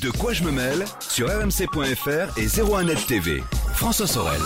De 0.00 0.10
quoi 0.10 0.32
je 0.32 0.42
me 0.42 0.50
mêle 0.50 0.84
sur 1.00 1.28
rmc.fr 1.28 2.38
et 2.38 2.46
01net 2.46 3.06
TV. 3.06 3.42
François 3.72 4.06
Sorel. 4.06 4.40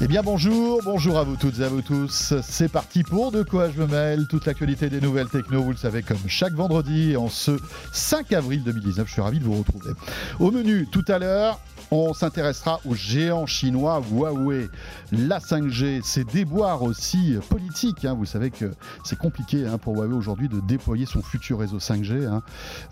Eh 0.00 0.06
bien 0.06 0.22
bonjour, 0.22 0.80
bonjour 0.84 1.18
à 1.18 1.24
vous 1.24 1.36
toutes 1.36 1.60
et 1.60 1.64
à 1.64 1.68
vous 1.68 1.82
tous. 1.82 2.34
C'est 2.42 2.70
parti 2.70 3.02
pour 3.02 3.32
De 3.32 3.42
quoi 3.42 3.70
je 3.70 3.80
me 3.80 3.86
mêle, 3.86 4.26
toute 4.28 4.46
l'actualité 4.46 4.90
des 4.90 5.00
nouvelles 5.00 5.28
techno, 5.28 5.62
vous 5.62 5.70
le 5.70 5.76
savez, 5.76 6.02
comme 6.02 6.18
chaque 6.26 6.52
vendredi 6.52 7.16
en 7.16 7.28
ce 7.28 7.52
5 7.92 8.32
avril 8.32 8.62
2019. 8.64 9.06
Je 9.06 9.12
suis 9.12 9.22
ravi 9.22 9.38
de 9.38 9.44
vous 9.44 9.58
retrouver. 9.58 9.92
Au 10.40 10.50
menu 10.50 10.86
tout 10.90 11.04
à 11.08 11.18
l'heure, 11.18 11.60
on 11.90 12.12
s'intéressera 12.12 12.80
au 12.84 12.94
géant 12.94 13.46
chinois 13.46 14.02
Huawei. 14.12 14.68
La 15.12 15.38
5G, 15.38 16.00
c'est 16.04 16.24
déboires 16.24 16.82
aussi 16.82 17.36
politiques. 17.48 18.04
Hein. 18.04 18.14
Vous 18.14 18.26
savez 18.26 18.50
que 18.50 18.72
c'est 19.04 19.18
compliqué 19.18 19.66
hein, 19.66 19.78
pour 19.78 19.94
Huawei 19.94 20.14
aujourd'hui 20.14 20.48
de 20.48 20.60
déployer 20.60 21.06
son 21.06 21.22
futur 21.22 21.60
réseau 21.60 21.78
5G 21.78 22.26
hein, 22.26 22.42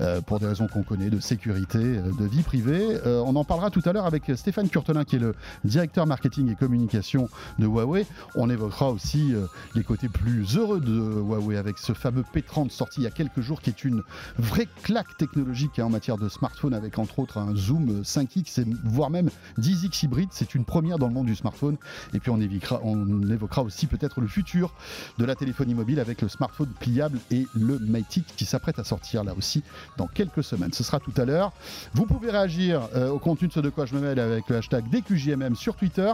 euh, 0.01 0.21
pour 0.21 0.41
des 0.41 0.47
raisons 0.47 0.67
qu'on 0.67 0.83
connaît, 0.83 1.11
de 1.11 1.21
sécurité, 1.21 1.79
euh, 1.79 2.11
de 2.19 2.25
vie 2.25 2.43
privée. 2.43 2.99
Euh, 3.07 3.23
on 3.27 3.37
en 3.37 3.45
parlera 3.45 3.71
tout 3.71 3.83
à 3.85 3.93
l'heure 3.93 4.07
avec 4.07 4.31
Stéphane 4.35 4.69
Curtelin, 4.69 5.05
qui 5.05 5.17
est 5.17 5.21
le 5.21 5.35
directeur 5.65 6.07
marketing 6.07 6.51
et 6.51 6.55
communication 6.55 7.29
de 7.59 7.67
Huawei. 7.67 8.07
On 8.35 8.49
évoquera 8.49 8.91
aussi 8.91 9.35
les 9.75 9.83
côtés 9.83 10.09
plus 10.09 10.57
heureux 10.57 10.81
de 10.81 10.93
Huawei 10.93 11.57
avec 11.57 11.79
ce 11.79 11.93
fameux 11.93 12.25
P30 12.35 12.71
sorti 12.71 13.01
il 13.01 13.05
y 13.05 13.07
a 13.07 13.11
quelques 13.11 13.41
jours, 13.41 13.61
qui 13.61 13.71
est 13.71 13.85
une 13.85 14.03
vraie 14.39 14.69
claque 14.83 15.17
technologique 15.19 15.79
en 15.79 15.91
matière 15.91 16.17
de 16.17 16.29
smartphone, 16.29 16.75
avec 16.75 16.99
entre 16.99 17.19
autres 17.19 17.39
un 17.39 17.55
zoom 17.55 18.03
5X 18.03 18.65
voire 18.89 19.11
même 19.11 19.31
10X 19.59 20.05
hybride. 20.05 20.29
C'est 20.33 20.55
une 20.55 20.65
première 20.65 20.99
dans 20.99 21.09
le 21.09 21.15
monde 21.15 21.27
du 21.27 21.37
smartphone. 21.37 21.77
Et 22.15 22.21
puis 22.21 22.31
on 22.31 22.41
évoquera, 22.41 23.63
aussi 23.63 23.87
peut-être 23.87 24.21
le 24.21 24.29
futur 24.29 24.73
de 25.19 25.25
la 25.25 25.35
téléphonie 25.35 25.75
mobile 25.75 26.01
avec 26.01 26.23
le 26.23 26.29
smartphone 26.29 26.71
pliable 26.81 27.19
et 27.31 27.47
le 27.55 27.79
Matic 27.79 28.27
qui 28.37 28.45
s'apprête 28.45 28.79
à 28.79 28.85
sortir 28.85 29.25
là 29.25 29.35
aussi 29.37 29.63
dans 29.97 30.07
quelques 30.07 30.45
semaines. 30.45 30.73
Ce 30.73 30.85
sera 30.85 31.01
tout 31.01 31.15
à 31.17 31.25
l'heure. 31.25 31.53
Vous 31.95 32.07
pouvez 32.07 32.31
réagir 32.31 32.89
euh, 32.95 33.09
au 33.09 33.19
contenu 33.19 33.49
de 33.49 33.53
ce 33.53 33.61
de 33.61 33.71
quoi 33.71 33.87
je 33.87 33.95
me 33.95 34.01
mêle 34.01 34.19
avec 34.19 34.49
le 34.49 34.57
hashtag 34.57 34.89
DQJMM 34.91 35.57
sur 35.57 35.77
Twitter. 35.77 36.13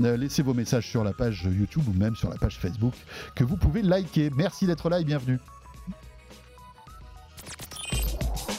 Euh, 0.00 0.16
laissez 0.16 0.42
vos 0.42 0.54
messages 0.54 0.88
sur 0.88 1.04
la 1.04 1.12
page 1.12 1.44
YouTube 1.44 1.84
ou 1.88 1.98
même 1.98 2.16
sur 2.16 2.30
la 2.30 2.36
page 2.36 2.58
Facebook 2.58 2.94
que 3.34 3.44
vous 3.44 3.56
pouvez 3.56 3.82
liker. 3.82 4.30
Merci 4.36 4.66
d'être 4.66 4.88
là 4.88 5.00
et 5.00 5.04
bienvenue. 5.04 5.38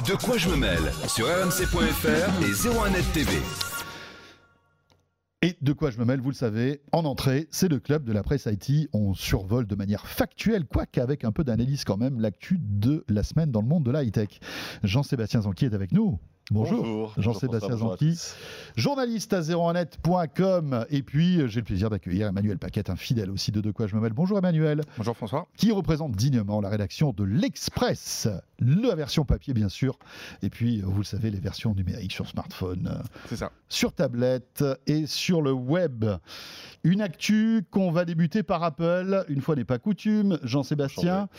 De 0.08 0.16
quoi 0.16 0.38
je 0.38 0.50
me 0.50 0.58
mêle 0.58 0.92
sur 1.08 1.28
rmc.fr 1.28 2.44
et 2.44 2.52
01net 2.52 3.14
TV. 3.14 3.32
Et 5.42 5.56
de 5.62 5.72
quoi 5.72 5.92
je 5.92 5.98
me 6.00 6.04
mêle, 6.04 6.20
vous 6.20 6.30
le 6.30 6.36
savez, 6.36 6.82
en 6.92 7.06
entrée, 7.06 7.48
c'est 7.52 7.70
le 7.70 7.80
club 7.80 8.04
de 8.04 8.12
la 8.12 8.22
presse 8.22 8.48
IT. 8.52 8.90
On 8.92 9.14
survole 9.14 9.66
de 9.66 9.76
manière 9.76 10.06
factuelle, 10.06 10.66
quoique 10.66 11.00
avec 11.00 11.24
un 11.24 11.32
peu 11.32 11.46
d'analyse 11.46 11.86
quand 11.86 11.96
même, 11.96 12.20
l'actu 12.20 12.58
de 12.60 13.06
la 13.08 13.24
semaine 13.24 13.52
dans 13.52 13.62
le 13.62 13.68
monde 13.68 13.86
de 13.86 13.92
la 13.92 14.04
high-tech. 14.04 14.40
Jean-Sébastien 14.84 15.44
Zanqui 15.44 15.66
est 15.66 15.74
avec 15.74 15.94
nous. 15.94 16.20
Bonjour, 16.52 17.14
Jean-Sébastien 17.18 17.78
Zanqui, 17.78 18.20
journaliste 18.76 19.32
à 19.34 19.40
01net.com. 19.42 20.86
Et 20.90 21.02
puis, 21.02 21.40
j'ai 21.48 21.62
le 21.62 21.64
plaisir 21.66 21.90
d'accueillir 21.90 22.28
Emmanuel 22.28 22.58
Paquette, 22.58 22.90
un 22.90 22.98
fidèle 22.98 23.32
aussi 23.32 23.52
de 23.54 23.62
De 23.62 23.72
quoi 23.72 23.88
je 23.88 23.96
me 23.96 24.02
mêle. 24.02 24.12
Bonjour 24.12 24.38
Emmanuel. 24.38 24.82
Bonjour 24.98 25.16
François. 25.16 25.48
Qui 25.58 25.72
représente 25.72 26.12
dignement 26.12 26.60
la 26.60 26.68
rédaction 26.70 27.14
de 27.14 27.24
l'Express, 27.24 28.28
la 28.60 28.94
version 28.94 29.24
papier 29.24 29.54
bien 29.54 29.70
sûr. 29.70 29.98
Et 30.42 30.50
puis, 30.50 30.82
vous 30.82 30.98
le 30.98 31.04
savez, 31.06 31.32
les 31.32 31.40
versions 31.40 31.74
numériques 31.74 32.12
sur 32.12 32.28
smartphone, 32.28 33.02
ça. 33.34 33.52
sur 33.70 33.94
tablette 33.94 34.66
et 34.86 35.06
sur 35.08 35.42
le 35.42 35.54
web. 35.54 36.06
Une 36.84 37.00
actu 37.02 37.66
qu'on 37.72 37.92
va 37.92 38.04
débuter 38.04 38.44
par 38.44 38.62
Apple, 38.64 39.24
une 39.30 39.40
fois 39.42 39.56
n'est 39.56 39.64
pas 39.64 39.80
coutume. 39.80 40.38
Jean-Sébastien, 40.44 41.30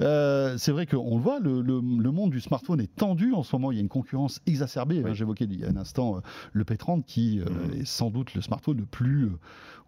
euh, 0.00 0.56
c'est 0.56 0.70
vrai 0.70 0.86
qu'on 0.86 1.16
le 1.16 1.22
voit, 1.22 1.40
le, 1.40 1.60
le- 1.60 1.80
le 1.80 2.10
monde 2.12 2.30
du 2.30 2.40
smartphone 2.40 2.80
est 2.80 2.94
tendu 2.94 3.34
en 3.34 3.42
ce 3.42 3.56
moment. 3.56 3.72
Il 3.72 3.74
y 3.74 3.78
a 3.78 3.80
une 3.82 3.88
concurrence 3.88 4.40
exacerbée. 4.52 5.02
hein. 5.04 5.12
J'évoquais 5.14 5.44
il 5.44 5.58
y 5.60 5.64
a 5.64 5.68
un 5.68 5.76
instant 5.76 6.16
euh, 6.16 6.20
le 6.52 6.64
P30 6.64 7.04
qui 7.04 7.40
euh, 7.40 7.44
Mhm. 7.46 7.80
est 7.80 7.84
sans 7.84 8.10
doute 8.10 8.34
le 8.34 8.40
smartphone 8.40 8.78
le 8.78 8.86
plus 8.86 9.24
euh, 9.24 9.30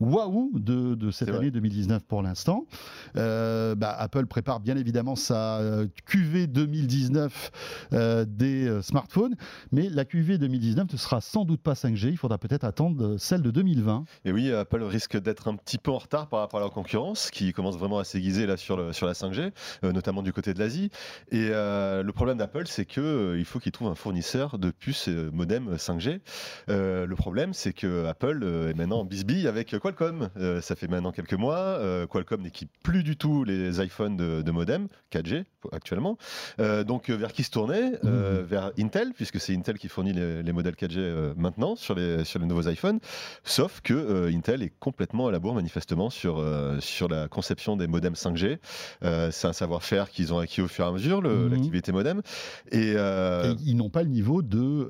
waouh 0.01 0.51
de, 0.55 0.95
de 0.95 1.11
cette 1.11 1.29
année 1.39 1.51
2019 1.51 2.03
pour 2.05 2.23
l'instant. 2.23 2.67
Euh, 3.17 3.75
bah, 3.75 3.95
Apple 3.99 4.27
prépare 4.27 4.61
bien 4.61 4.77
évidemment 4.77 5.17
sa 5.17 5.59
euh, 5.59 5.87
QV 6.07 6.47
2019 6.47 7.51
euh, 7.93 8.25
des 8.29 8.67
euh, 8.69 8.83
smartphones, 8.83 9.35
mais 9.73 9.89
la 9.89 10.05
QV 10.05 10.39
2019 10.39 10.93
ne 10.93 10.97
sera 10.99 11.21
sans 11.21 11.45
doute 11.45 11.61
pas 11.61 11.75
5G. 11.75 12.09
Il 12.11 12.17
faudra 12.17 12.39
peut-être 12.39 12.65
attendre 12.65 13.05
euh, 13.05 13.19
celle 13.19 13.43
de 13.43 13.51
2020. 13.51 14.05
Et 14.25 14.33
oui, 14.33 14.53
Apple 14.53 14.83
risque 14.83 15.21
d'être 15.21 15.49
un 15.49 15.57
petit 15.57 15.79
peu 15.79 15.91
en 15.91 15.99
retard 15.99 16.29
par 16.29 16.41
rapport 16.41 16.59
à 16.59 16.63
leur 16.63 16.73
concurrence, 16.73 17.31
qui 17.31 17.53
commence 17.53 17.77
vraiment 17.77 17.99
à 17.99 18.05
s'aiguiser 18.05 18.47
là 18.47 18.57
sur, 18.57 18.77
le- 18.77 18.93
sur 18.93 19.07
la 19.07 19.13
5G, 19.13 19.53
euh, 19.85 19.93
notamment 19.93 20.23
du 20.23 20.33
côté 20.33 20.55
de 20.55 20.59
l'Asie. 20.59 20.91
Et 21.31 21.49
euh, 21.51 22.03
le 22.03 22.13
problème 22.13 22.39
d'Apple, 22.39 22.65
c'est 22.67 22.85
que 22.85 23.01
euh, 23.01 23.39
il 23.39 23.45
faut 23.45 23.59
qu'ils 23.61 23.73
trouvent 23.73 23.89
un 23.89 23.95
fournisseur 23.95 24.59
de 24.59 24.71
puces 24.71 25.09
euh, 25.09 25.31
modem 25.33 25.75
5G. 25.77 26.21
Euh, 26.69 27.07
le 27.07 27.17
problème, 27.17 27.53
c'est 27.53 27.73
que 27.73 28.07
Apple 28.07 28.41
euh, 28.43 28.71
est 28.71 28.75
maintenant 28.75 29.01
en 29.01 29.05
bisbille 29.05 29.47
avec 29.49 29.73
Qualcomm. 29.85 30.31
Euh, 30.39 30.61
ça 30.63 30.75
fait 30.77 30.89
maintenant 30.89 31.13
quelques 31.13 31.35
mois. 31.35 31.57
euh, 31.59 32.07
Qualcomm 32.07 32.41
n'équipe 32.43 32.71
plus 32.83 33.03
du 33.03 33.17
tout 33.19 33.45
les 33.45 33.85
iPhones 33.85 34.17
de, 34.17 34.41
de 34.41 34.51
modem 34.51 34.89
4G 35.13 35.45
actuellement. 35.73 36.17
Euh, 36.59 36.85
donc 36.85 37.11
vers 37.11 37.33
qui 37.33 37.43
se 37.43 37.51
tourner 37.51 37.93
Euh, 38.05 38.43
Vers 38.49 38.71
Intel, 38.79 39.13
puisque 39.15 39.39
c'est 39.41 39.55
Intel 39.55 39.79
qui 39.79 39.89
fournit 39.89 40.13
les, 40.15 40.43
les 40.43 40.53
modèles 40.53 40.75
4G 40.75 40.95
euh, 40.99 41.35
maintenant 41.37 41.77
sur 41.77 41.95
les, 41.95 42.25
sur 42.25 42.39
les 42.41 42.47
nouveaux 42.47 42.67
iPhones. 42.69 42.99
Sauf 43.45 43.81
que 43.83 44.31
Intel 44.35 44.63
est 44.63 44.73
complètement 44.81 45.27
à 45.29 45.33
la 45.33 45.39
bourre 45.39 45.55
manifestement 45.55 46.09
sur, 46.09 46.43
sur 46.81 47.09
la 47.09 47.29
conception 47.29 47.77
des 47.77 47.87
modems 47.87 48.15
5G. 48.15 48.59
Euh, 49.03 49.31
c'est 49.31 49.49
un 49.49 49.53
savoir-faire 49.53 50.09
qu'ils 50.11 50.33
ont 50.33 50.39
acquis 50.39 50.63
au 50.63 50.69
fur 50.69 50.85
et 50.87 50.89
à 50.89 50.93
mesure, 50.93 51.21
Mhm. 51.23 51.51
l'activité 51.51 51.93
modem. 51.93 52.23
Et, 52.73 52.93
Et 52.93 53.55
ils 53.67 53.77
n'ont 53.77 53.91
pas 53.91 54.03
le 54.03 54.09
niveau 54.09 54.41
de, 54.43 54.89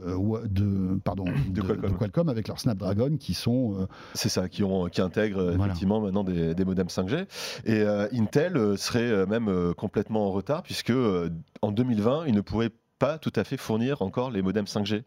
pardon, 1.04 1.24
de, 1.48 1.60
Qualcomm. 1.62 1.90
de 1.92 1.96
Qualcomm 1.96 2.28
avec 2.28 2.48
leur 2.48 2.60
Snapdragon 2.60 3.16
qui 3.16 3.34
sont. 3.34 3.88
c'est 4.14 4.28
ça, 4.28 4.48
qui, 4.48 4.62
ont, 4.62 4.83
qui 4.88 5.00
intègrent 5.00 5.40
euh, 5.40 5.52
Voilà. 5.56 5.66
effectivement 5.72 6.00
maintenant 6.00 6.24
des, 6.24 6.54
des 6.54 6.64
modems 6.64 6.86
5G. 6.88 7.26
Et 7.64 7.80
euh, 7.80 8.06
Intel 8.12 8.56
euh, 8.56 8.76
serait 8.76 9.00
euh, 9.00 9.26
même 9.26 9.48
euh, 9.48 9.72
complètement 9.74 10.26
en 10.26 10.30
retard, 10.30 10.62
puisque 10.62 10.90
euh, 10.90 11.30
en 11.62 11.72
2020, 11.72 12.24
ils 12.26 12.34
ne 12.34 12.40
pourraient 12.40 12.70
pas 12.98 13.18
tout 13.18 13.32
à 13.36 13.44
fait 13.44 13.56
fournir 13.56 14.02
encore 14.02 14.30
les 14.30 14.40
modems 14.42 14.64
5G. 14.66 15.02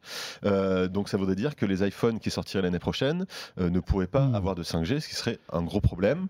Euh, 0.45 0.87
donc 0.87 1.09
ça 1.09 1.17
voudrait 1.17 1.35
dire 1.35 1.55
que 1.55 1.65
les 1.65 1.87
iPhones 1.87 2.19
qui 2.19 2.29
sortiraient 2.31 2.61
l'année 2.63 2.79
prochaine 2.79 3.25
euh, 3.59 3.69
ne 3.69 3.79
pourraient 3.79 4.07
pas 4.07 4.25
Hmm. 4.27 4.35
avoir 4.35 4.55
de 4.55 4.63
5G, 4.63 4.99
ce 4.99 5.07
qui 5.07 5.15
serait 5.15 5.39
un 5.53 5.61
gros 5.61 5.79
problème. 5.81 6.27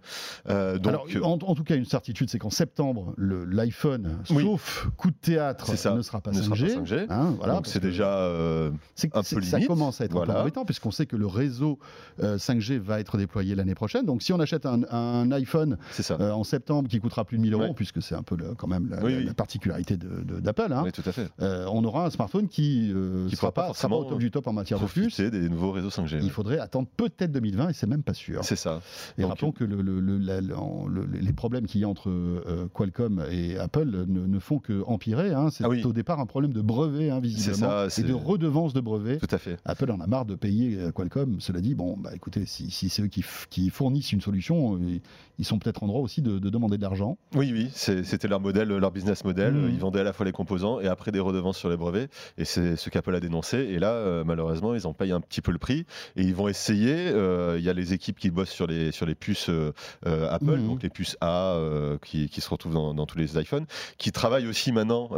Euh, 0.50 0.78
donc, 0.78 0.94
Alors, 1.13 1.28
en, 1.28 1.34
en 1.34 1.56
tout 1.56 1.63
cas, 1.63 1.75
une 1.75 1.85
certitude, 1.85 2.29
c'est 2.29 2.38
qu'en 2.40 2.50
septembre, 2.50 3.13
l'iPhone, 3.17 4.19
Oui. 4.29 4.44
sauf 4.44 4.88
coup 4.97 5.09
de 5.09 5.16
théâtre, 5.16 5.75
ça, 5.75 5.94
ne 5.96 6.01
sera 6.01 6.22
pas 6.22 6.31
ne 6.31 6.38
5G. 6.41 6.44
sera 6.69 6.79
pas 6.79 6.85
5G. 6.85 7.06
hein, 7.09 7.35
voilà, 7.38 7.53
donc 7.56 7.67
c'est 7.67 7.79
déjà 7.79 8.28
un 8.28 8.72
peu 9.12 9.22
Ça 9.23 9.40
limite. 9.40 9.67
commence 9.67 10.01
à 10.01 10.06
être 10.06 10.17
un 10.17 10.25
peu 10.25 10.31
embêtant, 10.31 10.66
puisqu'on 10.66 10.91
sait 10.91 11.06
que 11.06 11.16
le 11.16 11.28
réseau 11.28 11.79
euh, 12.22 12.38
5G 12.38 12.78
va 12.79 13.00
être 13.00 13.17
déployé 13.17 13.56
l'année 13.56 13.75
prochaine. 13.75 14.06
Donc, 14.06 14.22
si 14.22 14.34
on 14.34 14.40
achète 14.40 14.66
un, 14.66 14.81
un 14.91 15.31
iPhone 15.31 15.78
ça. 15.91 16.17
en 16.35 16.44
septembre 16.44 16.90
qui 16.90 17.00
coûtera 17.00 17.25
plus 17.25 17.38
de 17.38 17.41
1000 17.44 17.53
euros, 17.53 17.63
Ouais. 17.63 17.73
puisque 17.75 18.01
c'est 18.01 18.16
un 18.16 18.23
peu 18.23 18.35
le- 18.35 18.53
quand 18.56 18.67
même 18.67 18.90
la, 18.90 19.03
Oui, 19.03 19.13
la- 19.13 19.17
oui. 19.19 19.25
la 19.25 19.34
particularité 19.34 19.97
de- 19.97 20.22
de- 20.23 20.40
d'Apple, 20.40 20.72
hein, 20.72 20.81
oui, 20.85 20.91
tout 20.91 21.03
à 21.06 21.12
fait. 21.12 21.28
Euh, 21.57 21.69
on 21.72 21.84
aura 21.84 22.06
un 22.06 22.09
smartphone 22.09 22.47
qui 22.47 22.91
ne 22.94 23.28
Qui 23.29 23.35
sera, 23.35 23.51
pas 23.51 23.73
sera 23.73 23.90
pas 23.90 23.95
au 23.95 24.03
top 24.06 24.19
du 24.19 24.31
top 24.31 24.47
en 24.47 24.53
matière 24.53 24.79
de. 24.79 24.85
Profiter 24.85 25.29
des 25.31 25.50
nouveaux 25.50 25.72
réseaux 25.72 25.90
5G. 25.90 26.19
Il 26.22 26.29
faudrait 26.29 26.59
attendre 26.59 26.88
peut-être 26.97 27.31
2020 27.31 27.69
et 27.69 27.73
c'est 27.73 27.88
même 27.88 28.03
pas 28.03 28.13
sûr. 28.13 28.44
C'est 28.44 28.56
ça. 28.56 28.81
Et 29.18 29.22
Donc, 29.22 29.31
rappelons 29.31 29.51
que 29.51 29.63
le- 29.63 29.81
le- 29.81 30.17
la- 30.17 30.40
les 30.41 31.34
problèmes 31.34 31.66
qu'il 31.66 31.81
y 31.81 31.84
a 31.84 31.88
entre 31.90 32.09
euh, 32.09 32.67
Qualcomm 32.73 33.23
et 33.31 33.57
Apple 33.57 33.90
ne, 34.07 34.25
ne 34.25 34.40
font 34.40 34.59
que 34.59 34.84
empirer. 34.85 35.34
hein. 35.34 35.50
C'est 35.51 35.63
Ah 35.63 35.69
oui. 35.69 35.84
au 35.84 35.94
départ 35.94 36.19
un 36.19 36.25
problème 36.25 36.53
de 36.53 36.62
brevet, 36.62 37.09
hein, 37.09 37.19
visiblement, 37.19 37.90
ça, 37.90 38.01
et 38.01 38.03
de 38.03 38.13
redevance 38.13 38.73
de 38.73 38.81
brevet. 38.81 39.17
Tout 39.17 39.28
à 39.31 39.38
fait. 39.38 39.57
Apple 39.66 39.91
en 39.91 40.00
a 40.00 40.07
marre 40.07 40.25
de 40.25 40.35
payer 40.35 40.78
euh, 40.79 40.91
Qualcomm. 40.91 41.40
Cela 41.40 41.62
dit, 41.62 41.75
bon, 41.75 41.96
bah 41.97 42.12
écoutez, 42.13 42.46
si, 42.46 42.69
si 42.72 42.90
c'est 42.90 43.01
eux 43.01 43.07
qui, 43.07 43.23
fournissent 43.69 44.12
une 44.12 44.22
solution, 44.22 44.75
euh, 44.75 45.00
ils 45.40 45.46
sont 45.46 45.59
peut-être 45.59 45.84
en 45.84 45.88
droit 45.88 46.01
aussi 46.01 46.22
de, 46.22 46.40
de 46.40 46.50
demander 46.50 46.78
de 46.78 46.81
l'argent. 46.81 47.17
Oui, 47.35 47.51
oui, 47.53 47.69
c'était 47.73 48.28
leur 48.28 48.40
modèle, 48.40 48.69
leur 48.69 48.91
business 48.91 49.23
model. 49.23 49.53
Mhm. 49.53 49.69
Ils 49.73 49.79
vendaient 49.79 50.00
à 50.00 50.03
la 50.03 50.13
fois 50.13 50.25
les 50.25 50.31
composants 50.31 50.79
et 50.79 50.88
après 50.88 51.12
des 51.12 51.20
redevances 51.20 51.36
sur 51.53 51.69
les 51.69 51.78
brevets. 51.78 52.09
Et 52.37 52.45
c'est 52.45 52.75
ce 52.75 52.89
qu'Apple 52.89 53.16
a 53.16 53.19
dénoncé. 53.19 53.57
Et 53.57 53.79
là, 53.79 53.91
euh, 53.91 54.23
malheureusement, 54.25 54.73
ils 54.75 54.85
en 54.87 54.93
payent 54.93 55.11
un 55.11 55.22
petit 55.22 55.41
peu 55.41 55.51
le 55.51 55.57
prix. 55.57 55.85
Et 56.16 56.23
ils 56.23 56.35
vont 56.35 56.47
essayer. 56.47 56.95
euh, 56.95 57.55
Il 57.57 57.63
y 57.63 57.69
a 57.69 57.73
les 57.73 57.93
équipes 57.93 58.19
qui 58.19 58.29
bossent 58.31 58.49
sur 58.49 58.67
les, 58.67 58.91
sur 58.91 59.05
les 59.05 59.16
puces 59.16 59.49
euh, 59.49 59.72
Apple, 60.05 60.57
Mhm. 60.57 60.67
donc 60.67 60.84
les 60.84 60.89
puces 60.89 61.17
A 61.22 61.57
qui, 62.03 62.29
qui 62.29 62.41
se 62.41 62.49
retrouvent 62.49 62.73
dans, 62.73 62.93
dans 62.93 63.05
tous 63.05 63.17
les 63.17 63.39
iPhones, 63.39 63.66
qui 63.97 64.11
travaillent 64.11 64.47
aussi 64.47 64.72
maintenant 64.72 65.09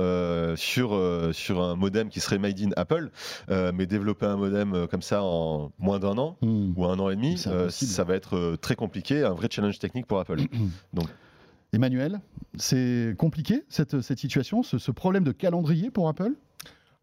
sur, 0.55 0.99
sur 1.33 1.61
un 1.61 1.75
modem 1.75 2.09
qui 2.09 2.19
serait 2.19 2.37
made 2.37 2.59
in 2.59 2.69
Apple. 2.75 3.09
Mais 3.49 3.85
développer 3.85 4.25
un 4.25 4.37
modem 4.37 4.87
comme 4.89 5.01
ça 5.01 5.23
en 5.23 5.71
moins 5.79 5.99
d'un 5.99 6.17
an 6.17 6.37
Hmm. 6.41 6.73
ou 6.75 6.85
un 6.85 6.97
an 6.99 7.09
et 7.09 7.15
demi, 7.15 7.37
ça 7.69 8.03
va 8.03 8.15
être 8.15 8.55
très 8.61 8.75
compliqué, 8.75 9.23
un 9.23 9.33
vrai 9.33 9.47
challenge 9.51 9.79
technique 9.79 10.05
pour 10.05 10.19
Apple. 10.19 10.37
Emmanuel, 11.71 12.19
c'est 12.57 13.15
compliqué 13.17 13.63
cette, 13.69 14.01
situation, 14.01 14.63
ce, 14.63 14.91
problème 14.91 15.23
de 15.23 15.31
calendrier 15.31 15.91
pour 15.91 16.07
Apple? 16.07 16.33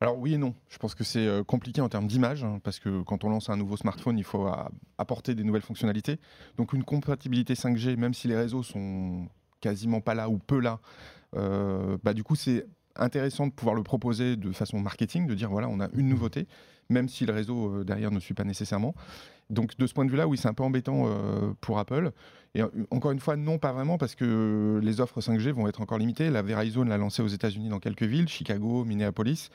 Alors 0.01 0.19
oui 0.19 0.35
et 0.35 0.39
non. 0.39 0.55
Je 0.69 0.77
pense 0.79 0.95
que 0.95 1.05
c'est 1.05 1.27
euh, 1.27 1.43
compliqué 1.43 1.81
en 1.81 1.89
termes 1.89 2.07
d'image, 2.07 2.45
hein, 2.45 2.61
parce 2.63 2.81
que 2.81 3.03
quand 3.03 3.25
on 3.25 3.31
lance 3.31 3.49
un 3.49 3.57
nouveau 3.57 3.77
smartphone, 3.77 4.19
il 4.19 4.25
faut 4.25 4.47
apporter 4.99 5.35
des 5.35 5.45
nouvelles 5.45 5.63
fonctionnalités. 5.63 6.19
Donc 6.59 6.73
une 6.73 6.85
compatibilité 6.85 7.55
5G, 7.55 7.97
même 7.97 8.13
si 8.13 8.29
les 8.29 8.37
réseaux 8.37 8.63
sont 8.63 9.29
quasiment 9.61 10.01
pas 10.01 10.15
là 10.15 10.29
ou 10.29 10.39
peu 10.39 10.61
là, 10.61 10.81
euh, 11.35 11.97
bah, 12.03 12.13
du 12.13 12.25
coup 12.25 12.37
c'est 12.37 12.67
intéressant 12.97 13.47
de 13.47 13.53
pouvoir 13.53 13.75
le 13.75 13.83
proposer 13.83 14.37
de 14.37 14.53
façon 14.53 14.81
marketing, 14.81 15.27
de 15.27 15.35
dire 15.35 15.51
voilà, 15.51 15.69
on 15.69 15.81
a 15.81 15.89
une 15.95 16.09
nouveauté, 16.09 16.47
même 16.89 17.09
si 17.09 17.27
le 17.27 17.33
réseau 17.33 17.69
euh, 17.81 17.85
derrière 17.85 18.11
ne 18.11 18.21
suit 18.21 18.35
pas 18.35 18.45
nécessairement. 18.45 18.95
Donc 19.51 19.77
de 19.79 19.87
ce 19.87 19.95
point 19.95 20.05
de 20.05 20.11
vue-là, 20.11 20.27
oui, 20.27 20.37
c'est 20.37 20.49
un 20.49 20.55
peu 20.55 20.65
embêtant 20.65 21.05
euh, 21.07 21.53
pour 21.61 21.79
Apple. 21.79 22.11
Et 22.55 22.63
euh, 22.63 22.69
encore 22.91 23.11
une 23.13 23.21
fois, 23.21 23.37
non, 23.37 23.59
pas 23.59 23.73
vraiment, 23.73 23.97
parce 23.99 24.15
que 24.15 24.81
les 24.83 25.01
offres 25.01 25.21
5G 25.21 25.51
vont 25.53 25.69
être 25.69 25.81
encore 25.81 25.99
limitées. 25.99 26.31
La 26.31 26.43
Verizon 26.43 26.85
l'a 26.85 26.99
lancé 26.99 27.23
aux 27.23 27.29
États-Unis 27.29 27.69
dans 27.69 27.79
quelques 27.81 28.03
villes, 28.05 28.29
Chicago, 28.29 28.85
Minneapolis. 28.85 29.51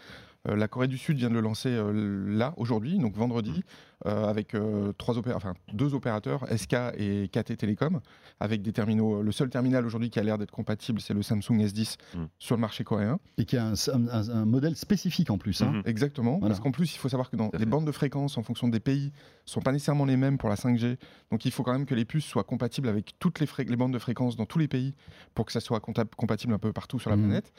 Euh, 0.50 0.56
la 0.56 0.68
Corée 0.68 0.88
du 0.88 0.98
Sud 0.98 1.18
vient 1.18 1.30
de 1.30 1.36
le 1.36 1.42
lancer 1.42 1.70
euh, 1.70 2.26
là, 2.28 2.56
aujourd'hui, 2.58 2.98
donc 2.98 3.16
vendredi, 3.16 3.64
euh, 4.08 4.26
avec 4.28 4.56
euh, 4.56 4.92
trois 4.98 5.16
opéra- 5.20 5.36
enfin, 5.36 5.54
deux 5.72 5.94
opérateurs, 5.94 6.48
SK 6.50 6.74
et 6.98 7.28
KT 7.32 7.58
Telecom, 7.58 8.00
avec 8.40 8.64
des 8.64 8.72
terminaux. 8.74 9.22
Le 9.22 9.32
seul 9.32 9.52
terminal 9.52 9.86
aujourd'hui 9.86 10.10
qui 10.10 10.18
a 10.20 10.24
l'air 10.24 10.40
d'être 10.40 10.50
compatible, 10.50 11.00
c'est 11.00 11.14
le 11.14 11.22
Samsung 11.22 11.60
S10 11.62 11.98
Mm. 12.16 12.24
sur 12.40 12.56
le 12.56 12.62
marché 12.62 12.84
coréen. 12.84 13.20
Et 13.38 13.46
qui 13.46 13.56
a 13.56 13.68
un, 13.68 13.74
un- 13.94 14.30
un 14.30 14.46
modèle 14.46 14.76
spécifique 14.76 15.30
en 15.30 15.38
plus. 15.38 15.62
hein. 15.62 15.74
Mhm. 15.74 15.82
Exactement, 15.86 16.40
Voilà. 16.40 16.56
parce 16.56 16.60
qu'en 16.60 16.72
plus, 16.72 16.96
il 16.96 16.98
faut 16.98 17.10
savoir 17.10 17.30
que 17.30 17.36
dans 17.36 17.52
les 17.56 17.66
bandes 17.68 17.86
de 17.86 17.92
fréquences, 17.92 18.36
en 18.40 18.42
fonction 18.42 18.68
des 18.68 18.80
pays, 18.80 19.12
sont 19.46 19.62
pas 19.62 19.72
nécessairement 19.72 19.81
les 20.06 20.18
mêmes 20.18 20.38
pour 20.38 20.50
la 20.50 20.56
5G. 20.56 20.98
Donc 21.32 21.46
il 21.46 21.52
faut 21.52 21.64
quand 21.64 21.74
même 21.74 21.86
que 21.86 21.96
les 21.96 22.06
puces 22.06 22.26
soient 22.26 22.44
compatibles 22.44 22.88
avec 22.88 23.12
toutes 23.20 23.40
les, 23.40 23.76
bandes 23.76 23.94
de 23.94 24.00
fréquences 24.00 24.36
dans 24.36 24.46
tous 24.46 24.60
les 24.60 24.68
pays 24.68 24.94
pour 25.36 25.46
que 25.46 25.52
ça 25.52 25.60
soit 25.60 25.80
compatible 25.80 26.54
un 26.54 26.60
peu 26.60 26.74
partout 26.74 27.00
sur 27.00 27.10
la 27.10 27.16
Mhm. 27.16 27.24
planète. 27.24 27.54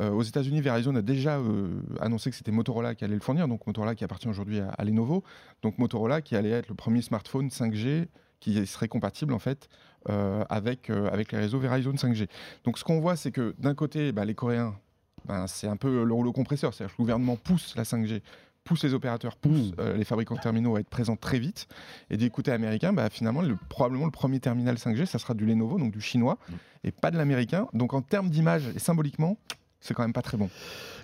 Euh, 0.00 0.10
aux 0.10 0.22
États-Unis, 0.22 0.60
Verizon 0.60 0.94
a 0.96 1.02
déjà 1.02 1.38
euh, 1.38 1.80
annoncé 2.00 2.30
que 2.30 2.36
c'était 2.36 2.50
Motorola 2.50 2.94
qui 2.94 3.04
allait 3.04 3.14
le 3.14 3.20
fournir, 3.20 3.46
donc 3.48 3.66
Motorola 3.66 3.94
qui 3.94 4.04
appartient 4.04 4.28
aujourd'hui 4.28 4.60
à, 4.60 4.68
à 4.70 4.84
Lenovo. 4.84 5.22
Donc 5.62 5.78
Motorola 5.78 6.20
qui 6.22 6.34
allait 6.36 6.50
être 6.50 6.68
le 6.68 6.74
premier 6.74 7.02
smartphone 7.02 7.48
5G 7.48 8.06
qui 8.40 8.66
serait 8.66 8.88
compatible 8.88 9.32
en 9.32 9.38
fait 9.38 9.68
euh, 10.10 10.44
avec, 10.50 10.90
avec 10.90 11.32
les 11.32 11.38
réseaux 11.38 11.58
Verizon 11.58 11.92
5G. 11.92 12.28
Donc 12.64 12.78
ce 12.78 12.84
qu'on 12.84 13.00
voit, 13.00 13.16
c'est 13.16 13.30
que 13.30 13.54
d'un 13.58 13.74
côté, 13.74 14.12
bah, 14.12 14.24
les 14.24 14.34
Coréens, 14.34 14.74
ben, 15.26 15.46
c'est 15.46 15.68
un 15.68 15.76
peu 15.76 16.04
le 16.04 16.12
rouleau 16.12 16.32
compresseur, 16.32 16.74
c'est-à-dire 16.74 16.94
que 16.94 17.00
le 17.00 17.04
gouvernement 17.04 17.36
pousse 17.36 17.74
la 17.76 17.84
5G 17.84 18.20
pousse 18.64 18.82
les 18.82 18.94
opérateurs, 18.94 19.36
pousse 19.36 19.70
Mm. 19.70 19.74
euh, 19.78 19.96
les 19.96 20.04
fabricants 20.04 20.34
de 20.34 20.40
terminaux 20.40 20.76
à 20.76 20.80
être 20.80 20.88
présents 20.88 21.16
très 21.16 21.38
vite. 21.38 21.68
Et 22.10 22.16
côté 22.30 22.50
américain, 22.50 22.92
bah, 22.92 23.08
finalement, 23.10 23.42
le- 23.42 23.56
probablement 23.68 24.06
le 24.06 24.10
premier 24.10 24.40
terminal 24.40 24.76
5G, 24.78 25.04
ça 25.06 25.18
sera 25.18 25.34
du 25.34 25.44
Lenovo, 25.46 25.78
donc 25.78 25.92
du 25.92 26.00
chinois, 26.00 26.38
Mm. 26.48 26.52
et 26.84 26.90
pas 26.90 27.10
de 27.10 27.18
l'américain. 27.18 27.68
Donc 27.74 27.92
en 27.94 28.00
termes 28.02 28.30
d'image 28.30 28.68
et 28.74 28.78
symboliquement, 28.78 29.36
c'est 29.84 29.92
quand 29.94 30.02
même 30.02 30.12
pas 30.14 30.22
très 30.22 30.36
bon. 30.38 30.48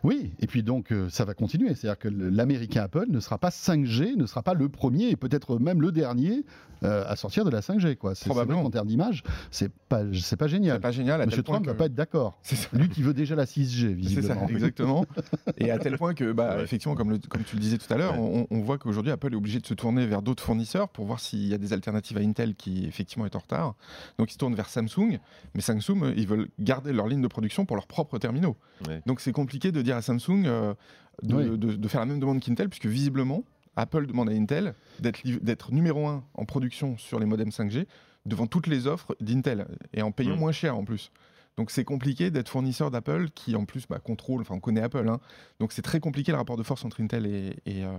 Oui, 0.03 0.32
et 0.41 0.47
puis 0.47 0.62
donc 0.62 0.91
euh, 0.93 1.11
ça 1.11 1.27
va 1.27 1.35
continuer. 1.35 1.75
C'est-à-dire 1.75 1.99
que 1.99 2.09
l'américain 2.09 2.82
Apple 2.85 3.05
ne 3.11 3.21
sera 3.21 3.37
pas 3.37 3.50
5G, 3.50 4.17
ne 4.17 4.25
sera 4.25 4.43
pas 4.43 4.55
le 4.55 4.71
premier 4.71 5.11
et 5.11 5.17
peut-être 5.17 5.59
même 5.59 5.82
le 5.82 5.93
dernier 5.93 6.47
euh, 6.82 7.05
à 7.06 7.15
sortir 7.17 7.44
de 7.44 7.50
la 7.50 7.61
5G. 7.61 7.97
Quoi. 7.97 8.15
C'est, 8.15 8.25
Probablement. 8.31 8.62
qu'en 8.62 8.71
termes 8.71 8.87
d'image, 8.88 9.23
c'est 9.50 9.71
pas, 9.91 10.00
c'est 10.15 10.38
pas 10.38 10.47
génial. 10.47 10.77
C'est 10.77 10.81
pas 10.81 10.91
génial. 10.93 11.21
À 11.21 11.27
Monsieur 11.27 11.43
tel 11.43 11.44
point 11.44 11.55
Trump 11.56 11.67
ne 11.67 11.71
va 11.71 11.75
que- 11.75 11.79
pas 11.79 11.85
être 11.87 11.94
d'accord. 11.94 12.38
C'est 12.43 12.56
ça. 12.56 12.69
Lui 12.73 12.88
qui 12.88 13.03
veut 13.03 13.12
déjà 13.12 13.35
la 13.35 13.44
6G, 13.44 14.03
C'est 14.03 14.23
ça, 14.23 14.32
visiblement. 14.35 14.49
exactement. 14.49 15.05
Et 15.59 15.71
à 15.71 15.79
tel 15.79 15.99
point 15.99 16.15
que, 16.15 16.32
bah, 16.32 16.56
Ouais. 16.56 16.62
effectivement, 16.65 16.94
comme, 16.94 17.11
le- 17.11 17.19
comme 17.19 17.43
tu 17.44 17.56
le 17.56 17.61
disais 17.61 17.77
tout 17.77 17.93
à 17.93 17.99
l'heure, 17.99 18.19
Ouais. 18.19 18.47
on, 18.50 18.56
on 18.56 18.61
voit 18.62 18.79
qu'aujourd'hui, 18.79 19.12
Apple 19.12 19.35
est 19.35 19.37
obligé 19.37 19.61
de 19.61 19.67
se 19.67 19.75
tourner 19.75 20.06
vers 20.06 20.23
d'autres 20.23 20.43
fournisseurs 20.43 20.88
pour 20.88 21.05
voir 21.05 21.21
s'il 21.21 21.47
y 21.47 21.53
a 21.53 21.59
des 21.59 21.75
alternatives 21.75 22.17
à 22.17 22.21
Intel 22.23 22.55
qui, 22.55 22.87
effectivement, 22.87 23.27
est 23.27 23.37
en 23.37 23.41
retard. 23.41 23.75
Donc, 24.19 24.31
ils 24.31 24.35
se 24.35 24.38
tournent 24.38 24.55
vers 24.55 24.71
Samsung. 24.71 25.19
Mais 25.55 25.61
Samsung, 25.61 26.03
euh, 26.05 26.15
ils 26.17 26.27
veulent 26.27 26.49
garder 26.59 26.94
leur 26.94 27.06
ligne 27.06 27.21
de 27.21 27.29
production 27.29 27.67
pour 27.67 27.77
leurs 27.77 27.87
propres 27.87 28.17
terminaux. 28.19 28.56
Ouais. 28.88 29.02
Donc, 29.06 29.20
c'est 29.20 29.32
compliqué 29.32 29.72
de 29.72 29.82
dire 29.82 29.96
à 29.96 30.02
Samsung 30.02 30.44
euh, 30.46 30.75
de, 31.22 31.34
Oui. 31.34 31.58
de- 31.58 31.76
de 31.76 31.88
faire 31.88 32.00
la 32.00 32.06
même 32.06 32.20
demande 32.20 32.40
qu'Intel, 32.40 32.69
puisque 32.69 32.87
visiblement, 32.87 33.44
Apple 33.76 34.06
demande 34.06 34.28
à 34.31 34.32
Intel 34.32 34.75
d'être 35.00 35.72
numéro 35.72 36.06
un 36.06 36.25
en 36.34 36.44
production 36.44 36.96
sur 36.99 37.19
les 37.20 37.26
modems 37.26 37.50
5G 37.50 37.87
devant 38.26 38.46
toutes 38.46 38.67
les 38.67 38.87
offres 38.87 39.17
d'Intel 39.20 39.67
et 39.94 40.02
en 40.02 40.12
payant 40.12 40.37
Mm. 40.37 40.40
moins 40.40 40.52
cher 40.52 40.76
en 40.76 40.84
plus. 40.84 41.11
Donc 41.56 41.70
c'est 41.70 41.84
compliqué 41.84 42.31
d'être 42.31 42.49
fournisseur 42.49 42.90
d'Apple 42.90 43.28
qui 43.34 43.55
en 43.56 43.64
plus 43.64 43.87
bah, 43.88 43.99
contrôle, 43.99 44.40
enfin 44.43 44.55
on 44.56 44.61
connaît 44.61 44.82
Apple, 44.82 45.06
hein. 45.08 45.20
donc 45.58 45.72
c'est 45.72 45.82
très 45.82 46.00
compliqué 46.00 46.32
le 46.32 46.38
rapport 46.38 46.56
de 46.56 46.62
force 46.62 46.84
entre 46.84 47.00
Intel 47.00 47.26
et, 47.26 47.56
et, 47.67 47.84
euh, 47.84 47.90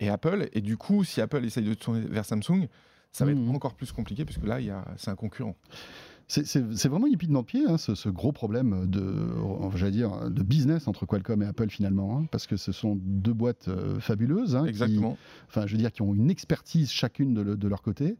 et 0.00 0.08
Apple. 0.08 0.48
Et 0.52 0.60
du 0.60 0.76
coup, 0.76 1.02
si 1.04 1.20
Apple 1.20 1.44
essaye 1.44 1.64
de 1.64 1.74
tourner 1.74 2.00
vers 2.02 2.24
Samsung, 2.24 2.68
ça 3.12 3.24
va 3.24 3.32
être 3.32 3.48
encore 3.50 3.74
plus 3.74 3.90
compliqué 3.92 4.24
puisque 4.24 4.44
là, 4.44 4.60
il 4.60 4.66
y 4.66 4.70
a- 4.70 4.84
c'est 4.96 5.10
un 5.10 5.16
concurrent. 5.16 5.56
C'est, 6.32 6.88
vraiment 6.88 7.08
dans 7.28 7.40
le 7.40 7.44
pied, 7.44 7.64
hein, 7.66 7.76
ce, 7.76 7.94
ce 7.96 8.08
gros 8.08 8.30
problème 8.30 8.86
de, 8.86 9.00
euh, 9.00 9.90
dire, 9.90 10.30
de 10.30 10.42
business 10.44 10.86
entre 10.86 11.04
Qualcomm 11.04 11.42
et 11.42 11.46
Apple 11.46 11.68
finalement, 11.70 12.18
hein, 12.18 12.26
parce 12.30 12.46
que 12.46 12.56
ce 12.56 12.70
sont 12.70 12.96
deux 13.02 13.32
boîtes 13.32 13.66
euh, 13.68 13.98
fabuleuses, 13.98 14.54
hein, 14.54 14.62
qui- 14.62 14.68
Exactement. 14.68 15.18
enfin, 15.48 15.66
je 15.66 15.72
veux 15.72 15.78
dire, 15.78 15.90
qui 15.90 16.02
ont 16.02 16.14
une 16.14 16.30
expertise 16.30 16.90
chacune 16.90 17.34
de, 17.34 17.40
le- 17.42 17.56
de 17.56 17.68
leur 17.68 17.82
côté, 17.82 18.16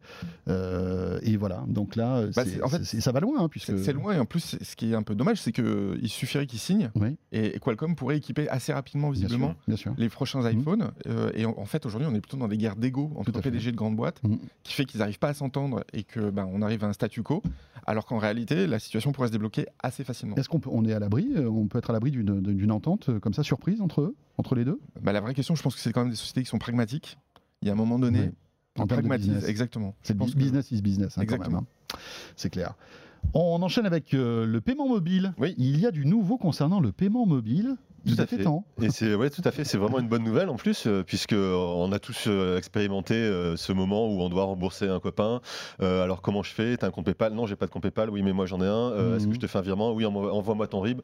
Euh, 0.48 1.18
et 1.22 1.36
voilà. 1.36 1.62
Donc 1.68 1.94
là, 1.96 2.26
Bah, 2.34 2.42
en 2.64 2.68
fait, 2.68 2.84
ça 2.84 3.12
va 3.12 3.20
loin, 3.20 3.44
hein, 3.44 3.48
puisque 3.48 3.78
C'est 3.78 3.92
loin 3.92 4.14
et 4.14 4.18
en 4.18 4.24
plus, 4.24 4.56
ce 4.60 4.76
qui 4.76 4.90
est 4.90 4.94
un 4.94 5.02
peu 5.02 5.14
dommage, 5.14 5.40
c'est 5.40 5.52
qu'il 5.52 6.08
suffirait 6.08 6.46
qu'ils 6.46 6.58
signent 6.58 6.90
Oui, 6.96 7.16
et, 7.32 7.58
Qualcomm 7.60 7.94
pourrait 7.94 8.16
équiper 8.16 8.48
assez 8.48 8.72
rapidement, 8.72 9.10
bien 9.10 9.20
visiblement, 9.22 9.48
sûr, 9.50 9.56
bien 9.68 9.76
sûr. 9.76 9.94
les 9.96 10.08
prochains 10.08 10.40
Mhm. 10.42 10.58
iPhones. 10.60 10.90
Euh, 11.06 11.30
et 11.34 11.44
en, 11.46 11.54
en 11.56 11.64
fait, 11.64 11.86
aujourd'hui, 11.86 12.08
on 12.10 12.14
est 12.14 12.20
plutôt 12.20 12.36
dans 12.36 12.48
des 12.48 12.56
guerres 12.58 12.76
d'ego 12.76 13.12
entre. 13.16 13.30
PDG 13.40 13.70
de 13.72 13.76
grandes 13.76 13.96
boîtes, 13.96 14.20
Mhm. 14.24 14.38
qui 14.64 14.72
fait 14.74 14.84
qu'ils 14.84 14.98
n'arrivent 15.00 15.18
pas 15.20 15.28
à 15.28 15.34
s'entendre 15.34 15.84
et 15.92 16.02
que 16.02 16.30
ben, 16.30 16.46
on 16.52 16.60
arrive 16.62 16.84
à 16.84 16.88
un 16.88 16.92
statu 16.92 17.22
quo, 17.22 17.42
alors 17.86 18.00
qu'en 18.06 18.19
réalité, 18.19 18.67
la 18.67 18.79
situation 18.79 19.12
pourrait 19.12 19.29
se 19.29 19.32
débloquer 19.32 19.67
assez 19.82 20.05
facilement. 20.05 20.37
Est-ce 20.37 20.49
qu'on 20.49 20.61
peut, 20.61 20.70
on 20.73 20.85
est 20.85 20.93
à 20.93 20.99
l'abri, 20.99 21.32
euh, 21.37 21.49
on 21.49 21.67
peut 21.67 21.79
être 21.79 21.91
à 21.91 21.93
l'abri 21.93 22.11
d'une, 22.11 22.41
d'une 22.41 22.70
entente 22.73 23.08
euh, 23.08 23.20
comme 23.20 23.35
ça, 23.35 23.43
surprise 23.43 23.81
entre 23.81 24.00
eux, 24.02 24.17
entre 24.38 24.55
les 24.55 24.64
deux, 24.64 24.81
Bah, 25.02 25.12
la 25.12 25.20
vraie 25.20 25.35
question, 25.35 25.55
je 25.55 25.62
pense 25.62 25.75
que 25.75 25.81
c'est 25.81 25.93
quand 25.93 26.00
même 26.02 26.11
des 26.11 26.17
sociétés 26.17 26.43
qui 26.43 26.49
sont 26.49 26.58
pragmatiques. 26.58 27.19
Il 27.62 27.69
y 27.69 27.70
a 27.70 27.75
un 27.75 27.76
moment 27.76 27.99
donné, 27.99 28.20
Oui. 28.20 28.82
en 28.82 28.87
pragmatisme, 28.87 29.32
business 29.32 29.49
exactement. 29.49 29.94
C'est 30.02 30.14
pense 30.17 30.32
que- 30.32 30.38
business 30.38 30.70
is 30.70 30.81
business, 30.82 31.12
hein, 31.19 31.25
quand 31.26 31.35
Exactement. 31.35 31.58
même, 31.62 31.67
hein. 31.94 31.99
C'est 32.37 32.50
clair. 32.50 32.75
On 33.35 33.61
enchaîne 33.62 33.85
avec 33.85 34.14
euh, 34.14 34.47
le 34.47 34.61
paiement 34.62 34.88
mobile. 34.88 35.35
Oui. 35.38 35.55
Il 35.58 35.79
y 35.79 35.87
a 35.87 35.91
du 35.91 36.06
nouveau 36.06 36.38
concernant 36.38 36.81
le 36.81 36.91
paiement 36.91 37.26
mobile. 37.26 37.76
Tout 38.06 38.14
à 38.19 38.26
fait. 38.26 38.44
Et 38.82 38.91
c'est 38.91 39.14
ouais, 39.14 39.31
tout 39.31 39.43
à 39.44 39.50
fait, 39.50 39.64
c'est 39.64 39.79
vraiment 39.79 39.99
une 39.99 40.08
bonne 40.08 40.25
nouvelle 40.25 40.49
en 40.49 40.56
plus, 40.56 40.87
euh, 40.87 41.02
puisque 41.02 41.32
euh, 41.32 41.55
on 41.55 41.93
a 41.93 41.99
tous 41.99 42.25
euh, 42.26 42.56
expérimenté 42.58 43.14
euh, 43.14 43.56
ce 43.56 43.73
moment 43.73 44.06
où 44.08 44.20
on 44.23 44.29
doit 44.29 44.44
rembourser 44.44 44.88
un 44.88 45.00
copain. 45.00 45.41
Alors 45.81 46.23
comment 46.23 46.43
je 46.43 46.52
fais? 46.52 46.76
T'as 46.76 46.87
un 46.87 46.91
compte 46.91 47.05
PayPal? 47.06 47.32
Non, 47.35 47.47
j'ai 47.47 47.56
pas 47.56 47.67
de 47.67 47.70
compte 47.70 47.82
PayPal. 47.82 48.11
Oui, 48.11 48.23
mais 48.23 48.32
moi 48.32 48.47
j'en 48.47 48.61
ai 48.61 48.67
un. 48.67 49.17
Est-ce 49.17 49.26
que 49.26 49.35
je 49.35 49.38
te 49.41 49.47
fais 49.47 49.58
un 49.58 49.62
virement? 49.62 49.93
Oui, 49.93 50.05
envoie- 50.06 50.32
envoie-moi 50.32 50.67
ton 50.67 50.81
RIB. 50.81 51.00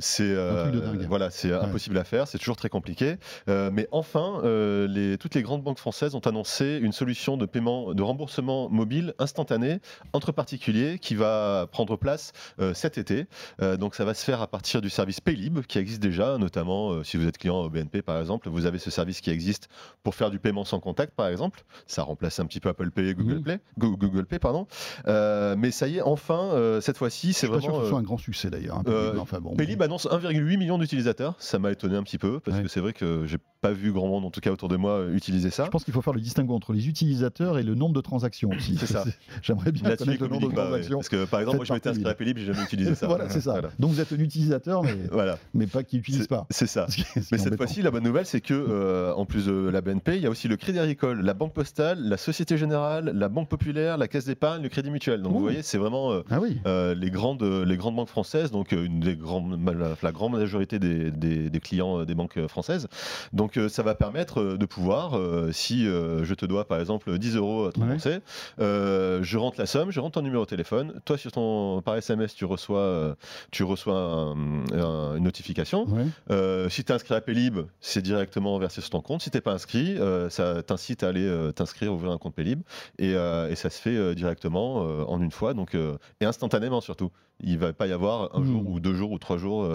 C'est 0.00 0.22
euh, 0.22 0.70
voilà, 1.08 1.30
c'est 1.30 1.52
impossible 1.52 1.98
à 1.98 2.04
faire, 2.04 2.28
c'est 2.28 2.38
toujours 2.38 2.56
très 2.56 2.68
compliqué. 2.68 3.16
Euh, 3.48 3.70
mais 3.72 3.88
enfin, 3.90 4.40
euh, 4.44 4.86
les, 4.86 5.18
toutes 5.18 5.34
les 5.34 5.42
grandes 5.42 5.62
banques 5.64 5.78
françaises 5.78 6.14
ont 6.14 6.20
annoncé 6.20 6.78
une 6.80 6.92
solution 6.92 7.36
de 7.36 7.46
paiement, 7.46 7.94
de 7.94 8.02
remboursement 8.02 8.68
mobile 8.68 9.14
instantané 9.18 9.80
entre 10.12 10.30
particuliers 10.30 10.98
qui 11.00 11.14
va 11.16 11.66
prendre 11.72 11.96
place 11.96 12.32
cet 12.74 12.98
été. 12.98 13.26
Donc 13.60 13.94
ça 13.94 14.04
va 14.04 14.14
se 14.14 14.24
faire 14.24 14.40
à 14.40 14.46
partir 14.46 14.80
du 14.80 14.90
service 14.90 15.20
Paylib 15.20 15.60
qui 15.66 15.78
existe 15.78 16.00
déjà, 16.00 16.38
notamment 16.38 17.02
si 17.02 17.16
vous 17.16 17.26
êtes 17.26 17.38
client 17.38 17.60
au 17.60 17.68
BNP 17.70 18.02
par 18.02 18.20
exemple, 18.20 18.48
vous 18.48 18.66
avez 18.66 18.78
ce 18.78 18.90
service 18.90 19.20
qui 19.20 19.30
existe 19.30 19.68
pour 20.04 20.14
faire 20.14 20.30
du 20.30 20.38
paiement 20.38 20.64
sans 20.64 20.78
contact 20.80 21.14
par 21.14 21.26
exemple. 21.28 21.64
Ça 21.86 22.02
remplace 22.04 22.38
un 22.38 22.46
petit 22.46 22.60
peu 22.60 22.68
Apple 22.68 22.90
Pay 22.90 23.08
et 23.08 23.14
Google 23.14 23.34
Mhm. 23.34 23.42
Play, 23.42 23.60
Go- 23.78 23.96
Google 23.96 24.26
Pay 24.26 24.38
pardon. 24.38 24.66
Euh, 25.06 25.56
mais 25.58 25.70
ça 25.70 25.88
y 25.88 25.96
est, 25.98 26.02
enfin 26.02 26.50
euh, 26.52 26.80
cette 26.80 26.98
fois-ci, 26.98 27.32
c'est 27.32 27.46
suis 27.46 27.48
pas 27.48 27.60
sûr 27.60 27.70
vraiment 27.70 27.78
que 27.78 27.84
ce 27.84 27.90
soit 27.90 27.98
un 27.98 28.02
grand 28.02 28.18
succès 28.18 28.48
d'ailleurs. 28.50 28.76
hein, 28.78 28.82
euh, 28.88 29.06
Paylib, 29.10 29.20
enfin, 29.22 29.40
bon, 29.40 29.56
Paylib 29.56 29.82
annonce 29.88 30.06
1,8 30.06 30.56
million 30.58 30.78
d'utilisateurs. 30.78 31.34
Ça 31.38 31.58
m'a 31.58 31.72
étonné 31.72 31.96
un 31.96 32.02
petit 32.02 32.18
peu 32.18 32.40
parce 32.40 32.56
Ouais. 32.58 32.62
que 32.62 32.68
c'est 32.68 32.80
vrai 32.80 32.92
que 32.92 33.26
j'ai 33.26 33.38
pas 33.60 33.72
vu 33.72 33.92
grand 33.92 34.06
monde 34.06 34.24
en 34.24 34.30
tout 34.30 34.40
cas 34.40 34.50
autour 34.52 34.68
de 34.68 34.76
moi 34.76 34.92
euh, 34.92 35.14
utiliser 35.14 35.50
ça. 35.50 35.64
Je 35.64 35.70
pense 35.70 35.84
qu'il 35.84 35.92
faut 35.92 36.02
faire 36.02 36.12
le 36.12 36.20
distinguo 36.20 36.54
entre 36.54 36.72
les 36.72 36.88
utilisateurs 36.88 37.58
et 37.58 37.62
le 37.64 37.74
nombre 37.74 37.94
de 37.94 38.00
transactions 38.00 38.50
aussi. 38.50 38.76
C'est 38.78 38.86
ça. 38.86 39.04
J'aimerais 39.42 39.72
bien 39.72 39.96
connaître 39.96 40.22
le 40.22 40.28
nombre 40.28 40.42
de 40.42 40.46
ouais. 40.48 40.54
transactions. 40.54 40.98
Parce 40.98 41.08
que 41.08 41.24
par 41.24 41.40
exemple, 41.40 41.56
moi 41.56 41.64
je 41.64 41.72
m'étais 41.72 41.88
inscrit 41.88 42.06
à 42.08 42.14
Paylib, 42.14 42.38
j'ai 42.38 42.46
jamais 42.46 42.62
utilisé 42.64 42.94
ça. 42.94 43.06
voilà, 43.08 43.28
c'est 43.28 43.40
ça. 43.40 43.52
Voilà. 43.52 43.70
Donc 43.78 43.90
vous 43.90 44.00
êtes 44.00 44.12
un 44.12 44.18
utilisateur, 44.18 44.82
mais, 44.84 44.94
Voilà. 45.10 45.38
mais 45.54 45.66
pas 45.66 45.82
qui 45.82 45.96
n'utilise 45.96 46.26
pas. 46.28 46.46
C'est 46.50 46.66
ça. 46.68 46.86
Ce 46.88 46.96
qui 46.96 47.02
ce 47.02 47.20
Mais 47.32 47.38
cette 47.38 47.56
fois-ci, 47.56 47.82
la 47.82 47.90
bonne 47.90 48.04
nouvelle, 48.04 48.26
c'est 48.26 48.40
que 48.40 48.54
euh, 48.54 49.12
en 49.14 49.24
plus 49.26 49.46
de 49.46 49.52
la 49.68 49.80
BNP, 49.80 50.16
il 50.16 50.22
y 50.22 50.26
a 50.26 50.30
aussi 50.30 50.46
le 50.46 50.56
Crédit 50.56 50.78
Agricole, 50.78 51.20
la 51.22 51.34
Banque 51.34 51.52
Postale, 51.52 52.00
la 52.00 52.16
Société 52.16 52.56
Générale, 52.58 53.10
la 53.14 53.28
Banque 53.28 53.48
Populaire, 53.48 53.98
la 53.98 54.06
Caisse 54.08 54.24
d'épargne, 54.26 54.62
le 54.62 54.68
Crédit 54.68 54.90
Mutuel. 54.90 55.20
Donc 55.22 55.32
Ouh. 55.32 55.36
vous 55.38 55.42
voyez, 55.42 55.62
c'est 55.62 55.78
vraiment 55.78 56.12
euh, 56.12 56.22
Ah 56.30 56.38
oui. 56.40 56.58
euh, 56.66 56.94
les 56.94 57.10
grandes 57.10 57.42
les 57.42 57.76
grandes 57.76 57.96
banques 57.96 58.08
françaises, 58.08 58.50
donc 58.52 58.70
une 58.72 59.00
des 59.00 59.16
grandes 59.16 59.58
la, 59.66 59.96
la 60.00 60.12
grande 60.12 60.32
majorité 60.32 60.78
des, 60.78 61.10
des- 61.10 61.50
des 61.50 61.60
clients 61.60 62.04
des 62.04 62.14
banques 62.14 62.46
françaises. 62.46 62.86
Donc 63.32 63.47
euh, 63.56 63.68
ça 63.68 63.82
va 63.82 63.94
permettre 63.94 64.40
euh, 64.40 64.56
de 64.58 64.66
pouvoir, 64.66 65.16
euh, 65.16 65.50
si 65.52 65.84
je 65.84 66.34
te 66.34 66.44
dois 66.46 66.66
par 66.66 66.78
exemple 66.80 67.16
10 67.18 67.36
euros 67.36 67.66
à 67.66 67.72
te 67.72 67.80
rembourser, 67.80 68.18
je 68.58 69.36
rentre 69.36 69.58
la 69.58 69.66
somme, 69.66 69.90
je 69.90 70.00
rentre 70.00 70.14
ton 70.14 70.22
numéro 70.22 70.44
de 70.44 70.48
téléphone. 70.48 71.00
Toi 71.04 71.16
sur 71.16 71.32
ton 71.32 71.80
par 71.82 71.96
SMS, 71.96 72.34
tu 72.34 72.44
reçois 72.44 73.16
tu 73.50 73.62
reçois 73.62 73.94
un- 73.98 74.64
un- 74.72 75.16
une 75.16 75.24
notification. 75.24 75.86
Ouais. 75.86 76.68
Si 76.70 76.84
tu 76.84 76.92
es 76.92 76.94
inscrit 76.94 77.14
à 77.14 77.20
Paylib, 77.20 77.58
c'est 77.80 78.02
directement 78.02 78.58
versé 78.58 78.80
sur 78.80 78.90
ton 78.90 79.00
compte. 79.00 79.22
Si 79.22 79.30
tu 79.30 79.40
pas 79.40 79.52
inscrit, 79.52 79.96
ça 80.30 80.62
t'incite 80.62 81.02
à 81.02 81.08
aller 81.08 81.50
t'inscrire, 81.54 81.92
ouvrir 81.92 82.12
un 82.12 82.18
compte 82.18 82.34
Paylib. 82.34 82.62
Et, 82.98 83.12
et 83.12 83.54
ça 83.54 83.70
se 83.70 83.80
fait 83.80 84.14
directement 84.14 84.76
en 85.08 85.20
une 85.22 85.30
fois, 85.30 85.54
donc, 85.54 85.74
et 86.20 86.24
instantanément 86.24 86.80
surtout. 86.80 87.10
Il 87.40 87.56
va 87.58 87.72
pas 87.72 87.86
y 87.86 87.92
avoir 87.92 88.34
un 88.36 88.40
Hmm. 88.40 88.46
jour 88.46 88.68
ou 88.68 88.80
deux 88.80 88.94
jours 88.94 89.12
ou 89.12 89.18
trois 89.18 89.38
jours 89.38 89.68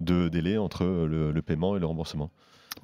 de 0.00 0.28
délai 0.28 0.56
entre 0.56 0.84
le, 0.84 1.32
le 1.32 1.42
paiement 1.42 1.76
et 1.76 1.80
le 1.80 1.86
remboursement. 1.86 2.30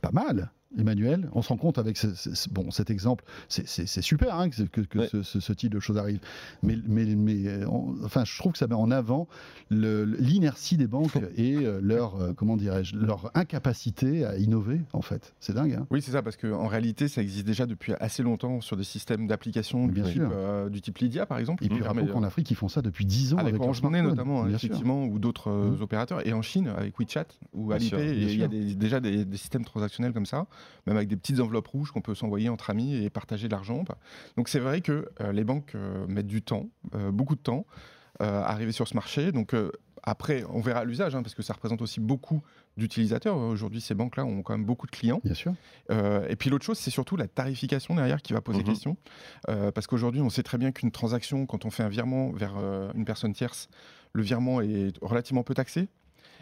Pas 0.00 0.12
mal. 0.12 0.50
Emmanuel, 0.78 1.28
on 1.32 1.42
se 1.42 1.48
rend 1.48 1.56
compte 1.56 1.78
avec 1.78 1.96
ce- 1.96 2.14
ce- 2.14 2.34
ce- 2.34 2.48
bon, 2.48 2.70
cet 2.70 2.90
exemple, 2.90 3.24
c'est- 3.48 3.66
super 4.02 4.34
hein, 4.38 4.48
que, 4.50 4.62
que- 4.64 4.80
que 4.80 4.98
Ouais. 4.98 5.08
ce, 5.22 5.52
type 5.52 5.72
de 5.72 5.80
choses 5.80 5.96
arrive. 5.98 6.20
Mais, 6.62 6.76
mais, 6.86 7.04
mais 7.14 7.64
on- 7.66 7.94
enfin, 8.04 8.24
je 8.24 8.36
trouve 8.38 8.52
que 8.52 8.58
ça 8.58 8.66
met 8.66 8.74
en 8.74 8.90
avant 8.90 9.28
l'inertie 9.70 10.76
des 10.76 10.86
banques 10.86 11.10
et 11.36 11.56
euh, 11.56 11.80
leur, 11.82 12.16
euh, 12.20 12.32
comment 12.34 12.56
dirais-je, 12.56 12.96
leur 12.96 13.30
incapacité 13.34 14.24
à 14.24 14.36
innover, 14.38 14.80
en 14.92 15.02
fait. 15.02 15.34
C'est 15.40 15.54
dingue. 15.54 15.74
Hein 15.74 15.86
Oui, 15.90 16.02
c'est 16.02 16.12
ça, 16.12 16.22
parce 16.22 16.36
qu'en 16.36 16.66
réalité, 16.66 17.08
ça 17.08 17.22
existe 17.22 17.46
déjà 17.46 17.66
depuis 17.66 17.92
assez 18.00 18.22
longtemps 18.22 18.60
sur 18.60 18.76
des 18.76 18.84
systèmes 18.84 19.26
d'application 19.26 19.86
du, 19.86 20.02
euh, 20.18 20.68
du 20.68 20.80
type 20.80 20.98
Lydia, 20.98 21.26
par 21.26 21.38
exemple. 21.38 21.64
et 21.64 21.68
puis 21.68 21.82
rappelons 21.82 22.06
qu'en 22.06 22.22
Afrique, 22.22 22.50
ils 22.50 22.56
font 22.56 22.68
ça 22.68 22.82
depuis 22.82 23.04
10 23.04 23.34
ans 23.34 23.38
avec, 23.38 23.48
avec 23.50 23.58
leur 23.58 23.62
Orange 23.64 23.82
Money 23.82 24.02
notamment, 24.02 24.42
hein, 24.44 24.50
effectivement, 24.50 25.04
ou 25.04 25.18
d'autres 25.18 25.50
euh, 25.50 25.70
Mhm. 25.72 25.82
opérateurs. 25.82 26.26
Et 26.26 26.32
en 26.32 26.42
Chine, 26.42 26.68
avec 26.68 26.98
WeChat 26.98 27.26
ou 27.52 27.72
Alipay, 27.72 28.16
il 28.16 28.36
y 28.38 28.42
a 28.42 28.48
des- 28.48 28.74
déjà 28.74 29.00
des, 29.00 29.24
des 29.24 29.36
systèmes 29.36 29.64
transactionnels 29.64 30.12
comme 30.12 30.26
ça, 30.26 30.46
même 30.86 30.96
avec 30.96 31.08
des 31.08 31.16
petites 31.16 31.40
enveloppes 31.40 31.68
rouges 31.68 31.90
qu'on 31.92 32.00
peut 32.02 32.14
s'envoyer 32.14 32.48
entre 32.48 32.70
amis 32.70 32.94
et 32.96 33.10
partager 33.10 33.48
de 33.48 33.52
l'argent. 33.52 33.84
bah. 33.86 33.98
Donc 34.36 34.48
c'est 34.48 34.60
vrai 34.60 34.80
que 34.80 35.08
euh, 35.20 35.32
les 35.32 35.44
banques 35.44 35.72
euh, 35.74 36.06
mettent 36.06 36.26
du 36.26 36.42
temps, 36.42 36.68
euh, 36.94 37.10
beaucoup 37.10 37.34
de 37.36 37.40
temps, 37.40 37.66
euh, 38.22 38.42
à 38.42 38.50
arriver 38.50 38.72
sur 38.72 38.86
ce 38.88 38.94
marché. 38.94 39.32
Donc 39.32 39.54
euh, 39.54 39.70
après, 40.06 40.44
on 40.50 40.60
verra 40.60 40.84
l'usage, 40.84 41.14
hein, 41.16 41.22
parce 41.22 41.34
que 41.34 41.42
ça 41.42 41.54
représente 41.54 41.80
aussi 41.80 41.98
beaucoup 41.98 42.42
d'utilisateurs. 42.76 43.36
Aujourd'hui, 43.38 43.80
ces 43.80 43.94
banques-là 43.94 44.26
ont 44.26 44.42
quand 44.42 44.52
même 44.54 44.66
beaucoup 44.66 44.86
de 44.86 44.90
clients. 44.90 45.20
Bien 45.24 45.32
sûr. 45.32 45.54
Euh, 45.90 46.26
et 46.28 46.36
puis 46.36 46.50
l'autre 46.50 46.64
chose, 46.64 46.76
c'est 46.78 46.90
surtout 46.90 47.16
la 47.16 47.26
tarification 47.26 47.94
derrière 47.94 48.20
qui 48.20 48.34
va 48.34 48.42
poser 48.42 48.58
Mhm. 48.58 48.64
question. 48.66 48.96
Euh, 49.48 49.70
parce 49.72 49.86
qu'aujourd'hui, 49.86 50.20
on 50.20 50.28
sait 50.28 50.42
très 50.42 50.58
bien 50.58 50.72
qu'une 50.72 50.90
transaction, 50.90 51.46
quand 51.46 51.64
on 51.64 51.70
fait 51.70 51.82
un 51.84 51.88
virement 51.88 52.32
vers 52.32 52.54
euh, 52.58 52.92
une 52.94 53.06
personne 53.06 53.32
tierce, 53.32 53.68
le 54.12 54.22
virement 54.22 54.60
est 54.60 54.92
relativement 55.00 55.42
peu 55.42 55.54
taxé. 55.54 55.88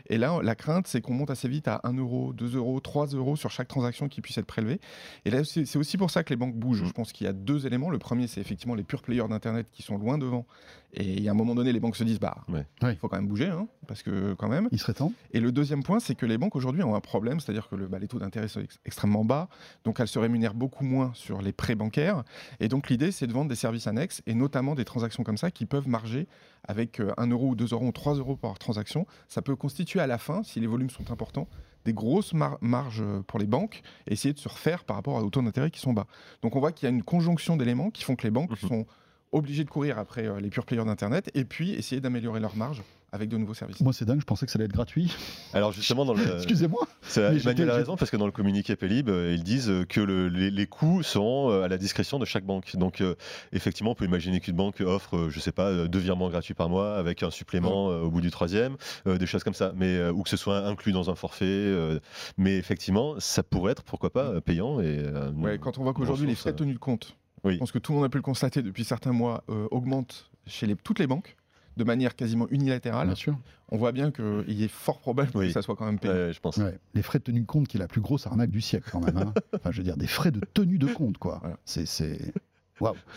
Et 0.09 0.19
là, 0.19 0.41
la 0.43 0.55
crainte, 0.55 0.87
c'est 0.87 1.01
qu'on 1.01 1.15
monte 1.15 1.31
assez 1.31 1.49
vite 1.49 1.69
à 1.69 1.81
1 1.85 1.95
euro, 1.95 2.33
2 2.33 2.57
euros, 2.57 2.81
3 2.81 3.09
euros 3.09 3.37
sur 3.37 3.51
chaque 3.51 3.69
transaction 3.69 4.09
qui 4.09 4.21
puisse 4.21 4.39
être 4.39 4.47
prélevée. 4.47 4.81
Et 5.25 5.31
là, 5.31 5.43
c'est 5.45 5.77
aussi 5.77 5.97
pour 5.97 6.11
ça 6.11 6.25
que 6.25 6.31
les 6.31 6.37
banques 6.37 6.55
bougent. 6.55 6.83
Mhm. 6.83 6.89
Je 6.89 6.93
pense 6.93 7.13
qu'il 7.13 7.27
y 7.27 7.31
a 7.31 7.33
deux 7.33 7.67
éléments. 7.67 7.91
Le 7.91 7.99
premier, 7.99 8.27
c'est 8.27 8.41
effectivement 8.41 8.75
les 8.75 8.85
purs 8.85 9.03
players 9.03 9.29
d'Internet 9.29 9.67
qui 9.73 9.83
sont 9.83 9.99
loin 9.99 10.19
devant. 10.19 10.47
Et 10.95 11.27
à 11.27 11.31
un 11.31 11.35
moment 11.35 11.55
donné, 11.55 11.73
les 11.73 11.81
banques 11.81 11.97
se 11.97 12.05
disent, 12.05 12.21
bah, 12.21 12.37
il 12.49 12.55
Ouais. 12.83 12.97
Faut 12.97 13.09
quand 13.09 13.17
même 13.17 13.27
bouger, 13.27 13.49
hein, 13.49 13.67
parce 13.87 14.03
que 14.03 14.35
quand 14.35 14.49
même. 14.49 14.69
Il 14.73 14.79
serait 14.79 14.93
temps. 14.93 15.13
Et 15.33 15.41
le 15.41 15.51
deuxième 15.51 15.83
point, 15.83 16.01
c'est 16.01 16.15
que 16.15 16.27
les 16.27 16.37
banques 16.37 16.55
aujourd'hui 16.55 16.83
ont 16.83 16.95
un 16.95 17.01
problème, 17.01 17.41
c'est-à-dire 17.41 17.69
que 17.71 17.77
le, 17.77 17.89
bah, 17.89 17.99
les 17.99 18.09
taux 18.09 18.19
d'intérêt 18.19 18.49
sont 18.49 18.61
ex- 18.61 18.79
extrêmement 18.85 19.25
bas, 19.25 19.49
donc 19.85 20.01
elles 20.01 20.09
se 20.09 20.19
rémunèrent 20.19 20.53
beaucoup 20.55 20.85
moins 20.85 21.11
sur 21.15 21.41
les 21.41 21.53
prêts 21.53 21.75
bancaires. 21.75 22.25
Et 22.61 22.69
donc 22.69 22.91
l'idée, 22.91 23.11
c'est 23.11 23.27
de 23.27 23.33
vendre 23.33 23.49
des 23.49 23.55
services 23.57 23.87
annexes, 23.87 24.23
et 24.27 24.35
notamment 24.35 24.75
des 24.75 24.85
transactions 24.85 25.23
comme 25.23 25.39
ça 25.39 25.51
qui 25.51 25.65
peuvent 25.65 25.89
marger 25.89 26.27
avec 26.69 27.01
euh, 27.01 27.13
1 27.17 27.29
euro 27.29 27.49
ou 27.49 27.55
2 27.55 27.69
euros 27.73 27.87
ou 27.87 27.93
3 27.93 28.17
euros 28.17 28.37
par 28.37 28.59
transaction. 28.59 29.07
Ça 29.29 29.41
peut 29.41 29.57
constituer 29.57 30.01
à 30.01 30.07
la 30.07 30.19
fin, 30.19 30.43
si 30.43 30.61
les 30.61 30.67
volumes 30.67 30.91
sont 30.91 31.11
importants, 31.11 31.49
des 31.87 31.95
grosses 31.95 32.35
mar- 32.35 32.59
marges 32.61 33.03
pour 33.27 33.39
les 33.41 33.47
banques 33.47 33.83
et 34.07 34.13
essayer 34.13 34.35
de 34.35 34.39
se 34.39 34.49
refaire 34.49 34.85
par 34.85 34.97
rapport 34.97 35.15
aux 35.15 35.31
taux 35.31 35.43
d'intérêt 35.43 35.71
qui 35.71 35.81
sont 35.81 35.93
bas. 35.95 36.07
Donc 36.43 36.55
on 36.55 36.61
voit 36.61 36.71
qu'il 36.71 36.87
y 36.89 36.93
a 36.93 36.95
une 36.95 37.03
conjonction 37.03 37.57
d'éléments 37.57 37.91
qui 37.91 38.05
font 38.05 38.15
que 38.15 38.23
les 38.25 38.31
banques 38.31 38.51
Mhm. 38.63 38.69
sont 38.69 38.87
obligées 39.33 39.65
de 39.65 39.71
courir 39.71 39.99
après 39.99 40.27
euh, 40.27 40.41
les 40.41 40.51
pure 40.51 40.65
players 40.67 40.85
d'Internet 40.85 41.31
et 41.35 41.45
puis 41.45 41.73
essayer 41.73 42.01
d'améliorer 42.01 42.41
leurs 42.41 42.57
marges 42.57 42.83
avec 43.15 43.29
de 43.29 43.37
nouveaux 43.37 43.53
services. 43.53 43.79
Moi, 43.83 43.93
c'est 43.93 44.07
dingue, 44.07 44.21
je 44.21 44.25
pensais 44.25 44.47
que 44.47 44.53
ça 44.53 44.57
allait 44.57 44.65
être 44.65 44.73
gratuit. 44.73 45.15
Alors 45.53 45.71
justement, 45.73 46.07
dans 46.07 46.15
le, 46.15 46.23
Excusez-moi. 46.37 46.81
Emmanuel 47.17 47.69
a 47.69 47.75
raison 47.75 47.97
parce 47.97 48.11
que 48.11 48.17
dans 48.17 48.25
le 48.25 48.33
communiqué 48.33 48.75
Pélib, 48.75 49.11
euh, 49.11 49.35
ils 49.35 49.43
disent 49.45 49.69
euh, 49.69 49.85
que 49.85 50.01
le- 50.01 50.29
les, 50.29 50.51
les 50.51 50.67
coûts 50.67 51.03
seront 51.03 51.51
euh, 51.51 51.63
à 51.65 51.69
la 51.69 51.77
discrétion 51.77 52.19
de 52.19 52.25
chaque 52.25 52.45
banque. 52.47 52.75
Donc 52.77 53.03
euh, 53.03 53.15
effectivement, 53.53 53.91
on 53.91 53.95
peut 53.95 54.07
imaginer 54.07 54.41
qu'une 54.41 54.57
banque 54.57 54.81
offre, 54.81 55.17
euh, 55.17 55.31
je 55.31 55.41
sais 55.41 55.53
pas, 55.53 55.87
deux 55.89 55.99
virements 55.99 56.31
gratuits 56.31 56.55
par 56.55 56.71
mois 56.71 56.97
avec 56.97 57.23
un 57.23 57.31
supplément 57.31 57.91
euh, 57.91 58.01
au 58.01 58.11
bout 58.11 58.23
du 58.23 58.31
troisième, 58.31 58.77
euh, 59.07 59.19
des 59.19 59.27
choses 59.27 59.45
comme 59.45 59.53
ça, 59.53 59.73
mais 59.77 59.95
euh, 59.97 60.11
ou 60.13 60.23
que 60.23 60.31
ce 60.31 60.39
soit 60.39 60.67
inclus 60.67 60.93
dans 60.93 61.11
un 61.11 61.15
forfait. 61.15 61.45
euh, 61.45 61.99
mais 62.39 62.57
effectivement, 62.57 63.17
ça 63.19 63.43
pourrait 63.43 63.73
être 63.73 63.83
pourquoi 63.83 64.11
pas 64.11 64.29
euh, 64.29 64.41
payant 64.41 64.81
et. 64.81 64.99
euh, 65.01 65.31
Ouais, 65.33 65.59
quand 65.59 65.77
on 65.77 65.83
voit 65.83 65.93
qu'aujourd'hui 65.93 66.27
les 66.27 66.35
frais 66.35 66.53
de 66.53 66.57
tenue 66.59 66.73
de 66.75 66.79
compte, 66.79 67.15
Oui. 67.45 67.55
je 67.55 67.59
pense 67.59 67.73
que 67.73 67.79
tout 67.79 67.93
le 67.93 67.97
monde 67.97 68.05
a 68.07 68.09
pu 68.09 68.19
le 68.19 68.23
constater 68.23 68.63
depuis 68.63 68.85
certains 68.85 69.13
mois, 69.13 69.43
euh, 69.51 69.67
augmentent 69.71 70.31
chez 70.47 70.67
les- 70.67 70.77
toutes 70.77 70.99
les 70.99 71.07
banques 71.07 71.37
de 71.77 71.85
manière 71.85 72.15
quasiment 72.17 72.47
unilatérale. 72.51 73.07
Bien 73.07 73.15
sûr. 73.17 73.39
On 73.71 73.79
voit 73.79 73.93
bien 73.93 74.11
qu'il 74.11 74.63
est 74.63 74.69
fort 74.69 74.99
probable 75.01 75.31
Oui. 75.35 75.47
que 75.47 75.53
ça 75.53 75.63
soit 75.63 75.75
quand 75.75 75.87
même 75.87 75.99
payé. 75.99 76.33
Je 76.33 76.41
pense. 76.41 76.59
Ouais. 76.59 76.79
Les 76.95 77.01
frais 77.03 77.19
de 77.19 77.25
tenue 77.25 77.41
de 77.41 77.47
compte, 77.47 77.67
qui 77.69 77.79
est 77.79 77.81
la 77.81 77.89
plus 77.89 78.03
grosse 78.03 78.27
arnaque 78.27 78.51
du 78.51 78.61
siècle, 78.61 78.89
quand 78.93 79.01
même. 79.05 79.17
hein. 79.17 79.33
Enfin, 79.55 79.71
je 79.71 79.79
veux 79.79 79.83
dire, 79.85 79.97
des 79.97 80.07
frais 80.07 80.31
de 80.31 80.41
tenue 80.53 80.79
de 80.79 80.87
compte, 80.87 81.17
quoi. 81.19 81.39
Voilà. 81.41 81.57
C'est. 81.65 81.87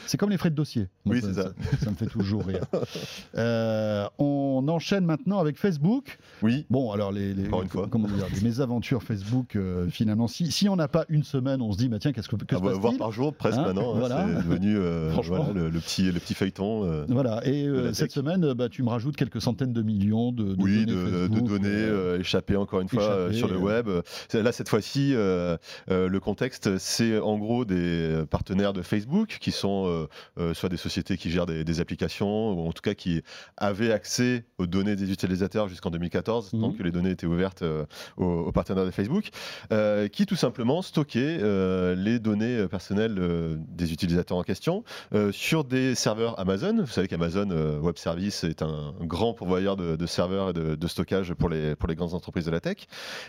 C'est- 0.05 0.17
comme 0.17 0.29
les 0.29 0.37
frais 0.37 0.49
de 0.49 0.55
dossier. 0.55 0.87
Moi, 1.05 1.15
Oui, 1.15 1.21
c'est 1.23 1.33
ça. 1.33 1.49
Ça 1.83 1.89
me 1.91 1.95
fait 1.95 2.05
toujours 2.07 2.45
rire. 2.45 2.61
Euh, 3.37 4.05
on 4.19 4.65
enchaîne 4.67 5.05
maintenant 5.05 5.39
avec 5.39 5.57
Facebook. 5.57 6.17
Oui. 6.41 6.65
Bon, 6.69 6.91
alors, 6.91 7.11
les, 7.11 7.33
les- 7.33 7.47
Encore 7.47 7.63
une 7.63 7.69
fois. 7.69 7.87
comment 7.89 8.07
dire, 8.07 8.25
les 8.33 8.41
mésaventures 8.41 9.03
Facebook, 9.03 9.55
euh, 9.55 9.87
finalement, 9.89 10.27
si, 10.27 10.51
si 10.51 10.69
on 10.69 10.75
n'a 10.75 10.87
pas 10.87 11.05
une 11.09 11.23
semaine, 11.23 11.61
on 11.61 11.71
se 11.71 11.77
dit, 11.77 11.89
bah, 11.89 11.97
tiens, 11.99 12.11
qu'est-ce 12.11 12.27
que, 12.29 12.35
que 12.35 12.55
Ah, 12.55 12.59
se 12.59 12.63
bah, 12.63 12.73
voir 12.73 12.97
par 12.97 13.11
jour 13.11 13.33
presque 13.33 13.57
Hein, 13.57 13.67
maintenant, 13.67 13.95
hein, 13.95 13.99
voilà. 13.99 14.25
c'est 14.27 14.47
devenu 14.47 14.75
euh, 14.77 15.09
voilà, 15.23 15.45
le, 15.53 15.69
le 15.69 15.79
petit, 15.79 16.11
le 16.11 16.19
petit 16.19 16.33
feuilleton. 16.33 16.83
euh, 16.85 17.05
Voilà, 17.09 17.45
et 17.47 17.65
de 17.67 17.93
cette 17.93 18.11
semaine, 18.11 18.53
bah, 18.53 18.69
tu 18.69 18.83
me 18.83 18.89
rajoutes 18.89 19.15
quelques 19.15 19.41
centaines 19.41 19.73
de 19.73 19.81
millions 19.81 20.31
de, 20.31 20.55
de 20.55 20.61
oui, 20.63 20.85
données 20.85 21.01
de, 21.01 21.05
de 21.05 21.27
Facebook, 21.27 21.47
données 21.47 21.67
euh, 21.69 22.15
euh, 22.15 22.19
échappées 22.19 22.55
encore 22.57 22.81
une 22.81 22.89
fois 22.89 23.31
sur 23.33 23.47
le 23.47 23.57
web. 23.57 23.89
Là, 24.33 24.51
cette 24.51 24.69
fois-ci, 24.69 25.13
le 25.13 26.17
contexte, 26.19 26.77
c'est 26.77 27.19
en 27.19 27.37
gros 27.37 27.65
des 27.65 28.23
partenaires 28.29 28.73
de 28.73 28.81
Facebook 28.81 29.37
qui 29.39 29.51
sont 29.55 29.87
euh, 29.87 30.07
euh, 30.37 30.53
soit 30.53 30.69
des 30.69 30.77
sociétés 30.77 31.17
qui 31.17 31.31
gèrent 31.31 31.45
des, 31.45 31.63
des 31.63 31.79
applications 31.79 32.51
ou 32.53 32.67
en 32.67 32.71
tout 32.71 32.81
cas 32.81 32.93
qui 32.93 33.21
avaient 33.57 33.91
accès 33.91 34.45
aux 34.57 34.67
données 34.67 34.95
des 34.95 35.11
utilisateurs 35.11 35.67
jusqu'en 35.67 35.89
2014, 35.89 36.51
tant 36.51 36.57
Mhm. 36.57 36.77
que 36.77 36.83
les 36.83 36.91
données 36.91 37.11
étaient 37.11 37.25
ouvertes 37.27 37.61
euh, 37.61 37.85
aux, 38.17 38.25
aux 38.25 38.51
partenaires 38.51 38.85
de 38.85 38.91
Facebook, 38.91 39.29
qui 40.11 40.25
tout 40.25 40.35
simplement 40.35 40.81
stockaient 40.81 41.37
les 41.95 42.19
données 42.19 42.67
personnelles 42.67 43.15
des 43.67 43.93
utilisateurs 43.93 44.37
en 44.37 44.43
question 44.43 44.83
sur 45.31 45.63
des 45.63 45.95
serveurs 45.95 46.39
Amazon. 46.39 46.77
Vous 46.79 46.87
savez 46.87 47.07
qu'Amazon 47.07 47.49
Web 47.81 47.97
Service 47.97 48.43
est 48.43 48.61
un 48.61 48.93
grand 49.01 49.33
pourvoyeur 49.33 49.75
de, 49.75 49.95
de 49.95 50.05
serveurs 50.05 50.49
et 50.49 50.53
de, 50.53 50.75
de 50.75 50.87
stockage 50.87 51.33
pour 51.33 51.49
les, 51.49 51.75
pour 51.75 51.87
les 51.87 51.95
grandes 51.95 52.13
entreprises 52.13 52.45
de 52.45 52.51
la 52.51 52.59
tech. 52.59 52.87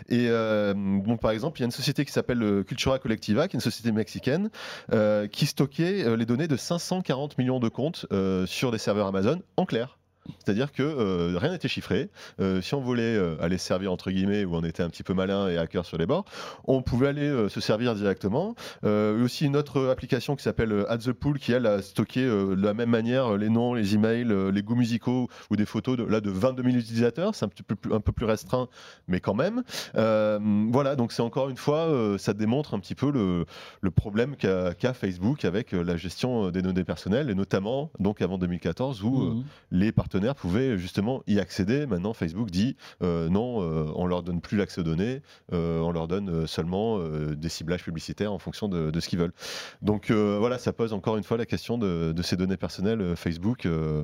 Et 0.09 0.27
euh, 0.29 0.73
bon, 0.75 1.17
par 1.17 1.31
exemple, 1.31 1.59
il 1.59 1.61
y 1.61 1.63
a 1.63 1.65
une 1.65 1.71
société 1.71 2.05
qui 2.05 2.11
s'appelle 2.11 2.63
Cultura 2.65 2.99
Collectiva, 2.99 3.47
qui 3.47 3.55
est 3.55 3.59
une 3.59 3.61
société 3.61 3.91
mexicaine, 3.91 4.49
euh, 4.93 5.27
qui 5.27 5.45
stockait 5.45 6.16
les 6.17 6.25
données 6.25 6.47
de 6.47 6.57
540 6.57 7.37
millions 7.37 7.59
de 7.59 7.69
comptes 7.69 8.05
euh, 8.11 8.45
sur 8.45 8.71
des 8.71 8.77
serveurs 8.77 9.07
Amazon 9.07 9.41
en 9.55 9.65
clair. 9.65 9.96
C'est-à-dire 10.43 10.71
que 10.71 10.83
euh, 10.83 11.37
rien 11.37 11.51
n'était 11.51 11.67
chiffré. 11.67 12.09
Euh, 12.39 12.61
si 12.61 12.73
on 12.75 12.81
voulait 12.81 13.15
euh, 13.15 13.35
aller 13.41 13.57
se 13.57 13.65
servir 13.65 13.91
entre 13.91 14.11
guillemets, 14.11 14.45
ou 14.45 14.55
on 14.55 14.63
était 14.63 14.83
un 14.83 14.89
petit 14.89 15.03
peu 15.03 15.13
malin 15.13 15.47
et 15.47 15.57
hacker 15.57 15.85
sur 15.85 15.97
les 15.97 16.05
bords, 16.05 16.25
on 16.65 16.81
pouvait 16.81 17.07
aller 17.07 17.27
euh, 17.27 17.49
se 17.49 17.61
servir 17.61 17.95
directement. 17.95 18.55
Euh, 18.83 19.23
aussi 19.23 19.45
une 19.45 19.55
autre 19.55 19.87
application 19.87 20.35
qui 20.35 20.43
s'appelle 20.43 20.85
Add 20.89 21.01
the 21.01 21.11
Pool 21.11 21.39
qui 21.39 21.51
elle 21.51 21.65
a 21.65 21.81
stocké 21.81 22.25
de 22.25 22.55
la 22.55 22.73
même 22.73 22.89
manière 22.89 23.37
les 23.37 23.49
noms, 23.49 23.73
les 23.73 23.95
emails, 23.95 24.27
les 24.51 24.63
goûts 24.63 24.75
musicaux 24.75 25.27
ou 25.49 25.55
des 25.55 25.65
photos 25.65 25.97
de, 25.97 26.03
là 26.03 26.21
de 26.21 26.29
22 26.29 26.63
000 26.63 26.75
utilisateurs. 26.75 27.35
C'est 27.35 27.45
un 27.45 27.49
petit 27.49 27.63
peu 27.63 27.75
plus, 27.75 27.93
un 27.93 27.99
peu 27.99 28.11
plus 28.11 28.25
restreint, 28.25 28.67
mais 29.07 29.19
quand 29.19 29.33
même. 29.33 29.63
Voilà, 29.93 30.95
donc 30.95 31.11
c'est 31.11 31.21
encore 31.21 31.49
une 31.49 31.57
fois, 31.57 32.17
ça 32.17 32.33
démontre 32.33 32.73
un 32.73 32.79
petit 32.79 32.95
peu 32.95 33.11
le, 33.11 33.45
le 33.81 33.91
problème 33.91 34.35
qu'a 34.35 34.93
Facebook 34.93 35.45
avec 35.45 35.71
la 35.71 35.97
gestion 35.97 36.49
des 36.49 36.61
données 36.61 36.83
personnelles 36.83 37.29
et 37.29 37.35
notamment 37.35 37.91
donc 37.99 38.21
avant 38.21 38.37
2014 38.37 39.03
où 39.03 39.09
mhm. 39.09 39.43
les 39.71 39.91
partenaires 39.91 40.16
pouvaient 40.35 40.77
justement 40.77 41.21
y 41.27 41.39
accéder. 41.39 41.85
Maintenant, 41.85 42.13
Facebook 42.13 42.49
dit 42.51 42.75
euh, 43.01 43.29
non, 43.29 43.61
euh, 43.61 43.91
on 43.95 44.05
leur 44.05 44.23
donne 44.23 44.41
plus 44.41 44.57
l'accès 44.57 44.81
aux 44.81 44.83
données, 44.83 45.21
euh, 45.53 45.79
on 45.79 45.91
leur 45.91 46.07
donne 46.07 46.29
euh, 46.29 46.47
seulement 46.47 46.97
euh, 46.99 47.35
des 47.35 47.49
ciblages 47.49 47.83
publicitaires 47.83 48.31
en 48.33 48.39
fonction 48.39 48.67
de, 48.67 48.91
de 48.91 48.99
ce 48.99 49.09
qu'ils 49.09 49.19
veulent. 49.19 49.33
Donc 49.81 50.11
euh, 50.11 50.37
voilà, 50.39 50.57
ça 50.57 50.73
pose 50.73 50.93
encore 50.93 51.17
une 51.17 51.23
fois 51.23 51.37
la 51.37 51.45
question 51.45 51.77
de, 51.77 52.11
de 52.11 52.21
ces 52.21 52.35
données 52.37 52.57
personnelles 52.57 53.15
Facebook. 53.15 53.65
Euh, 53.65 54.03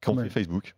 Qu'en 0.00 0.14
fait 0.16 0.28
Facebook? 0.28 0.74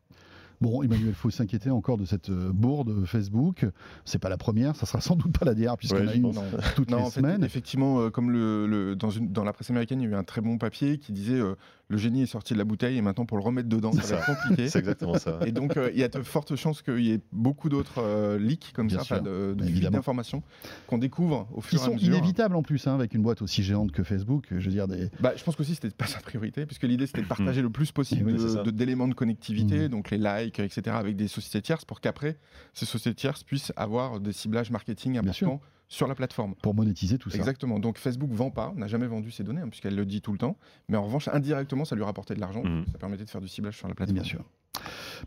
Bon, 0.63 0.83
Emmanuel, 0.83 1.09
il 1.09 1.15
faut 1.15 1.31
s'inquiéter 1.31 1.71
encore 1.71 1.97
de 1.97 2.05
cette 2.05 2.31
bourde 2.31 3.07
Facebook. 3.07 3.65
C'est 4.05 4.19
pas 4.19 4.29
la 4.29 4.37
première, 4.37 4.77
ça 4.77 4.85
sera 4.85 5.01
sans 5.01 5.17
doute 5.17 5.33
pas 5.39 5.47
la 5.47 5.55
dernière, 5.55 5.79
puisqu'on 5.79 6.01
Ouais, 6.01 6.09
a 6.09 6.15
une. 6.15 6.23
Non. 6.33 6.33
toutes 6.77 6.91
Non, 6.91 6.99
les 6.99 7.03
en 7.05 7.07
fait, 7.11 7.21
semaines. 7.21 7.43
effectivement, 7.45 8.11
comme 8.11 8.31
le, 8.31 8.67
le- 8.67 8.95
dans, 8.95 9.09
une, 9.09 9.33
dans 9.33 9.43
la 9.45 9.55
presse 9.55 9.71
américaine, 9.71 10.03
il 10.03 10.05
y 10.05 10.07
a 10.09 10.11
eu 10.11 10.15
un 10.17 10.23
très 10.25 10.43
bon 10.43 10.59
papier 10.59 10.99
qui 10.99 11.13
disait 11.13 11.41
euh, 11.41 11.55
le 11.91 11.99
génie 11.99 12.23
est 12.23 12.27
sorti 12.27 12.55
de 12.55 12.59
la 12.59 12.65
bouteille 12.65 12.97
et 12.97 13.03
maintenant 13.03 13.27
pour 13.27 13.37
le 13.37 13.43
remettre 13.43 13.69
dedans, 13.69 13.93
ça 13.93 14.01
C'est 14.03 14.15
va 14.15 14.21
être 14.21 14.27
compliqué. 14.27 14.69
C'est 14.71 14.79
exactement 14.79 15.19
ça. 15.19 15.41
Et 15.45 15.53
donc, 15.53 15.77
euh, 15.77 15.91
il 15.93 15.99
y 15.99 16.05
a 16.05 16.09
de 16.09 16.23
fortes 16.23 16.55
chances 16.57 16.81
qu'il 16.83 17.01
y 17.05 17.11
ait 17.13 17.21
beaucoup 17.33 17.69
d'autres 17.69 17.99
euh, 18.01 18.39
leaks 18.39 18.73
comme 18.73 18.87
Bien 18.87 19.03
ça, 19.05 19.19
de, 19.21 19.55
fuites 19.61 19.91
d'informations 19.91 20.43
qu'on 20.87 20.99
découvre 20.99 21.49
au 21.53 21.61
Qui 21.61 21.69
fur 21.71 21.81
et 21.81 21.83
à 21.83 21.85
sont 21.87 21.95
mesure. 21.95 22.15
inévitables 22.15 22.55
en 22.57 22.63
plus, 22.63 22.87
hein, 22.87 22.95
avec 22.95 23.13
une 23.13 23.23
boîte 23.23 23.43
aussi 23.43 23.63
géante 23.63 23.91
que 23.93 24.03
Facebook. 24.05 24.47
Je 24.51 24.65
veux 24.65 24.71
dire, 24.71 24.87
des... 24.89 25.11
Bah, 25.21 25.33
je 25.37 25.43
pense 25.43 25.57
qu'aussi 25.57 25.75
c'était 25.75 25.91
pas 25.91 26.07
sa 26.07 26.21
priorité, 26.21 26.65
puisque 26.65 26.85
l'idée 26.85 27.07
c'était 27.07 27.23
de 27.23 27.27
partager 27.27 27.61
le 27.61 27.71
plus 27.71 27.91
possible 27.93 28.31
oui, 28.33 28.55
de- 28.65 28.71
d'éléments 28.71 29.09
de, 29.09 29.15
connectivité, 29.15 29.81
Mhm. 29.81 29.89
donc 29.89 30.11
les 30.11 30.19
likes, 30.19 30.61
etc., 30.61 30.97
avec 30.97 31.17
des 31.17 31.27
sociétés 31.29 31.61
tierces, 31.63 31.85
pour 31.85 32.01
qu'après 32.01 32.39
ces 32.73 32.87
sociétés 32.87 33.17
tierces 33.17 33.43
puissent 33.43 33.73
avoir 33.77 34.21
des 34.21 34.33
ciblages 34.33 34.71
marketing 34.71 35.19
importants 35.19 35.61
sur 35.91 36.07
la 36.07 36.15
plateforme. 36.15 36.55
pour 36.63 36.75
monétiser 36.75 37.19
tout 37.19 37.29
ça. 37.29 37.37
Exactement. 37.37 37.79
Donc 37.81 37.99
Facebook 37.99 38.31
vend 38.33 38.51
pas, 38.51 38.73
n'a 38.77 38.87
jamais 38.87 39.07
vendu 39.09 39.31
ses 39.31 39.43
données, 39.45 39.61
hein, 39.61 39.69
puisqu'elle 39.69 39.97
le 39.97 40.07
dit 40.07 40.23
tout 40.23 40.33
le 40.33 40.39
temps. 40.39 40.57
Mais 40.89 40.97
en 40.97 41.03
revanche, 41.05 41.29
indirectement, 41.29 41.85
ça 41.85 41.97
lui 41.97 42.05
rapportait 42.05 42.35
de 42.35 42.41
l'argent. 42.41 42.63
Mhm. 42.65 42.85
Ça 42.93 42.97
permettait 42.99 43.25
de 43.25 43.29
faire 43.31 43.41
du 43.43 43.49
ciblage 43.49 43.77
sur 43.77 43.89
la 43.89 43.95
plateforme. 43.95 44.15
bien 44.21 44.25
sûr. 44.25 44.43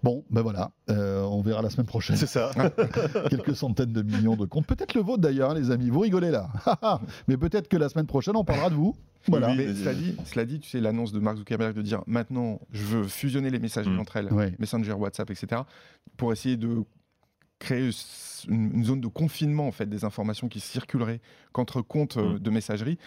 Bon, 0.01 0.24
ben 0.32 0.41
voilà, 0.41 0.72
euh, 0.89 1.22
on 1.24 1.41
verra 1.41 1.62
la 1.62 1.70
semaine 1.70 1.86
prochaine. 1.86 2.15
C'est 2.15 2.25
ça. 2.27 2.50
Quelques 3.29 3.55
centaines 3.55 3.91
de 3.93 4.01
millions 4.01 4.36
de 4.36 4.46
comptes. 4.46 4.65
Peut-être 4.65 4.96
le 4.96 5.01
vôtre 5.01 5.22
d'ailleurs, 5.22 5.51
hein, 5.51 5.53
les 5.53 5.70
amis. 5.70 5.89
Vous 5.89 6.00
rigolez 6.00 6.32
là. 6.32 6.50
Mais 7.27 7.38
peut-être 7.38 7.67
que 7.67 7.77
la 7.77 7.89
semaine 7.89 8.08
prochaine, 8.08 8.36
on 8.36 8.43
parlera 8.46 8.70
de 8.70 8.75
vous. 8.75 8.96
Voilà. 9.27 9.50
Oui, 9.51 9.58
Mais 9.58 9.67
oui. 9.67 9.75
cela 9.75 9.93
dit, 9.93 10.15
cela 10.25 10.46
dit, 10.46 10.60
tu 10.60 10.70
sais, 10.70 10.79
l'annonce 10.82 11.12
de 11.12 11.20
Mark 11.20 11.38
Zuckerberg 11.38 11.75
de 11.75 11.82
dire 11.82 12.01
maintenant, 12.08 12.60
je 12.72 12.84
veux 12.84 13.03
fusionner 13.03 13.50
les 13.51 13.60
messageries 13.60 13.96
Mm. 13.96 14.00
entre 14.00 14.17
elles, 14.17 14.34
Ouais. 14.34 14.53
Messenger, 14.60 14.93
WhatsApp, 14.93 15.29
etc., 15.29 15.62
pour 16.17 16.32
essayer 16.34 16.58
de 16.58 16.84
créer 17.63 17.89
une, 18.50 18.72
une 18.75 18.84
zone 18.86 19.01
de 19.01 19.08
confinement 19.08 19.67
en 19.67 19.72
fait 19.72 19.88
des 19.88 20.03
informations 20.05 20.50
qui 20.50 20.60
circuleraient 20.60 21.22
qu'entre 21.53 21.82
comptes 21.82 22.17
euh, 22.17 22.36
Mm. 22.36 22.39
de 22.39 22.50
messagerie. 22.51 22.98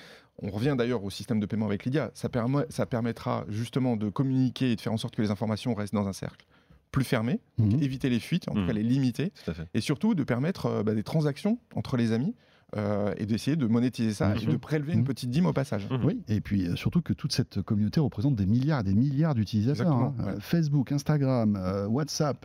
On 0.43 0.51
revient 0.51 0.75
d'ailleurs 0.77 1.03
au 1.05 1.11
système 1.11 1.41
de 1.41 1.47
paiement 1.47 1.67
avec 1.67 1.85
Lydia. 1.85 2.11
Ça, 2.15 2.29
permet, 2.29 2.65
ça 2.69 2.85
permettra 2.87 3.45
justement 3.49 3.97
de 3.97 4.09
communiquer 4.11 4.73
et 4.73 4.77
de 4.77 4.81
faire 4.81 4.93
en 4.93 4.99
sorte 4.99 5.15
que 5.17 5.23
les 5.23 5.31
informations 5.31 5.75
restent 5.75 5.95
dans 5.95 6.09
un 6.09 6.13
cercle 6.13 6.45
plus 6.93 7.05
fermé, 7.05 7.41
Mhm. 7.59 7.83
éviter 7.83 8.09
les 8.09 8.21
fuites, 8.21 8.49
en 8.49 8.53
tout 8.55 8.61
Mhm. 8.61 8.67
cas 8.69 8.73
les 8.73 8.83
limiter, 8.83 9.33
et 9.75 9.81
surtout 9.81 10.15
de 10.15 10.25
permettre 10.25 10.67
euh, 10.67 10.83
bah, 10.83 10.95
des 10.95 11.03
transactions 11.03 11.59
entre 11.75 11.97
les 11.99 12.13
amis 12.13 12.35
euh, 12.77 13.15
et 13.17 13.27
d'essayer 13.27 13.57
de 13.57 13.67
monétiser 13.67 14.13
ça 14.13 14.35
et 14.35 14.45
de 14.45 14.57
prélever 14.57 14.93
une 14.93 15.05
petite 15.05 15.31
dîme 15.31 15.47
au 15.47 15.53
passage. 15.53 15.89
Mhm. 15.89 16.05
Oui, 16.05 16.23
et 16.27 16.41
puis 16.41 16.67
euh, 16.67 16.75
surtout 16.75 17.01
que 17.01 17.13
toute 17.13 17.33
cette 17.33 17.63
communauté 17.63 18.01
représente 18.01 18.35
des 18.35 18.47
milliards 18.47 18.81
et 18.81 18.85
des 18.85 18.95
milliards 18.95 19.35
d'utilisateurs. 19.35 19.93
Hein. 19.93 20.15
ouais. 20.19 20.33
Euh, 20.33 20.41
Facebook, 20.41 20.91
Instagram, 20.91 21.57
euh, 21.57 21.87
WhatsApp, 21.87 22.45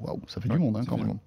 waouh, 0.00 0.20
ça 0.26 0.40
fait 0.40 0.48
Ouais, 0.48 0.56
du 0.56 0.60
monde 0.60 0.76
hein, 0.78 0.82
quand 0.86 0.96
même. 0.96 1.18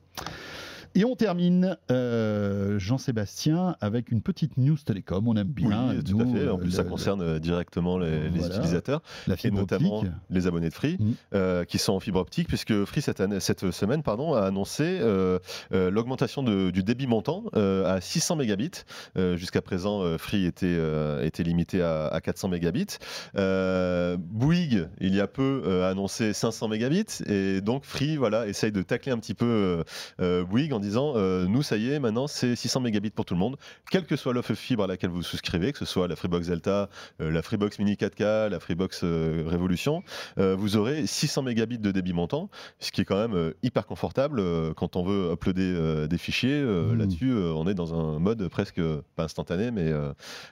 Et 0.98 1.04
on 1.04 1.16
termine, 1.18 1.78
euh, 1.92 2.80
Jean-Sébastien, 2.80 3.76
avec 3.82 4.12
une 4.12 4.22
petite 4.22 4.56
news 4.58 4.78
télécom. 4.78 5.28
On 5.28 5.36
aime 5.36 5.48
bien. 5.50 5.90
oui, 5.90 6.04
tout 6.04 6.20
à 6.22 6.26
fait. 6.26 6.48
En 6.50 6.56
euh, 6.56 6.58
plus, 6.62 6.72
ça 6.72 6.84
le- 6.84 6.90
concerne 6.90 7.22
euh, 7.22 7.38
directement 7.40 7.98
les, 7.98 8.28
utilisateurs 8.28 9.02
la 9.28 9.36
et 9.44 9.52
notamment 9.52 9.98
optique. 10.00 10.12
les 10.30 10.48
abonnés 10.48 10.70
de 10.70 10.74
Free 10.74 10.98
euh, 11.34 11.66
qui 11.66 11.80
sont 11.80 11.92
en 11.94 12.00
fibre 12.00 12.20
optique, 12.22 12.48
puisque 12.48 12.86
Free 12.86 13.02
cette, 13.02 13.20
année- 13.20 13.42
cette 13.42 13.72
semaine 13.72 14.04
pardon, 14.04 14.34
a 14.36 14.44
annoncé 14.44 14.84
euh, 15.02 15.38
euh, 15.74 15.92
l'augmentation 15.92 16.44
du 16.44 16.82
débit 16.84 17.08
montant 17.08 17.44
euh, 17.58 17.94
à 17.94 18.00
600 18.00 18.38
mégabits. 18.38 18.72
Euh, 19.18 19.36
Jusqu'à 19.36 19.62
présent, 19.62 20.02
euh, 20.02 20.18
Free 20.18 20.46
était, 20.46 20.66
euh, 20.68 21.24
était 21.26 21.44
limité 21.44 21.82
à, 21.82 22.08
à 22.08 22.22
400 22.22 22.48
mégabits. 22.48 22.98
Euh, 23.38 24.16
Bouygues, 24.18 24.88
il 25.02 25.14
y 25.14 25.20
a 25.20 25.28
peu, 25.28 25.62
euh, 25.66 25.86
a 25.86 25.90
annoncé 25.90 26.32
500 26.32 26.70
mégabits, 26.70 27.22
et 27.28 27.60
donc 27.60 27.84
Free 27.84 28.16
voilà, 28.16 28.48
essaye 28.48 28.72
de 28.72 28.82
tacler 28.82 29.12
un 29.12 29.18
petit 29.20 29.34
peu 29.34 29.46
euh, 29.46 29.84
euh, 30.22 30.44
Bouygues 30.46 30.72
en 30.74 30.80
disant 30.86 31.14
euh, 31.16 31.46
nous, 31.46 31.64
ça 31.64 31.78
y 31.78 31.92
est, 31.92 32.00
maintenant 32.00 32.28
c'est 32.28 32.56
600 32.56 32.82
mégabits 32.82 33.10
pour 33.10 33.26
tout 33.26 33.34
le 33.34 33.40
monde, 33.40 33.58
quelle 33.92 34.06
que 34.06 34.16
soit 34.16 34.34
l'offre 34.34 34.54
fibre 34.54 34.84
à 34.84 34.88
laquelle 34.88 35.10
vous 35.10 35.24
souscrivez, 35.24 35.72
que 35.72 35.80
ce 35.80 35.86
soit 35.86 36.08
la 36.08 36.16
Freebox 36.16 36.48
Delta, 36.48 36.90
euh, 37.22 37.32
la 37.32 37.42
Freebox 37.42 37.80
Mini 37.80 37.94
4K, 37.94 38.50
la 38.50 38.60
Freebox 38.60 39.02
euh, 39.04 39.44
Révolution, 39.48 40.04
vous 40.38 40.78
aurez 40.78 41.08
600 41.08 41.44
mégabits 41.44 41.80
de 41.80 41.92
débit 41.92 42.14
montant, 42.14 42.50
ce 42.80 42.92
qui 42.92 43.02
est 43.02 43.06
quand 43.06 43.28
même 43.28 43.54
hyper 43.64 43.86
confortable 43.86 44.42
quand 44.76 44.96
on 44.96 45.04
veut 45.04 45.32
uploader 45.32 46.08
des 46.08 46.18
fichiers. 46.18 46.62
Mhm. 46.62 46.98
Là-dessus, 46.98 47.34
on 47.34 47.68
est 47.68 47.74
dans 47.74 47.94
un 47.94 48.20
mode 48.20 48.48
presque 48.50 48.82
pas 49.16 49.24
instantané, 49.24 49.72
mais 49.72 49.92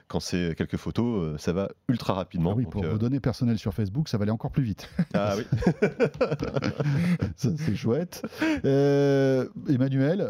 quand 0.08 0.20
c'est 0.20 0.54
quelques 0.56 0.76
photos, 0.76 1.40
ça 1.40 1.52
va 1.52 1.68
ultra 1.88 2.14
rapidement. 2.14 2.52
Ah 2.52 2.56
oui, 2.56 2.64
Donc, 2.64 2.72
pour 2.72 2.84
vos 2.84 2.98
données 2.98 3.20
personnelles 3.20 3.58
sur 3.58 3.74
Facebook, 3.74 4.08
ça 4.08 4.18
va 4.18 4.22
aller 4.22 4.32
encore 4.32 4.50
plus 4.50 4.62
vite. 4.62 4.88
ah 5.14 5.34
oui. 5.36 5.44
Ça, 7.36 7.48
c'est 7.56 7.76
chouette. 7.76 8.22
Euh, 8.64 9.48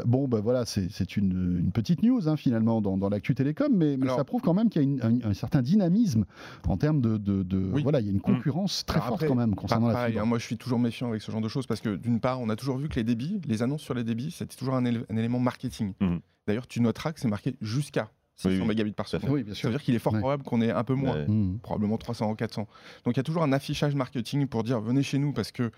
Bon, 0.05 0.27
ben 0.29 0.41
voilà, 0.41 0.65
c'est 0.65 0.91
c'est 0.91 1.17
une, 1.17 1.59
une 1.61 1.71
petite 1.73 2.03
news 2.03 2.29
hein, 2.29 2.37
finalement 2.37 2.81
dans, 2.81 2.97
dans 2.97 3.09
l'actu 3.09 3.35
télécom, 3.35 3.73
mais, 3.75 3.97
mais 3.97 4.05
Alors- 4.07 4.17
ça 4.19 4.25
prouve 4.25 4.41
quand 4.43 4.55
même 4.55 4.69
qu'il 4.69 4.83
y 4.83 4.85
a 4.85 4.89
une- 4.89 5.21
un, 5.25 5.31
un 5.31 5.35
certain 5.35 5.63
dynamisme 5.63 6.25
en 6.69 6.77
termes 6.77 7.01
de. 7.01 7.17
de- 7.17 7.43
de- 7.43 7.71
Oui. 7.73 7.83
Voilà, 7.83 8.01
il 8.01 8.07
y 8.07 8.09
a 8.09 8.13
une 8.13 8.21
concurrence 8.21 8.85
très 8.87 8.97
Alors 8.97 9.09
forte 9.09 9.23
après, 9.23 9.29
quand 9.29 9.35
même 9.41 9.55
concernant 9.55 9.89
la 9.89 10.07
fibre. 10.07 10.21
hein, 10.23 10.25
moi 10.25 10.39
je 10.39 10.45
suis 10.45 10.57
toujours 10.57 10.79
méfiant 10.79 11.09
avec 11.09 11.23
ce 11.23 11.31
genre 11.31 11.41
de 11.41 11.49
choses 11.49 11.67
parce 11.67 11.81
que 11.81 11.97
d'une 11.97 12.21
part, 12.21 12.41
on 12.41 12.49
a 12.49 12.57
toujours 12.57 12.77
vu 12.79 12.89
que 12.89 12.97
les 12.97 13.05
débits, 13.05 13.41
les 13.47 13.63
annonces 13.63 13.83
sur 13.83 13.95
les 13.95 14.05
débits, 14.05 14.31
c'était 14.31 14.57
toujours 14.57 14.75
un, 14.75 14.85
élément 14.85 15.39
marketing. 15.39 15.93
Mhm. 16.01 16.21
D'ailleurs, 16.47 16.67
tu 16.67 16.81
noteras 16.81 17.13
que 17.13 17.21
c'est 17.21 17.29
marqué 17.29 17.57
jusqu'à 17.61 18.11
600 18.37 18.61
Oui, 18.63 18.67
mégabits 18.67 18.93
par 18.93 19.07
seconde. 19.09 19.31
Oui, 19.31 19.43
bien 19.45 19.55
Ça 19.55 19.69
veut 19.69 19.75
dire 19.75 19.83
qu'il 19.83 19.95
est 19.95 19.99
fort 19.99 20.13
Ouais. 20.13 20.19
probable 20.21 20.43
qu'on 20.43 20.61
ait 20.61 20.71
un 20.71 20.85
peu 20.85 20.95
moins. 20.95 21.15
Ouais. 21.17 21.27
Mhm. 21.29 21.59
probablement 21.61 21.97
300 21.99 22.31
ou 22.31 22.35
400. 22.35 22.67
Donc 23.05 23.15
il 23.15 23.19
y 23.19 23.21
a 23.21 23.23
toujours 23.23 23.43
un 23.43 23.53
affichage 23.53 23.95
marketing 23.95 24.47
pour 24.47 24.65
dire 24.65 24.81
venez 24.81 25.03
chez 25.03 25.19
nous 25.19 25.33
parce 25.33 25.53
que 25.53 25.71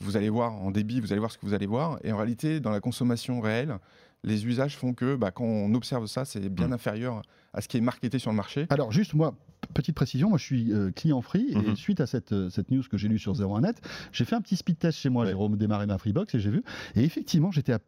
vous 0.00 0.16
allez 0.16 0.28
voir 0.28 0.52
en 0.52 0.70
débit, 0.70 1.00
vous 1.00 1.12
allez 1.12 1.18
voir 1.20 1.30
ce 1.32 1.38
que 1.38 1.46
vous 1.46 1.54
allez 1.54 1.66
voir. 1.66 1.98
Et 2.04 2.12
en 2.12 2.16
réalité, 2.16 2.60
dans 2.60 2.70
la 2.70 2.80
consommation 2.80 3.40
réelle, 3.40 3.78
les 4.24 4.46
usages 4.46 4.76
font 4.76 4.92
que 4.94 5.16
bah, 5.16 5.30
quand 5.32 5.44
on 5.44 5.74
observe 5.74 6.06
ça, 6.06 6.24
c'est 6.24 6.48
bien 6.48 6.68
Mm. 6.68 6.72
inférieur 6.74 7.22
à 7.54 7.60
ce 7.60 7.68
qui 7.68 7.76
est 7.78 7.80
marketé 7.80 8.18
sur 8.18 8.30
le 8.30 8.36
marché. 8.36 8.66
Alors 8.70 8.92
juste 8.92 9.14
moi, 9.14 9.34
petite 9.74 9.94
précision, 9.96 10.28
moi 10.28 10.38
je 10.38 10.44
suis 10.44 10.72
euh, 10.72 10.90
client 10.92 11.20
free 11.22 11.46
et 11.50 11.56
Mhm. 11.56 11.76
suite 11.76 12.00
à 12.00 12.06
cette, 12.06 12.32
euh, 12.32 12.48
cette 12.50 12.70
news 12.70 12.82
que 12.88 12.96
j'ai 12.98 13.08
lue 13.08 13.18
sur 13.18 13.34
01net, 13.34 13.80
j'ai 14.12 14.24
fait 14.24 14.36
un 14.36 14.40
petit 14.40 14.56
speed 14.56 14.78
test 14.78 14.98
chez 14.98 15.08
moi, 15.08 15.24
Ouais. 15.24 15.30
j'ai 15.30 15.34
redémarré 15.34 15.86
ma 15.86 15.98
Freebox 15.98 16.34
et 16.34 16.40
j'ai 16.40 16.50
vu, 16.50 16.62
et 16.94 17.02
effectivement 17.04 17.50
j'étais 17.50 17.72
à 17.72 17.78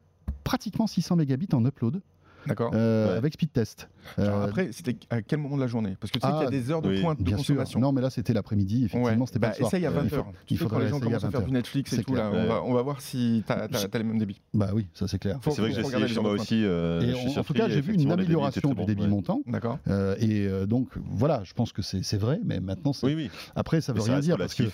pratiquement 0.42 0.86
600 0.86 1.16
mégabits 1.16 1.48
en 1.52 1.64
upload 1.64 2.00
D'accord 2.46 2.70
euh, 2.74 3.10
Ouais. 3.12 3.16
avec 3.18 3.34
speed 3.34 3.52
test. 3.52 3.88
Euh, 4.18 4.44
Après, 4.44 4.70
c'était 4.72 4.96
à 5.10 5.22
quel 5.22 5.38
moment 5.38 5.56
de 5.56 5.62
la 5.62 5.66
journée? 5.66 5.96
Parce 6.00 6.10
que 6.10 6.18
tu 6.18 6.26
sais 6.26 6.32
Ah, 6.32 6.44
qu'il 6.44 6.54
y 6.54 6.58
a 6.58 6.62
des 6.62 6.70
heures 6.70 6.82
de 6.82 6.90
oui, 6.90 7.00
pointe 7.00 7.18
de 7.18 7.24
bien 7.24 7.36
sûr. 7.38 7.54
consommation. 7.54 7.80
Non 7.80 7.92
mais 7.92 8.00
là 8.02 8.10
c'était 8.10 8.32
l'après-midi, 8.34 8.84
effectivement 8.84 9.06
Ouais. 9.06 9.26
c'était 9.26 9.38
Bah, 9.38 9.48
pas 9.48 9.52
le 9.54 9.58
soir. 9.58 9.68
essaye 9.74 9.86
à 9.86 9.90
Euh, 9.90 9.92
20h. 9.92 10.04
il 10.04 10.10
faut- 10.10 10.22
Tu 10.46 10.54
il 10.54 10.58
sais, 10.58 10.64
quand 10.66 10.78
les 10.78 10.88
gens 10.88 10.96
à 10.98 11.00
commencent 11.00 11.24
à 11.24 11.30
faire 11.30 11.40
20h. 11.40 11.44
du 11.46 11.52
Netflix 11.52 11.92
et 11.94 12.04
tout, 12.04 12.14
là, 12.14 12.30
on, 12.32 12.46
va, 12.46 12.62
on 12.64 12.72
va 12.74 12.82
voir 12.82 13.00
si 13.00 13.42
tu 13.46 13.52
as, 13.52 13.68
les 13.98 14.04
mêmes 14.04 14.18
débits. 14.18 14.40
Bah 14.52 14.70
oui, 14.74 14.86
ça 14.94 15.08
c'est 15.08 15.18
clair. 15.18 15.38
C'est 15.42 15.58
vrai 15.60 15.70
que 15.70 15.74
j'ai 15.76 15.80
essayé 15.80 16.02
les 16.02 16.08
chez 16.08 16.20
moi 16.20 16.32
aussi. 16.32 16.62
euh, 16.64 17.00
Et 17.00 17.06
je 17.10 17.14
en, 17.14 17.18
suis 17.18 17.28
en 17.28 17.32
sur 17.32 17.44
tout 17.46 17.54
cas, 17.54 17.68
j'ai 17.68 17.80
vu 17.80 17.94
une 17.94 18.10
amélioration 18.12 18.74
du 18.74 18.84
débit 18.84 19.06
montant. 19.08 19.40
D'accord 19.46 19.78
et 20.20 20.48
donc 20.68 20.88
voilà, 21.10 21.42
je 21.44 21.52
pense 21.54 21.72
que 21.72 21.82
c'est 21.82 22.16
vrai, 22.18 22.40
mais 22.44 22.60
maintenant, 22.60 22.92
c'est- 22.92 23.06
Oui, 23.06 23.14
oui. 23.14 23.30
après 23.56 23.80
ça 23.80 23.92
veut 23.92 24.02
rien 24.02 24.20
dire 24.20 24.36
parce 24.36 24.54
que 24.54 24.64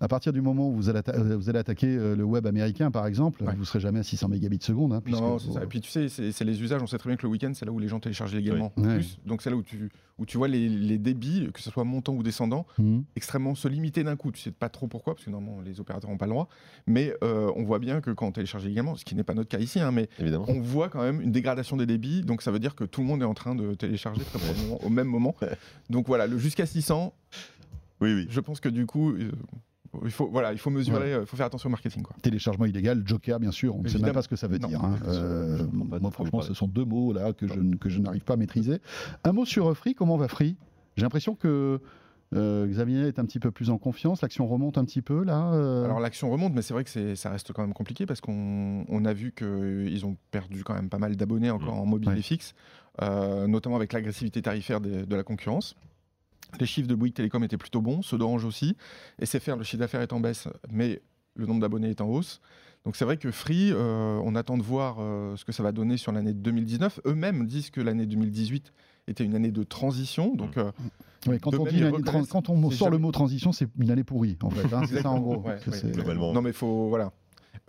à 0.00 0.08
partir 0.08 0.32
du 0.32 0.40
moment 0.40 0.68
où 0.68 0.72
vous 0.74 0.88
allez, 0.90 1.58
attaquer 1.58 1.96
le 1.96 2.24
web 2.24 2.46
américain, 2.46 2.90
par 2.90 3.06
exemple, 3.06 3.44
vous 3.56 3.64
serez 3.64 3.80
jamais 3.80 4.00
à 4.00 4.02
600 4.02 4.28
mégabits 4.28 4.58
seconde. 4.60 4.92
hein, 4.92 5.02
Non, 5.06 5.38
c'est 5.38 5.52
ça. 5.52 5.62
Et 5.62 5.66
puis 5.66 5.80
tu 5.80 5.90
sais, 5.90 6.08
c'est 6.08 6.32
c'est 6.32 6.44
les 6.44 6.62
usages. 6.62 6.82
On 6.82 6.86
sait 6.86 6.98
très 6.98 7.08
bien 7.10 7.16
que 7.20 7.26
le 7.26 7.30
week-end, 7.32 7.52
c'est 7.54 7.64
là 7.64 7.72
où 7.72 7.78
les 7.78 7.88
gens 7.88 8.00
téléchargent 8.00 8.34
légalement 8.34 8.72
Oui. 8.76 8.86
Ouais. 8.86 8.94
plus. 8.96 9.18
Donc 9.26 9.42
c'est 9.42 9.50
là 9.50 9.56
où 9.56 9.62
tu, 9.62 9.90
où 10.18 10.26
tu 10.26 10.36
vois 10.38 10.48
les, 10.48 10.68
les 10.68 10.98
débits, 10.98 11.48
que 11.52 11.60
ce 11.60 11.70
soit 11.70 11.84
montant 11.84 12.14
ou 12.14 12.22
descendant, 12.22 12.66
Mhm. 12.78 13.04
extrêmement 13.16 13.54
se 13.54 13.68
limiter 13.68 14.02
d'un 14.04 14.16
coup. 14.16 14.32
Tu 14.32 14.40
sais 14.40 14.50
pas 14.50 14.68
trop 14.68 14.86
pourquoi, 14.88 15.14
parce 15.14 15.24
que 15.24 15.30
normalement 15.30 15.60
les 15.62 15.80
opérateurs 15.80 16.10
n'ont 16.10 16.18
pas 16.18 16.26
le 16.26 16.32
droit. 16.32 16.48
Mais 16.86 17.14
euh, 17.22 17.50
on 17.56 17.64
voit 17.64 17.78
bien 17.78 18.00
que 18.00 18.10
quand 18.10 18.26
on 18.26 18.32
télécharge 18.32 18.64
légalement, 18.64 18.96
ce 18.96 19.04
qui 19.04 19.14
n'est 19.14 19.22
pas 19.24 19.34
notre 19.34 19.48
cas 19.48 19.58
ici, 19.58 19.80
hein, 19.80 19.92
mais 19.92 20.08
évidemment. 20.18 20.46
on 20.48 20.60
voit 20.60 20.88
quand 20.88 21.02
même 21.02 21.20
une 21.20 21.32
dégradation 21.32 21.76
des 21.76 21.86
débits. 21.86 22.22
Donc 22.22 22.42
ça 22.42 22.50
veut 22.50 22.58
dire 22.58 22.74
que 22.74 22.84
tout 22.84 23.00
le 23.02 23.06
monde 23.06 23.22
est 23.22 23.26
en 23.26 23.34
train 23.34 23.54
de 23.54 23.74
télécharger 23.74 24.22
très 24.24 24.38
probablement 24.38 24.82
au 24.84 24.88
même 24.90 25.08
moment. 25.08 25.34
Donc 25.90 26.06
voilà, 26.06 26.26
le 26.26 26.38
jusqu'à 26.38 26.66
600, 26.66 27.12
Oui, 28.00 28.14
oui. 28.14 28.26
je 28.30 28.40
pense 28.40 28.60
que 28.60 28.68
du 28.68 28.86
coup. 28.86 29.10
euh, 29.12 29.30
il 30.04 30.10
faut, 30.10 30.28
voilà, 30.30 30.52
il 30.52 30.58
faut 30.58 30.70
mesurer, 30.70 31.16
il 31.20 31.26
faut 31.26 31.36
faire 31.36 31.46
attention 31.46 31.68
au 31.68 31.70
marketing. 31.70 32.02
Quoi. 32.02 32.14
Téléchargement 32.22 32.66
illégal, 32.66 33.02
Joker, 33.04 33.40
bien 33.40 33.50
sûr, 33.50 33.74
on 33.76 33.82
ne 33.82 33.88
sait 33.88 33.98
même 33.98 34.12
pas 34.12 34.22
ce 34.22 34.28
que 34.28 34.36
ça 34.36 34.46
veut 34.46 34.58
Non. 34.58 34.68
dire. 34.68 34.84
hein. 34.84 34.96
Euh, 35.06 35.66
moi, 35.72 36.10
franchement, 36.10 36.40
ce 36.42 36.54
sont 36.54 36.66
deux 36.68 36.84
mots 36.84 37.12
là 37.12 37.32
que 37.32 37.46
je, 37.46 37.76
que 37.76 37.88
je 37.88 38.00
n'arrive 38.00 38.22
pas 38.24 38.34
à 38.34 38.36
maîtriser. 38.36 38.80
Un 39.24 39.32
mot 39.32 39.44
sur 39.44 39.68
euh, 39.70 39.74
Free, 39.74 39.94
comment 39.94 40.16
va 40.16 40.28
Free? 40.28 40.56
J'ai 40.96 41.02
l'impression 41.02 41.34
que 41.34 41.80
euh, 42.34 42.66
Xavier 42.68 43.08
est 43.08 43.18
un 43.18 43.24
petit 43.24 43.40
peu 43.40 43.50
plus 43.50 43.70
en 43.70 43.78
confiance, 43.78 44.22
l'action 44.22 44.46
remonte 44.46 44.78
un 44.78 44.84
petit 44.84 45.02
peu 45.02 45.24
là. 45.24 45.52
euh? 45.52 45.84
Alors 45.84 45.98
l'action 45.98 46.30
remonte, 46.30 46.54
mais 46.54 46.62
c'est 46.62 46.72
vrai 46.74 46.84
que 46.84 46.90
c'est- 46.90 47.16
ça 47.16 47.30
reste 47.30 47.52
quand 47.52 47.62
même 47.62 47.74
compliqué 47.74 48.06
parce 48.06 48.20
qu'on 48.20 48.84
on 48.88 49.04
a 49.04 49.12
vu 49.12 49.32
qu'ils 49.32 50.06
ont 50.06 50.16
perdu 50.30 50.62
quand 50.62 50.74
même 50.74 50.88
pas 50.88 50.98
mal 50.98 51.16
d'abonnés 51.16 51.50
encore 51.50 51.74
en 51.80 51.86
mobile 51.86 52.10
Ouais. 52.10 52.18
et 52.20 52.22
fixe, 52.22 52.54
euh, 53.02 53.48
notamment 53.48 53.74
avec 53.74 53.92
l'agressivité 53.92 54.42
tarifaire 54.42 54.80
de, 54.80 55.04
de 55.04 55.16
la 55.16 55.24
concurrence. 55.24 55.74
Les 56.58 56.66
chiffres 56.66 56.88
de 56.88 56.94
Bouygues 56.94 57.14
Télécom 57.14 57.42
étaient 57.44 57.56
plutôt 57.58 57.80
bons, 57.80 58.02
ceux 58.02 58.18
d'Orange 58.18 58.44
aussi. 58.44 58.76
SFR, 59.22 59.56
le 59.56 59.62
chiffre 59.64 59.78
d'affaires 59.80 60.00
est 60.00 60.12
en 60.12 60.20
baisse, 60.20 60.48
mais 60.70 61.02
le 61.36 61.46
nombre 61.46 61.60
d'abonnés 61.60 61.90
est 61.90 62.00
en 62.00 62.08
hausse. 62.08 62.40
Donc 62.84 62.96
c'est 62.96 63.04
vrai 63.04 63.18
que 63.18 63.30
Free, 63.30 63.72
euh, 63.72 64.20
on 64.24 64.34
attend 64.34 64.56
de 64.56 64.62
voir 64.62 64.96
euh, 65.00 65.36
ce 65.36 65.44
que 65.44 65.52
ça 65.52 65.62
va 65.62 65.70
donner 65.72 65.96
sur 65.98 66.12
l'année 66.12 66.32
2019. 66.32 67.00
Eux-mêmes 67.06 67.46
disent 67.46 67.70
que 67.70 67.80
l'année 67.80 68.06
2018 68.06 68.72
était 69.06 69.24
une 69.24 69.34
année 69.34 69.50
de 69.50 69.62
transition. 69.62 70.34
Donc 70.34 70.56
euh, 70.56 70.70
Ouais, 71.26 71.38
quand, 71.38 71.50
de 71.50 71.58
on 71.58 71.64
dit 71.66 71.82
quand 72.30 72.48
on 72.48 72.70
sort 72.70 72.88
le 72.88 72.96
mot 72.96 73.12
transition, 73.12 73.52
c'est 73.52 73.68
une 73.78 73.90
année 73.90 74.04
pourrie 74.04 74.38
en 74.42 74.48
fait. 74.48 74.72
hein, 74.74 74.80
c'est 74.88 75.02
ça 75.02 75.10
en 75.10 75.20
gros. 75.20 75.42
Ouais, 75.42 75.58
Globalement. 75.92 76.32
non 76.32 76.40
mais 76.40 76.52
faut 76.54 76.88
voilà. 76.88 77.12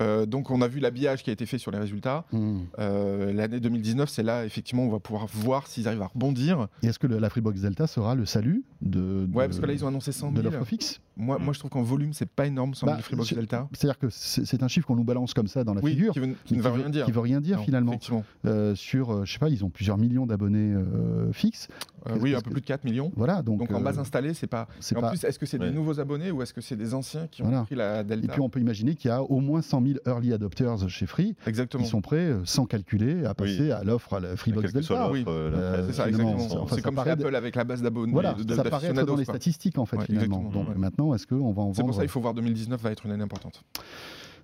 Euh, 0.02 0.26
donc 0.26 0.50
on 0.52 0.62
a 0.62 0.68
vu 0.68 0.80
l'habillage 0.80 1.24
qui 1.24 1.30
a 1.30 1.34
été 1.34 1.46
fait 1.46 1.58
sur 1.58 1.72
les 1.72 1.78
résultats. 1.78 2.26
Mhm. 2.34 2.62
Euh, 2.80 3.32
L'année 3.34 3.60
2019, 3.60 4.10
c'est 4.10 4.24
là, 4.24 4.46
effectivement, 4.46 4.84
on 4.84 4.90
va 4.90 5.00
pouvoir 5.00 5.28
voir 5.28 5.68
s'ils 5.68 5.88
arrivent 5.88 6.02
à 6.02 6.08
rebondir. 6.08 6.68
Et 6.84 6.88
est-ce 6.88 7.00
que 7.00 7.08
le- 7.08 7.20
la 7.20 7.30
Freebox 7.30 7.62
Delta 7.62 7.88
sera 7.88 8.16
le 8.16 8.26
salut 8.26 8.64
de, 8.82 9.26
de, 9.26 9.36
Ouais, 9.36 9.46
parce 9.48 9.60
que 9.60 9.66
là, 9.66 9.74
ils 9.74 9.86
ont 9.86 9.88
annoncé 9.88 10.12
100 10.12 10.32
de 10.32 10.42
000. 10.42 10.52
l'offre 10.54 10.66
fixe? 10.66 11.00
Moi, 11.18 11.38
moi, 11.40 11.54
je 11.54 11.60
trouve 11.60 11.70
qu'en 11.70 11.84
volume, 11.84 12.14
c'est 12.14 12.26
pas 12.30 12.48
énorme, 12.48 12.74
100 12.74 12.88
000 12.88 12.98
Bah, 12.98 13.04
Freebox 13.04 13.34
Delta. 13.34 13.68
C'est-à-dire 13.74 14.00
que 14.00 14.08
c'est 14.10 14.64
un 14.64 14.68
chiffre 14.68 14.88
qu'on 14.88 14.96
nous 14.96 15.04
balance 15.04 15.34
comme 15.34 15.48
ça 15.48 15.64
dans 15.64 15.74
la 15.74 15.82
Oui, 15.84 15.92
figure. 15.92 16.14
qui, 16.14 16.20
veut- 16.20 16.36
qui 16.46 16.56
ne 16.56 16.62
veut- 16.62 16.70
rien 16.72 16.90
dire. 16.90 17.06
Qui 17.06 17.12
veut 17.12 17.20
rien 17.20 17.42
dire 17.42 17.58
Non, 17.58 17.64
finalement. 17.64 18.00
Euh, 18.46 18.74
sur, 18.76 19.26
je 19.26 19.32
sais 19.34 19.38
pas, 19.40 19.50
ils 19.50 19.64
ont 19.64 19.70
plusieurs 19.70 19.98
millions 19.98 20.26
d'abonnés 20.26 20.74
euh, 20.74 21.32
fixes. 21.32 21.68
Euh, 22.10 22.18
oui, 22.20 22.34
un 22.36 22.42
peu 22.42 22.50
plus 22.52 22.62
de 22.62 22.66
4 22.66 22.84
millions. 22.84 23.12
Voilà, 23.16 23.42
donc. 23.42 23.60
Donc, 23.60 23.72
en 23.72 23.80
euh, 23.80 23.84
base 23.84 24.00
installée, 24.00 24.34
c'est 24.34 24.48
pas. 24.48 24.68
c'est 24.80 24.96
Et 24.96 24.98
en 24.98 25.02
pas- 25.02 25.10
plus, 25.10 25.24
est-ce 25.24 25.38
que 25.38 25.46
c'est 25.46 25.60
des 25.60 25.72
nouveaux 25.72 26.00
abonnés 26.00 26.32
ou 26.32 26.42
est-ce 26.42 26.54
que 26.54 26.62
c'est 26.62 26.76
des 26.76 26.94
anciens 26.94 27.28
qui 27.28 27.42
ont 27.44 27.46
Voilà. 27.46 27.64
pris 27.64 27.76
la 27.76 28.02
Et 28.02 28.04
Delta 28.04 28.34
puis 28.34 28.42
on 28.42 28.50
peut 28.50 28.60
imaginer 28.60 28.96
qu'il 28.96 29.10
y 29.10 29.12
a 29.12 29.22
au 29.22 29.40
moins 29.40 29.62
100 29.62 29.82
000 29.86 30.00
early 30.08 30.34
adopters 30.34 30.90
chez 30.90 31.06
Free 31.06 31.36
Exactement. 31.46 31.84
qui 31.84 31.90
sont 31.90 32.02
prêts, 32.02 32.18
euh, 32.18 32.42
sans 32.46 32.66
calculer, 32.66 33.26
à 33.26 33.34
passer 33.34 33.72
à 33.72 33.84
l'offre 33.84 34.14
à 34.16 34.20
la 34.20 34.36
Freebox 34.36 34.74
Delta. 34.74 35.12
oui. 35.12 35.24
euh, 35.28 35.86
C'est 35.88 35.94
ça, 35.94 36.08
exactement. 36.10 36.36
enfin, 36.64 36.76
c'est 36.76 36.82
comme 36.82 36.96
paraît 36.96 37.12
Apple 37.12 37.36
avec 37.36 37.56
la 37.56 37.64
base 37.64 37.82
d'abonnés. 37.82 38.12
Voilà, 38.14 38.34
de- 38.34 38.44
de- 38.44 38.56
ça 38.56 38.64
paraît 38.64 38.88
être 38.88 39.06
dans 39.06 39.16
les 39.16 39.26
statistiques 39.26 39.78
en 39.78 39.86
fait 39.86 39.98
Ouais, 39.98 40.06
finalement. 40.06 40.44
Donc 40.44 40.70
ouais. 40.70 40.76
maintenant, 40.76 41.14
est-ce 41.14 41.28
qu'on 41.28 41.52
va 41.54 41.62
en 41.62 41.74
C'est 41.74 41.82
vendre 41.82 41.86
pour 41.90 41.96
ça 41.96 42.02
qu'il 42.02 42.10
faut 42.10 42.22
voir 42.22 42.34
2019 42.34 42.82
va 42.82 42.92
être 42.92 43.06
une 43.06 43.12
année 43.12 43.24
importante. 43.24 43.64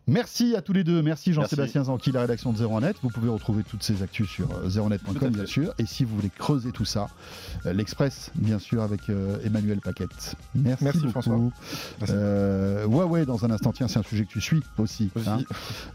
Merci 0.09 0.55
à 0.55 0.61
tous 0.61 0.71
les 0.71 0.85
deux. 0.85 1.01
Merci. 1.01 1.33
Jean-Sébastien 1.33 1.83
Zanqui, 1.83 2.13
la 2.13 2.21
rédaction 2.21 2.53
de 2.53 2.57
01net. 2.57 2.95
Vous 3.03 3.09
pouvez 3.09 3.27
retrouver 3.27 3.63
toutes 3.63 3.83
ces 3.83 4.03
actus 4.03 4.29
sur 4.29 4.49
euh, 4.51 4.61
Tout 4.63 4.69
01net.com, 4.79 5.17
à 5.21 5.29
bien 5.29 5.45
sûr. 5.45 5.73
Et 5.79 5.85
si 5.85 6.05
vous 6.05 6.15
voulez 6.15 6.29
creuser 6.29 6.71
tout 6.71 6.85
ça, 6.85 7.09
euh, 7.65 7.73
l'Express, 7.73 8.31
bien 8.35 8.57
sûr, 8.57 8.81
avec 8.83 9.09
euh, 9.09 9.37
Emmanuel 9.43 9.81
Paquette. 9.81 10.35
Merci, 10.55 10.83
Merci, 10.85 10.99
beaucoup. 10.99 11.11
François. 11.11 11.37
Merci. 11.99 12.13
Euh, 12.15 12.85
Huawei, 12.85 13.25
dans 13.25 13.43
un 13.43 13.51
instant, 13.51 13.73
tiens, 13.73 13.89
c'est 13.89 13.99
un 13.99 14.03
sujet 14.03 14.23
que 14.23 14.31
tu 14.31 14.39
suis 14.39 14.63
aussi. 14.77 15.11
Aussi. 15.13 15.27
hein. 15.27 15.39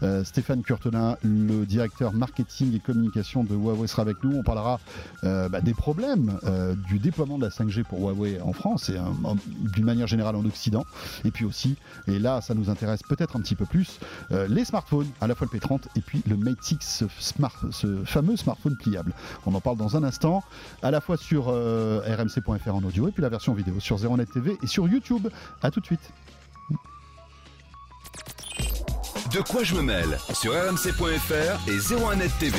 Euh, 0.03 0.23
Stéphane 0.23 0.61
Curtelin, 0.61 1.17
le 1.23 1.65
directeur 1.65 2.13
marketing 2.13 2.75
et 2.75 2.79
communication 2.79 3.43
de 3.43 3.55
Huawei, 3.55 3.87
sera 3.87 4.03
avec 4.03 4.23
nous. 4.23 4.37
On 4.37 4.43
parlera 4.43 4.79
euh, 5.23 5.49
bah, 5.49 5.61
des 5.61 5.73
problèmes 5.73 6.37
euh, 6.43 6.75
du 6.87 6.99
déploiement 6.99 7.39
de 7.39 7.45
la 7.45 7.49
5G 7.49 7.83
pour 7.83 7.99
Huawei 7.99 8.39
en 8.41 8.53
France 8.53 8.89
et 8.89 8.95
euh, 8.97 9.01
d'une 9.73 9.85
manière 9.85 10.05
générale 10.05 10.35
en 10.35 10.45
Occident. 10.45 10.85
Et 11.25 11.31
puis 11.31 11.45
aussi, 11.45 11.77
et 12.07 12.19
là, 12.19 12.41
ça 12.41 12.53
nous 12.53 12.69
intéresse 12.69 13.01
peut-être 13.01 13.35
un 13.35 13.39
petit 13.41 13.55
peu 13.55 13.65
plus, 13.65 13.97
euh, 14.31 14.47
les 14.47 14.65
smartphones, 14.65 15.07
à 15.21 15.27
la 15.27 15.35
fois 15.35 15.47
le 15.51 15.59
P30 15.59 15.81
et 15.95 16.01
puis 16.01 16.23
le 16.27 16.37
Mate 16.37 16.61
6, 16.61 17.03
ce, 17.71 18.03
fameux 18.05 18.37
smartphone 18.37 18.77
pliable. 18.77 19.13
On 19.45 19.53
en 19.53 19.61
parle 19.61 19.77
dans 19.77 19.97
un 19.97 20.03
instant, 20.03 20.43
à 20.81 20.91
la 20.91 21.01
fois 21.01 21.17
sur 21.17 21.49
euh, 21.49 22.01
rmc.fr 22.05 22.75
en 22.75 22.83
audio 22.83 23.07
et 23.07 23.11
puis 23.11 23.21
la 23.21 23.29
version 23.29 23.53
vidéo 23.53 23.79
sur 23.79 23.97
01net 23.97 24.31
TV 24.31 24.57
et 24.61 24.67
sur 24.67 24.87
YouTube. 24.87 25.27
À 25.61 25.71
tout 25.71 25.79
de 25.79 25.85
suite. 25.85 26.11
De 29.33 29.41
quoi 29.41 29.63
je 29.63 29.75
me 29.75 29.81
mêle 29.81 30.17
sur 30.33 30.53
rmc.fr 30.53 31.69
et 31.69 31.77
01net 31.77 32.31
TV. 32.39 32.57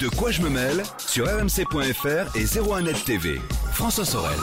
De 0.00 0.08
quoi 0.08 0.30
je 0.30 0.42
me 0.42 0.48
mêle 0.50 0.82
sur 0.98 1.26
rmc.fr 1.26 2.36
et 2.36 2.44
01net 2.44 3.04
TV. 3.04 3.40
François 3.72 4.04
Sorel. 4.04 4.38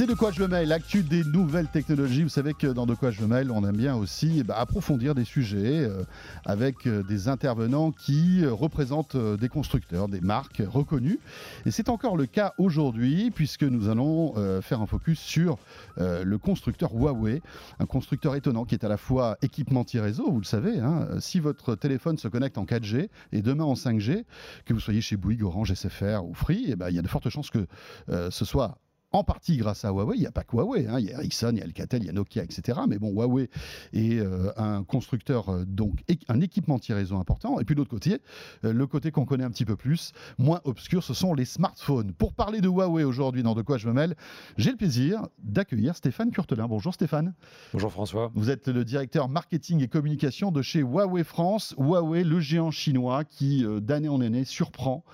C'est 0.00 0.06
de 0.06 0.14
quoi 0.14 0.30
je 0.30 0.40
me 0.40 0.48
mêle, 0.48 0.68
l'actu 0.68 1.02
des 1.02 1.24
nouvelles 1.24 1.68
technologies. 1.68 2.22
Vous 2.22 2.30
savez 2.30 2.54
que 2.54 2.66
dans 2.68 2.86
de 2.86 2.94
quoi 2.94 3.10
je 3.10 3.20
me 3.20 3.26
mêle, 3.26 3.50
on 3.50 3.68
aime 3.68 3.76
bien 3.76 3.96
aussi 3.96 4.36
eh 4.38 4.44
ben, 4.44 4.54
approfondir 4.56 5.14
des 5.14 5.26
sujets 5.26 5.84
euh, 5.84 6.04
avec 6.46 6.86
euh, 6.86 7.02
des 7.02 7.28
intervenants 7.28 7.92
qui 7.92 8.42
euh, 8.42 8.50
représentent 8.50 9.14
des 9.14 9.50
constructeurs, 9.50 10.08
des 10.08 10.22
marques 10.22 10.62
reconnues. 10.66 11.18
Et 11.66 11.70
c'est 11.70 11.90
encore 11.90 12.16
le 12.16 12.24
cas 12.24 12.54
aujourd'hui 12.56 13.30
puisque 13.30 13.62
nous 13.62 13.90
allons 13.90 14.32
faire 14.62 14.80
un 14.80 14.86
focus 14.86 15.20
sur 15.20 15.58
le 15.98 16.36
constructeur 16.38 16.94
Huawei, 16.94 17.42
un 17.78 17.84
constructeur 17.84 18.34
étonnant 18.36 18.64
qui 18.64 18.76
est 18.76 18.84
à 18.84 18.88
la 18.88 18.96
fois 18.96 19.36
équipementier 19.42 20.00
réseau, 20.00 20.30
vous 20.30 20.40
le 20.40 20.46
savez. 20.46 20.80
hein. 20.80 21.08
si 21.18 21.40
votre 21.40 21.74
téléphone 21.74 22.16
se 22.16 22.28
connecte 22.28 22.56
en 22.56 22.64
4G 22.64 23.10
et 23.32 23.42
demain 23.42 23.64
en 23.64 23.74
5G, 23.74 24.24
que 24.64 24.72
vous 24.72 24.80
soyez 24.80 25.02
chez 25.02 25.18
Bouygues, 25.18 25.42
Orange, 25.42 25.74
SFR 25.74 26.24
ou 26.24 26.32
Free, 26.32 26.68
eh 26.68 26.76
ben, 26.76 26.88
il 26.88 26.96
y 26.96 26.98
a 26.98 27.02
de 27.02 27.08
fortes 27.08 27.28
chances 27.28 27.50
que 27.50 27.66
ce 28.08 28.44
soit 28.46 28.78
en 29.12 29.24
partie 29.24 29.56
grâce 29.56 29.84
à 29.84 29.88
Huawei. 29.90 30.16
Il 30.16 30.20
n'y 30.20 30.26
a 30.26 30.32
pas 30.32 30.44
que 30.44 30.56
Huawei, 30.56 30.86
hein. 30.86 30.98
il 30.98 31.06
y 31.06 31.10
a 31.12 31.14
Ericsson, 31.18 31.50
il 31.52 31.58
y 31.58 31.60
a 31.60 31.64
Alcatel, 31.64 32.02
il 32.02 32.06
y 32.06 32.08
a 32.08 32.12
Nokia, 32.12 32.44
etc. 32.44 32.78
Mais 32.88 32.98
bon, 32.98 33.10
Huawei 33.10 33.48
est 33.92 34.18
euh, 34.20 34.52
un 34.56 34.84
constructeur, 34.84 35.48
euh, 35.48 35.64
donc 35.66 36.02
un 36.28 36.40
équipementier 36.40 36.94
réseau 36.94 37.16
important. 37.16 37.58
Et 37.60 37.64
puis 37.64 37.74
de 37.74 37.80
l'autre 37.80 37.90
côté, 37.90 38.20
euh, 38.64 38.72
le 38.72 38.86
côté 38.86 39.10
qu'on 39.10 39.24
connaît 39.24 39.44
un 39.44 39.50
petit 39.50 39.64
peu 39.64 39.76
plus, 39.76 40.12
moins 40.38 40.60
obscur, 40.64 41.02
ce 41.02 41.14
sont 41.14 41.34
les 41.34 41.44
smartphones. 41.44 42.12
Pour 42.12 42.34
parler 42.34 42.60
de 42.60 42.68
Huawei 42.68 43.04
aujourd'hui, 43.04 43.42
dans 43.42 43.54
De 43.54 43.62
quoi 43.62 43.78
je 43.78 43.88
me 43.88 43.92
mêle, 43.92 44.14
j'ai 44.56 44.70
le 44.70 44.76
plaisir 44.76 45.26
d'accueillir 45.42 45.96
Stéphane 45.96 46.30
Curtelin. 46.30 46.68
Bonjour 46.68 46.94
Stéphane. 46.94 47.34
Bonjour 47.72 47.90
François. 47.90 48.30
Vous 48.34 48.48
êtes 48.48 48.68
le 48.68 48.84
directeur 48.84 49.28
marketing 49.28 49.82
et 49.82 49.88
communication 49.88 50.52
de 50.52 50.62
chez 50.62 50.80
Huawei 50.80 51.24
France. 51.24 51.74
Huawei, 51.78 52.22
le 52.22 52.38
géant 52.40 52.70
chinois 52.70 53.24
qui, 53.24 53.64
d'année 53.82 54.08
en 54.08 54.20
année, 54.20 54.44
surprend. 54.44 55.04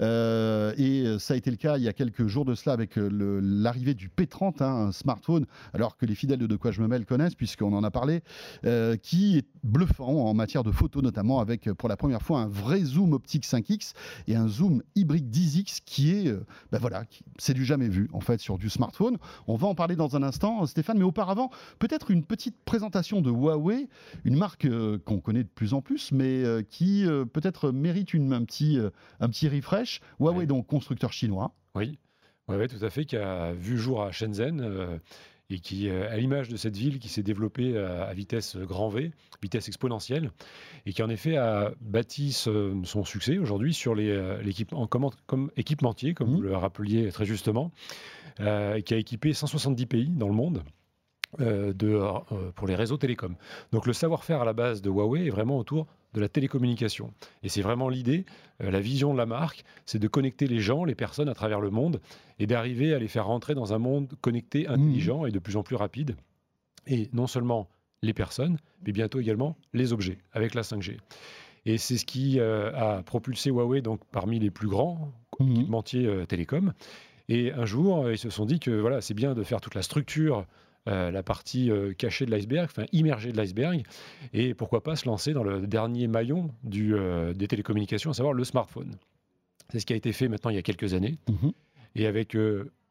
Et 0.00 1.16
ça 1.18 1.34
a 1.34 1.36
été 1.36 1.50
le 1.50 1.56
cas 1.56 1.76
il 1.78 1.82
y 1.82 1.88
a 1.88 1.92
quelques 1.92 2.26
jours 2.26 2.44
de 2.44 2.54
cela 2.54 2.72
avec 2.74 2.96
le- 2.96 3.39
l'arrivée 3.42 3.94
du 3.94 4.08
P30, 4.08 4.62
hein, 4.62 4.86
un 4.88 4.92
smartphone, 4.92 5.46
alors 5.74 5.96
que 5.96 6.06
les 6.06 6.14
fidèles 6.14 6.38
de 6.38 6.46
De 6.46 6.56
quoi 6.56 6.70
je 6.72 6.82
me 6.82 6.88
mêle 6.88 7.06
connaissent, 7.06 7.34
puisqu'on 7.34 7.72
en 7.72 7.84
a 7.84 7.90
parlé, 7.90 8.22
euh, 8.64 8.96
qui 8.96 9.38
est 9.38 9.46
bluffant 9.62 10.26
en 10.26 10.34
matière 10.34 10.64
de 10.64 10.72
photos, 10.72 11.02
notamment 11.02 11.40
avec 11.40 11.66
euh, 11.68 11.74
pour 11.74 11.88
la 11.88 11.96
première 11.96 12.22
fois 12.22 12.40
un 12.40 12.48
vrai 12.48 12.80
zoom 12.82 13.12
optique 13.12 13.44
5X 13.44 13.92
et 14.26 14.36
un 14.36 14.48
zoom 14.48 14.82
hybride 14.96 15.30
10X 15.34 15.80
qui 15.84 16.10
est, 16.12 16.28
euh, 16.28 16.44
ben 16.72 16.78
voilà, 16.78 17.04
c'est 17.38 17.54
du 17.54 17.64
jamais 17.64 17.88
vu 17.88 18.08
en 18.12 18.20
fait 18.20 18.40
sur 18.40 18.58
du 18.58 18.68
smartphone. 18.68 19.16
On 19.46 19.56
va 19.56 19.68
en 19.68 19.74
parler 19.74 19.96
dans 19.96 20.16
un 20.16 20.22
instant, 20.22 20.66
Stéphane, 20.66 20.98
mais 20.98 21.04
auparavant, 21.04 21.50
peut-être 21.78 22.10
une 22.10 22.24
petite 22.24 22.56
présentation 22.64 23.20
de 23.20 23.30
Huawei, 23.30 23.88
une 24.24 24.36
marque 24.36 24.64
euh, 24.64 24.98
qu'on 25.04 25.20
connaît 25.20 25.44
de 25.44 25.48
plus 25.48 25.72
en 25.74 25.82
plus, 25.82 26.10
mais 26.12 26.44
qui 26.68 27.04
peut-être 27.32 27.70
mérite 27.70 28.14
une, 28.14 28.32
un, 28.32 28.44
petit, 28.44 28.78
un 29.20 29.28
petit 29.28 29.48
refresh. 29.48 30.00
Huawei, 30.18 30.38
Ouais. 30.40 30.46
donc 30.46 30.66
constructeur 30.66 31.12
chinois. 31.12 31.52
Oui, 31.74 31.98
ouais, 32.56 32.68
tout 32.68 32.84
à 32.84 32.90
fait, 32.90 33.04
qui 33.04 33.16
a 33.16 33.52
vu 33.52 33.78
jour 33.78 34.02
à 34.02 34.12
Shenzhen 34.12 34.60
euh, 34.60 34.98
et 35.50 35.58
qui, 35.58 35.88
euh, 35.88 36.08
à 36.10 36.16
l'image 36.16 36.48
de 36.48 36.56
cette 36.56 36.76
ville 36.76 36.98
qui 36.98 37.08
s'est 37.08 37.22
développée 37.22 37.76
à, 37.76 38.04
à 38.04 38.14
vitesse 38.14 38.56
grand 38.56 38.88
V, 38.88 39.10
vitesse 39.42 39.66
exponentielle, 39.68 40.30
et 40.86 40.92
qui 40.92 41.02
en 41.02 41.08
effet 41.10 41.36
a 41.36 41.72
bâti 41.80 42.32
ce- 42.32 42.74
son 42.84 43.04
succès 43.04 43.38
aujourd'hui 43.38 43.74
sur 43.74 43.94
euh, 43.98 44.40
l'équipement 44.42 44.86
comme, 44.86 45.08
comme 45.26 45.50
équipementier, 45.56 46.14
comme 46.14 46.30
vous 46.36 46.40
le 46.42 46.56
rappeliez 46.56 47.10
très 47.10 47.24
justement, 47.24 47.72
euh, 48.40 48.74
et 48.76 48.82
qui 48.82 48.94
a 48.94 48.96
équipé 48.96 49.32
170 49.32 49.86
pays 49.86 50.08
dans 50.10 50.28
le 50.28 50.34
monde. 50.34 50.62
euh, 51.40 51.72
de, 51.72 51.88
euh, 51.94 52.50
pour 52.56 52.66
les 52.66 52.74
réseaux 52.74 52.96
télécoms. 52.96 53.36
Donc 53.70 53.86
le 53.86 53.92
savoir-faire 53.92 54.40
à 54.42 54.44
la 54.44 54.52
base 54.52 54.82
de 54.82 54.90
Huawei 54.90 55.26
est 55.26 55.30
vraiment 55.30 55.58
autour 55.58 55.86
de 56.14 56.20
la 56.20 56.28
télécommunication. 56.28 57.12
Et 57.42 57.48
c'est 57.48 57.62
vraiment 57.62 57.88
l'idée, 57.88 58.24
euh, 58.62 58.70
la 58.70 58.80
vision 58.80 59.12
de 59.12 59.18
la 59.18 59.26
marque, 59.26 59.64
c'est 59.86 59.98
de 59.98 60.08
connecter 60.08 60.46
les 60.46 60.60
gens, 60.60 60.84
les 60.84 60.94
personnes 60.94 61.28
à 61.28 61.34
travers 61.34 61.60
le 61.60 61.70
monde 61.70 62.00
et 62.38 62.46
d'arriver 62.46 62.94
à 62.94 62.98
les 62.98 63.08
faire 63.08 63.26
rentrer 63.26 63.54
dans 63.54 63.72
un 63.72 63.78
monde 63.78 64.12
connecté, 64.20 64.66
intelligent 64.66 65.26
et 65.26 65.30
de 65.30 65.38
plus 65.38 65.56
en 65.56 65.62
plus 65.62 65.76
rapide. 65.76 66.16
Et 66.86 67.08
non 67.12 67.26
seulement 67.26 67.68
les 68.02 68.14
personnes, 68.14 68.58
mais 68.84 68.92
bientôt 68.92 69.20
également 69.20 69.56
les 69.72 69.92
objets 69.92 70.18
avec 70.32 70.54
la 70.54 70.62
5G. 70.62 70.96
Et 71.66 71.76
c'est 71.76 71.98
ce 71.98 72.06
qui 72.06 72.40
euh, 72.40 72.72
a 72.74 73.02
propulsé 73.02 73.50
Huawei 73.50 73.82
donc 73.82 74.00
parmi 74.10 74.38
les 74.38 74.50
plus 74.50 74.68
grands 74.68 75.12
Mhm. 75.40 75.52
équipementiers 75.52 76.06
euh, 76.06 76.26
télécoms. 76.26 76.72
Et 77.28 77.52
un 77.52 77.64
jour, 77.64 78.04
euh, 78.04 78.12
ils 78.12 78.18
se 78.18 78.30
sont 78.30 78.44
dit 78.44 78.60
que 78.60 78.70
voilà, 78.70 79.00
c'est 79.00 79.14
bien 79.14 79.34
de 79.34 79.42
faire 79.42 79.60
toute 79.60 79.74
la 79.74 79.82
structure, 79.82 80.46
euh, 80.88 81.10
la 81.10 81.22
partie 81.22 81.70
euh, 81.70 81.92
cachée 81.92 82.26
de 82.26 82.30
l'iceberg, 82.30 82.64
enfin 82.70 82.86
immergée 82.92 83.32
de 83.32 83.36
l'iceberg, 83.36 83.82
et 84.32 84.54
pourquoi 84.54 84.82
pas 84.82 84.96
se 84.96 85.06
lancer 85.06 85.32
dans 85.32 85.42
le 85.44 85.66
dernier 85.66 86.06
maillon 86.08 86.50
du, 86.64 86.94
euh, 86.94 87.32
des 87.34 87.48
télécommunications, 87.48 88.10
à 88.10 88.14
savoir 88.14 88.32
le 88.34 88.44
smartphone. 88.44 88.96
C'est 89.70 89.80
ce 89.80 89.86
qui 89.86 89.92
a 89.92 89.96
été 89.96 90.12
fait 90.12 90.28
maintenant 90.28 90.50
il 90.50 90.56
y 90.56 90.58
a 90.58 90.62
quelques 90.62 90.94
années. 90.94 91.18
Mhm. 91.28 91.52
Et 91.96 92.06
avec, 92.06 92.36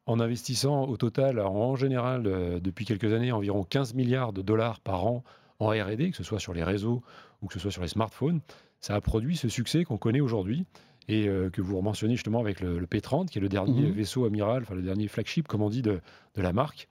en 0.06 0.20
investissant 0.20 0.84
au 0.84 0.96
total, 0.96 1.40
en, 1.40 1.74
général, 1.74 2.22
depuis 2.62 2.84
quelques 2.84 3.12
années, 3.12 3.32
environ 3.32 3.64
15 3.64 3.94
milliards 3.94 4.32
de 4.32 4.42
dollars 4.42 4.80
par 4.80 5.06
an 5.06 5.24
en 5.58 5.68
R&D, 5.68 6.10
que 6.10 6.16
ce 6.16 6.22
soit 6.22 6.38
sur 6.38 6.54
les 6.54 6.64
réseaux 6.64 7.02
ou 7.42 7.46
que 7.46 7.54
ce 7.54 7.58
soit 7.60 7.70
sur 7.70 7.82
les 7.82 7.88
smartphones, 7.88 8.40
ça 8.80 8.94
a 8.94 9.00
produit 9.00 9.36
ce 9.36 9.48
succès 9.48 9.84
qu'on 9.84 9.98
connaît 9.98 10.20
aujourd'hui 10.20 10.64
et 11.08 11.28
euh, 11.28 11.50
que 11.50 11.60
vous 11.60 11.80
mentionnez 11.80 12.14
justement 12.14 12.40
avec 12.40 12.60
le, 12.60 12.78
le 12.78 12.86
P30, 12.86 13.26
qui 13.28 13.38
est 13.38 13.40
le 13.40 13.48
dernier 13.48 13.88
Mhm. 13.88 13.92
vaisseau 13.92 14.24
amiral, 14.26 14.62
enfin 14.62 14.74
le 14.74 14.82
dernier 14.82 15.08
flagship, 15.08 15.48
comme 15.48 15.62
on 15.62 15.70
dit, 15.70 15.82
de, 15.82 16.00
de 16.34 16.42
la 16.42 16.52
marque. 16.52 16.88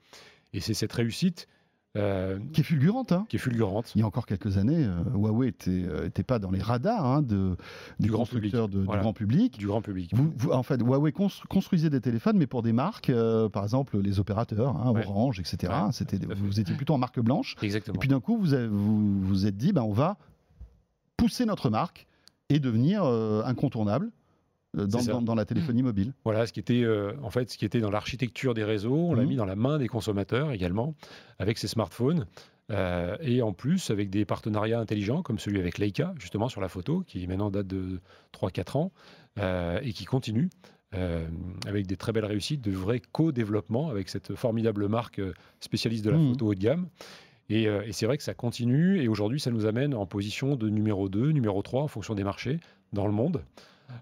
Et 0.52 0.60
c'est 0.60 0.74
cette 0.74 0.92
réussite 0.92 1.46
euh, 1.96 2.38
Qui 2.52 2.60
est 2.60 2.64
fulgurante. 2.64 3.10
hein. 3.10 3.26
qui 3.28 3.34
est 3.34 3.40
fulgurante. 3.40 3.90
Il 3.96 4.00
y 4.00 4.02
a 4.04 4.06
encore 4.06 4.24
quelques 4.26 4.58
années, 4.58 4.84
euh, 4.84 5.02
Huawei 5.12 5.52
n'était 5.66 6.22
pas 6.22 6.38
dans 6.38 6.52
les 6.52 6.62
radars 6.62 7.04
hein, 7.04 7.20
de, 7.20 7.56
Du 7.98 8.08
grand 8.10 8.20
constructeurs 8.20 8.68
de- 8.68 8.78
Voilà. 8.78 9.00
du 9.00 9.02
grand 9.04 9.12
public. 9.12 9.58
du 9.58 9.66
grand 9.66 9.82
public. 9.82 10.12
Vous, 10.14 10.32
vous- 10.36 10.52
en 10.52 10.62
fait, 10.62 10.80
Huawei 10.80 11.10
cons- 11.10 11.26
construisait 11.48 11.90
des 11.90 12.00
téléphones, 12.00 12.36
mais 12.38 12.46
pour 12.46 12.62
des 12.62 12.72
marques, 12.72 13.10
euh, 13.10 13.48
par 13.48 13.64
exemple 13.64 13.98
les 13.98 14.20
opérateurs, 14.20 14.76
hein, 14.76 14.92
Ouais. 14.92 15.04
Orange, 15.04 15.40
etc. 15.40 15.72
Ouais, 15.72 15.92
C'était, 15.92 16.18
vous 16.32 16.60
étiez 16.60 16.76
plutôt 16.76 16.94
en 16.94 16.98
marque 16.98 17.18
blanche. 17.18 17.56
Et 17.60 17.64
Exactement. 17.64 17.98
puis 17.98 18.08
d'un 18.08 18.20
coup, 18.20 18.38
vous 18.38 18.54
avez- 18.54 18.68
vous 18.68 19.20
vous 19.22 19.46
êtes 19.46 19.56
dit, 19.56 19.72
ben, 19.72 19.82
on 19.82 19.92
va 19.92 20.16
pousser 21.16 21.44
notre 21.44 21.70
marque 21.70 22.06
et 22.50 22.60
devenir 22.60 23.02
euh, 23.04 23.42
incontournable 23.44 24.06
euh, 24.06 24.10
dans, 24.74 25.00
ça. 25.00 25.12
dans- 25.12 25.22
dans 25.22 25.34
la 25.34 25.44
téléphonie 25.44 25.82
mobile. 25.82 26.12
Voilà, 26.24 26.46
ce 26.46 26.52
qui 26.52 26.60
était 26.60 26.82
euh, 26.82 27.12
en 27.22 27.30
fait 27.30 27.50
ce 27.50 27.58
qui 27.58 27.64
était 27.64 27.80
dans 27.80 27.90
l'architecture 27.90 28.54
des 28.54 28.64
réseaux, 28.64 28.94
on 28.94 29.14
l'a 29.14 29.22
Mhm. 29.22 29.28
mis 29.28 29.36
dans 29.36 29.44
la 29.44 29.56
main 29.56 29.78
des 29.78 29.88
consommateurs 29.88 30.52
également 30.52 30.94
avec 31.38 31.58
ces 31.58 31.68
smartphones. 31.68 32.26
Euh, 32.70 33.16
et 33.20 33.42
en 33.42 33.52
plus, 33.52 33.90
avec 33.90 34.10
des 34.10 34.24
partenariats 34.24 34.78
intelligents 34.78 35.22
comme 35.22 35.40
celui 35.40 35.58
avec 35.58 35.78
Leica, 35.78 36.14
justement 36.20 36.48
sur 36.48 36.60
la 36.60 36.68
photo, 36.68 37.02
qui 37.04 37.26
maintenant 37.26 37.50
date 37.50 37.66
de 37.66 38.00
3-4 38.32 38.76
ans, 38.76 38.92
euh, 39.40 39.80
et 39.82 39.92
qui 39.92 40.04
continue, 40.04 40.50
euh, 40.94 41.26
avec 41.66 41.88
des 41.88 41.96
très 41.96 42.12
belles 42.12 42.24
réussites, 42.26 42.60
de 42.62 42.70
vrai 42.70 43.02
co-développement 43.10 43.88
avec 43.90 44.08
cette 44.08 44.36
formidable 44.36 44.86
marque 44.86 45.18
euh, 45.18 45.32
spécialiste 45.58 46.04
de 46.04 46.10
la 46.10 46.18
Mhm. 46.18 46.30
photo 46.30 46.46
haut 46.46 46.54
de 46.54 46.60
gamme. 46.60 46.86
Et, 47.48 47.66
euh, 47.66 47.82
et 47.84 47.90
c'est 47.90 48.06
vrai 48.06 48.16
que 48.16 48.22
ça 48.22 48.34
continue, 48.34 49.02
et 49.02 49.08
aujourd'hui, 49.08 49.40
ça 49.40 49.50
nous 49.50 49.66
amène 49.66 49.92
en 49.92 50.06
position 50.06 50.54
de 50.54 50.68
numéro 50.68 51.08
2, 51.08 51.30
numéro 51.32 51.62
3, 51.62 51.82
en 51.82 51.88
fonction 51.88 52.14
des 52.14 52.22
marchés 52.22 52.60
dans 52.92 53.06
le 53.08 53.12
monde, 53.12 53.42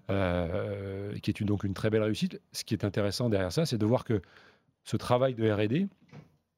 euh, 0.09 1.13
qui 1.19 1.29
est 1.31 1.39
une- 1.39 1.47
donc 1.47 1.63
une 1.63 1.73
très 1.73 1.89
belle 1.89 2.03
réussite. 2.03 2.41
Ce 2.51 2.63
qui 2.63 2.73
est 2.73 2.83
intéressant 2.85 3.29
derrière 3.29 3.51
ça, 3.51 3.65
c'est 3.65 3.77
de 3.77 3.85
voir 3.85 4.03
que 4.03 4.21
ce 4.83 4.97
travail 4.97 5.35
de 5.35 5.49
R&D 5.49 5.87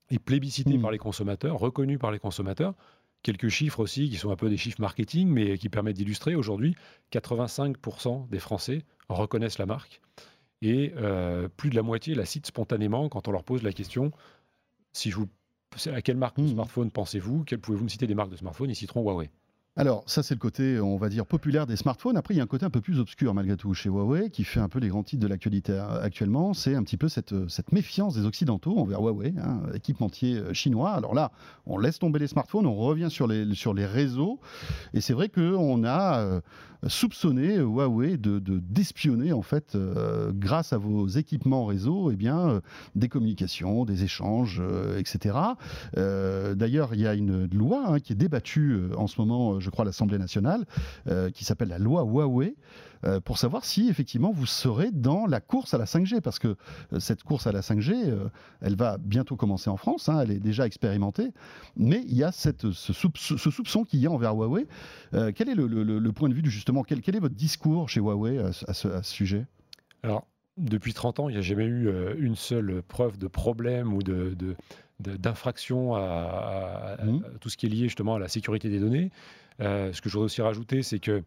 est 0.10 0.20
plébiscité 0.20 0.74
Mhm. 0.76 0.82
par 0.82 0.91
les 0.91 0.98
consommateurs, 0.98 1.58
reconnu 1.58 1.98
par 1.98 2.12
les 2.12 2.20
consommateurs. 2.20 2.74
Quelques 3.24 3.50
chiffres 3.50 3.80
aussi 3.80 4.10
qui 4.10 4.15
sont 4.17 4.32
un 4.32 4.36
peu 4.36 4.50
des 4.50 4.58
chiffres 4.58 4.82
marketing, 4.82 5.28
mais 5.30 5.58
qui 5.58 5.70
permettent 5.70 5.96
d'illustrer. 5.98 6.36
Aujourd'hui, 6.36 6.76
85% 7.12 8.28
des 8.32 8.39
Français 8.39 8.84
reconnaissent 9.10 9.60
la 9.60 9.65
marque 9.65 10.02
et 10.62 10.94
euh, 10.98 11.48
plus 11.50 11.70
de 11.70 11.76
la 11.76 11.82
moitié 11.84 12.15
la 12.15 12.26
citent 12.26 12.48
spontanément 12.48 13.10
quand 13.10 13.28
on 13.28 13.32
leur 13.32 13.44
pose 13.44 13.63
la 13.63 13.74
question 13.74 14.12
si 14.94 15.10
je 15.12 15.17
vous 15.17 15.28
à 15.94 16.02
quelle 16.02 16.17
marque 16.17 16.36
de 16.38 16.41
Mhm. 16.44 16.50
smartphone 16.50 16.91
pensez-vous? 16.91 17.44
Quelles 17.46 17.60
pouvez-vous 17.60 17.86
me 17.86 17.89
citer 17.89 18.06
des 18.06 18.15
marques 18.15 18.30
de 18.32 18.36
smartphone 18.36 18.70
Ils 18.70 18.76
citeront 18.76 19.02
Huawei. 19.04 19.30
Alors, 19.77 20.03
ça, 20.05 20.21
c'est 20.21 20.34
le 20.34 20.39
côté, 20.39 20.81
on 20.81 20.97
va 20.97 21.07
dire, 21.07 21.25
populaire 21.25 21.65
des 21.65 21.77
smartphones. 21.77 22.17
Après, 22.17 22.34
il 22.34 22.38
y 22.38 22.41
a 22.41 22.43
un 22.43 22.47
côté 22.47 22.65
un 22.65 22.69
peu 22.69 22.81
plus 22.81 22.99
obscur, 22.99 23.34
malgré 23.34 23.55
tout, 23.55 23.73
chez 23.73 23.88
Huawei, 23.88 24.29
qui 24.29 24.43
fait 24.43 24.60
un 24.60 24.67
peu 24.67 24.79
les 24.79 24.89
grands 24.89 25.03
titres 25.03 25.21
de 25.21 25.27
l'actualité 25.27 25.71
euh, 25.71 26.03
actuellement. 26.03 26.53
C'est 26.53 26.75
un 26.75 26.84
petit 26.84 26.97
peu 26.97 27.07
cette, 27.07 27.31
euh, 27.31 27.47
méfiance 27.71 28.15
des 28.15 28.25
Occidentaux 28.25 28.77
envers 28.77 28.99
Huawei, 28.99 29.34
hein, 29.38 29.62
équipementier 29.73 30.39
euh, 30.39 30.53
chinois. 30.53 30.91
Alors 30.91 31.13
là, 31.13 31.31
on 31.65 31.77
laisse 31.77 31.99
tomber 31.99 32.19
les 32.19 32.27
smartphones, 32.27 32.65
on 32.65 32.75
revient 32.75 33.10
sur 33.10 33.27
les, 33.27 33.55
sur 33.55 33.73
les 33.73 33.86
réseaux. 33.86 34.41
Et 34.93 34.99
c'est 34.99 35.13
vrai 35.13 35.29
qu'on 35.29 35.86
a 35.86 36.41
euh, 36.84 36.89
soupçonné 36.89 37.58
Huawei 37.58 38.17
de 38.17 38.39
de- 38.39 38.60
d'espionner, 38.60 39.34
en 39.34 39.41
fait, 39.41 39.76
euh, 39.76 40.32
grâce 40.34 40.74
à 40.74 40.78
vos 40.78 41.08
équipements 41.08 41.65
réseau, 41.65 42.12
eh 42.12 42.15
bien, 42.15 42.39
euh, 42.50 42.62
des 42.96 43.08
communications, 43.10 43.86
des 43.86 44.04
échanges, 44.04 44.62
euh, 44.63 44.98
etc. 45.00 45.36
Euh, 45.98 46.56
D'ailleurs, 46.56 46.94
il 46.94 47.02
y 47.02 47.08
a 47.08 47.13
une 47.15 47.48
loi 47.54 47.84
hein, 47.88 48.00
qui 48.00 48.13
est 48.13 48.15
débattue 48.15 48.72
euh, 48.74 48.96
en 48.98 49.08
ce 49.08 49.20
moment, 49.22 49.54
euh, 49.54 49.60
je 49.60 49.70
crois, 49.70 49.84
à 49.84 49.86
l'Assemblée 49.86 50.17
nationale, 50.17 50.65
euh, 51.08 51.30
qui 51.30 51.46
s'appelle 51.46 51.70
la 51.70 51.80
loi 51.80 52.04
Huawei, 52.04 52.48
euh, 52.48 52.90
pour 53.26 53.38
savoir 53.38 53.66
si 53.66 53.90
effectivement 53.90 54.32
vous 54.32 54.46
serez 54.46 54.92
dans 54.92 55.26
la 55.26 55.40
course 55.42 55.74
à 55.74 55.78
la 55.78 55.86
5G, 55.86 56.22
parce 56.22 56.40
que 56.40 56.56
euh, 56.94 57.00
cette 57.00 57.24
course 57.24 57.48
à 57.48 57.52
la 57.52 57.62
5G, 57.62 57.94
euh, 58.10 58.30
elle 58.62 58.76
va 58.76 58.98
bientôt 58.98 59.36
commencer 59.36 59.70
en 59.70 59.78
France, 59.78 60.10
hein, 60.10 60.20
elle 60.22 60.32
est 60.32 60.40
déjà 60.40 60.66
expérimentée, 60.68 61.32
mais 61.76 62.04
il 62.08 62.16
y 62.16 62.24
a 62.24 62.32
cette, 62.32 62.72
ce, 62.72 62.94
soupçon 62.94 63.84
qu'il 63.84 64.00
y 64.00 64.08
a 64.08 64.12
envers 64.12 64.34
Huawei. 64.36 64.68
Euh, 65.14 65.32
quel 65.36 65.50
est 65.50 65.56
le, 65.56 65.68
le- 65.68 65.84
le 66.00 66.12
point 66.12 66.30
de 66.30 66.34
vue 66.34 66.42
du 66.42 66.52
justement 66.52 66.84
quel, 66.84 67.02
quel 67.02 67.16
est 67.16 67.20
votre 67.20 67.36
discours 67.36 67.90
chez 67.90 68.00
Huawei 68.02 68.38
à, 68.40 68.52
ce- 68.52 68.70
à 68.70 68.74
ce, 68.74 68.88
à 68.88 69.04
ce 69.04 69.12
sujet? 69.14 69.46
Alors, 70.04 70.28
depuis 70.58 70.94
30 70.94 71.20
ans, 71.22 71.30
il 71.30 71.34
n'y 71.34 71.38
a 71.40 71.42
jamais 71.42 71.66
eu 71.66 71.88
euh, 71.88 72.14
une 72.20 72.36
seule 72.36 72.82
preuve 72.88 73.18
de 73.18 73.28
problème 73.28 73.94
ou 73.94 74.04
de, 74.04 74.36
d'infraction 75.00 75.96
à, 75.96 76.00
à- 76.00 76.94
à- 76.94 77.06
à 77.06 77.38
tout 77.40 77.50
ce 77.50 77.58
qui 77.58 77.66
est 77.66 77.70
lié 77.70 77.84
justement 77.84 78.16
à 78.16 78.20
la 78.20 78.28
sécurité 78.28 78.70
des 78.70 78.80
données. 78.80 79.12
Euh, 79.60 79.92
ce 79.94 80.02
que 80.02 80.10
je 80.10 80.14
voudrais 80.14 80.26
aussi 80.26 80.42
rajouter, 80.42 80.82
c'est 80.84 81.00
que 81.00 81.12
euh, 81.12 81.22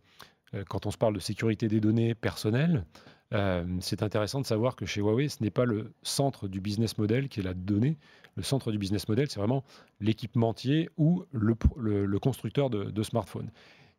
quand 0.69 0.87
on 0.87 0.91
se 0.91 0.99
parle 0.99 1.15
de 1.15 1.21
sécurité 1.21 1.69
des 1.69 1.81
données 1.81 2.15
personnelles, 2.15 2.85
euh, 3.33 3.65
c'est 3.81 4.03
intéressant 4.03 4.41
de 4.41 4.47
savoir 4.47 4.77
que 4.77 4.87
chez 4.87 5.01
Huawei, 5.01 5.29
ce 5.29 5.43
n'est 5.43 5.51
pas 5.51 5.65
le 5.65 5.93
centre 6.03 6.47
du 6.47 6.61
business 6.61 6.99
model 6.99 7.29
qui 7.29 7.41
est 7.41 7.43
la 7.43 7.55
donnée. 7.55 7.97
Le 8.37 8.43
centre 8.43 8.71
du 8.71 8.79
business 8.79 9.09
model, 9.09 9.29
c'est 9.29 9.39
vraiment 9.41 9.65
l'équipementier 10.01 10.89
ou 10.97 11.25
le, 11.33 11.55
pro- 11.55 11.79
le- 11.79 12.07
le 12.07 12.19
constructeur 12.19 12.71
de, 12.71 12.85
de 12.85 13.03
smartphones. 13.03 13.51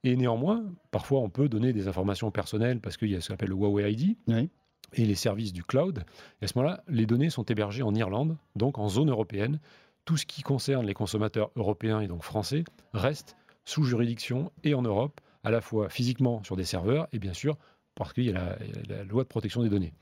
Et 0.03 0.15
néanmoins, 0.15 0.63
parfois, 0.91 1.19
on 1.21 1.29
peut 1.29 1.49
donner 1.49 1.73
des 1.73 1.88
informations 1.88 2.31
personnelles 2.31 2.79
parce 2.79 2.95
qu'il 2.95 3.10
y 3.10 3.15
a 3.15 3.21
ce 3.21 3.29
qu'on 3.29 3.34
appelle 3.34 3.49
le 3.49 3.55
Huawei 3.55 3.91
ID 3.91 4.15
Oui. 4.27 4.49
et 4.93 5.05
les 5.05 5.15
services 5.15 5.51
du 5.51 5.63
cloud. 5.63 6.03
Et 6.41 6.45
à 6.45 6.47
ce 6.47 6.58
moment-là, 6.58 6.84
les 6.88 7.05
données 7.05 7.29
sont 7.31 7.43
hébergées 7.43 7.81
en 7.84 7.93
Irlande, 7.95 8.38
donc 8.55 8.77
en 8.77 8.88
zone 8.88 9.10
européenne. 9.10 9.60
Tout 10.05 10.17
ce 10.17 10.25
qui 10.27 10.43
concerne 10.43 10.86
les 10.86 10.93
consommateurs 10.93 11.49
européens 11.55 11.99
et 12.01 12.08
donc 12.08 12.21
français 12.21 12.63
reste 12.93 13.36
sous 13.65 13.84
juridiction 13.84 14.51
et 14.63 14.75
en 14.75 14.84
Europe, 14.84 15.19
à 15.45 15.51
la 15.51 15.62
fois 15.62 15.89
physiquement 15.89 16.43
sur 16.43 16.55
des 16.55 16.65
serveurs 16.65 17.08
et 17.13 17.19
bien 17.19 17.34
sûr 17.34 17.58
parce 17.95 18.12
qu'il 18.13 18.25
y 18.25 18.31
a 18.34 18.58
la, 18.89 19.03
loi 19.05 19.23
de 19.23 19.27
protection 19.29 19.63
des 19.63 19.69
données. 19.69 19.93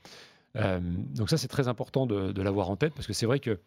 Euh, 0.56 0.80
donc 1.14 1.30
ça, 1.30 1.36
c'est 1.36 1.48
très 1.48 1.68
important 1.68 2.06
de, 2.06 2.32
de 2.32 2.42
l'avoir 2.42 2.70
en 2.70 2.76
tête 2.76 2.94
parce 2.94 3.06
que 3.06 3.12
c'est 3.12 3.26
vrai 3.26 3.38
que 3.40 3.60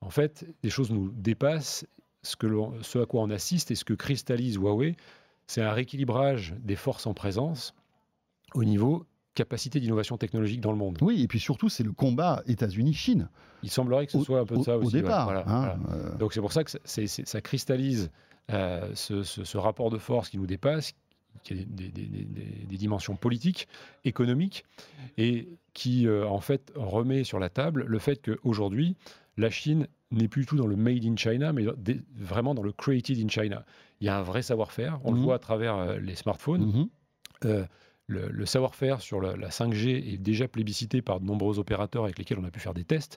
en 0.00 0.10
fait, 0.10 0.46
des 0.62 0.70
choses 0.70 0.90
nous 0.90 1.10
dépassent. 1.10 1.86
Ce, 2.22 2.36
que 2.36 2.46
l'on- 2.46 2.72
ce 2.82 2.98
à 3.00 3.04
quoi 3.06 3.20
on 3.20 3.28
assiste 3.30 3.70
et 3.70 3.74
ce 3.74 3.84
que 3.84 3.92
cristallise 3.92 4.56
Huawei, 4.56 4.96
c'est 5.46 5.60
un 5.60 5.72
rééquilibrage 5.72 6.54
des 6.58 6.74
forces 6.76 7.06
en 7.06 7.12
présence 7.12 7.74
au 8.54 8.64
niveau 8.64 9.04
capacité 9.34 9.78
d'innovation 9.80 10.16
technologique 10.16 10.60
dans 10.62 10.70
le 10.72 10.78
monde. 10.78 10.96
Oui, 11.02 11.22
et 11.22 11.28
puis 11.28 11.38
surtout, 11.40 11.68
c'est 11.68 11.82
le 11.82 11.92
combat 11.92 12.42
États-Unis-Chine. 12.46 13.28
Il 13.62 13.68
semblerait 13.70 14.06
que 14.06 14.12
ce 14.12 14.18
Au- 14.18 14.24
soit 14.24 14.40
un 14.40 14.46
peu 14.46 14.54
de 14.54 14.60
au, 14.60 14.64
ça 14.64 14.78
au 14.78 14.82
aussi. 14.84 14.94
ouais. 14.96 15.02
départ. 15.02 15.24
Voilà, 15.26 15.40
hein, 15.46 15.76
voilà. 15.84 16.00
euh, 16.06 16.14
Donc 16.16 16.32
c'est 16.32 16.40
pour 16.40 16.52
ça 16.52 16.64
que 16.64 16.70
ça- 16.70 17.40
cristallise 17.42 18.10
euh, 18.52 18.90
ce, 18.94 19.22
ce- 19.22 19.44
ce 19.44 19.58
rapport 19.58 19.90
de 19.90 19.98
force 19.98 20.30
qui 20.30 20.38
nous 20.38 20.46
dépasse, 20.46 20.92
qui 21.42 21.52
a 21.52 21.56
des, 21.56 21.64
des- 21.64 21.88
des- 21.88 22.24
des- 22.24 22.66
des 22.66 22.76
dimensions 22.76 23.16
politiques, 23.16 23.68
économiques, 24.04 24.64
et 25.18 25.48
qui 25.74 26.06
euh, 26.06 26.26
en 26.26 26.40
fait 26.40 26.72
remet 26.74 27.24
sur 27.24 27.38
la 27.38 27.48
table 27.50 27.84
le 27.86 27.98
fait 27.98 28.20
qu'aujourd'hui, 28.22 28.96
la 29.36 29.50
Chine 29.50 29.88
n'est 30.10 30.28
plus 30.28 30.42
du 30.42 30.46
tout 30.46 30.56
dans 30.56 30.66
le 30.68 30.76
made 30.76 31.04
in 31.04 31.16
China, 31.16 31.52
mais 31.52 31.64
vraiment 32.16 32.54
dans 32.54 32.62
le 32.62 32.72
created 32.72 33.18
in 33.18 33.28
China. 33.28 33.64
Il 34.00 34.06
y 34.06 34.08
a 34.08 34.16
un 34.18 34.22
vrai 34.22 34.42
savoir-faire, 34.42 35.00
on 35.04 35.10
Mhm. 35.10 35.16
le 35.16 35.22
voit 35.22 35.34
à 35.34 35.38
travers 35.40 35.76
euh, 35.76 35.98
les 35.98 36.14
smartphones. 36.14 36.66
mhm. 36.66 36.88
Euh, 37.46 37.64
le, 38.06 38.28
le 38.28 38.44
savoir-faire 38.46 39.00
sur 39.00 39.20
la, 39.20 39.34
la 39.36 39.48
5G 39.48 40.12
est 40.14 40.18
déjà 40.18 40.46
plébiscité 40.46 41.00
par 41.00 41.20
de 41.20 41.24
nombreux 41.24 41.58
opérateurs 41.58 42.04
avec 42.04 42.18
lesquels 42.18 42.38
on 42.38 42.44
a 42.44 42.50
pu 42.50 42.60
faire 42.60 42.74
des 42.74 42.84
tests. 42.84 43.16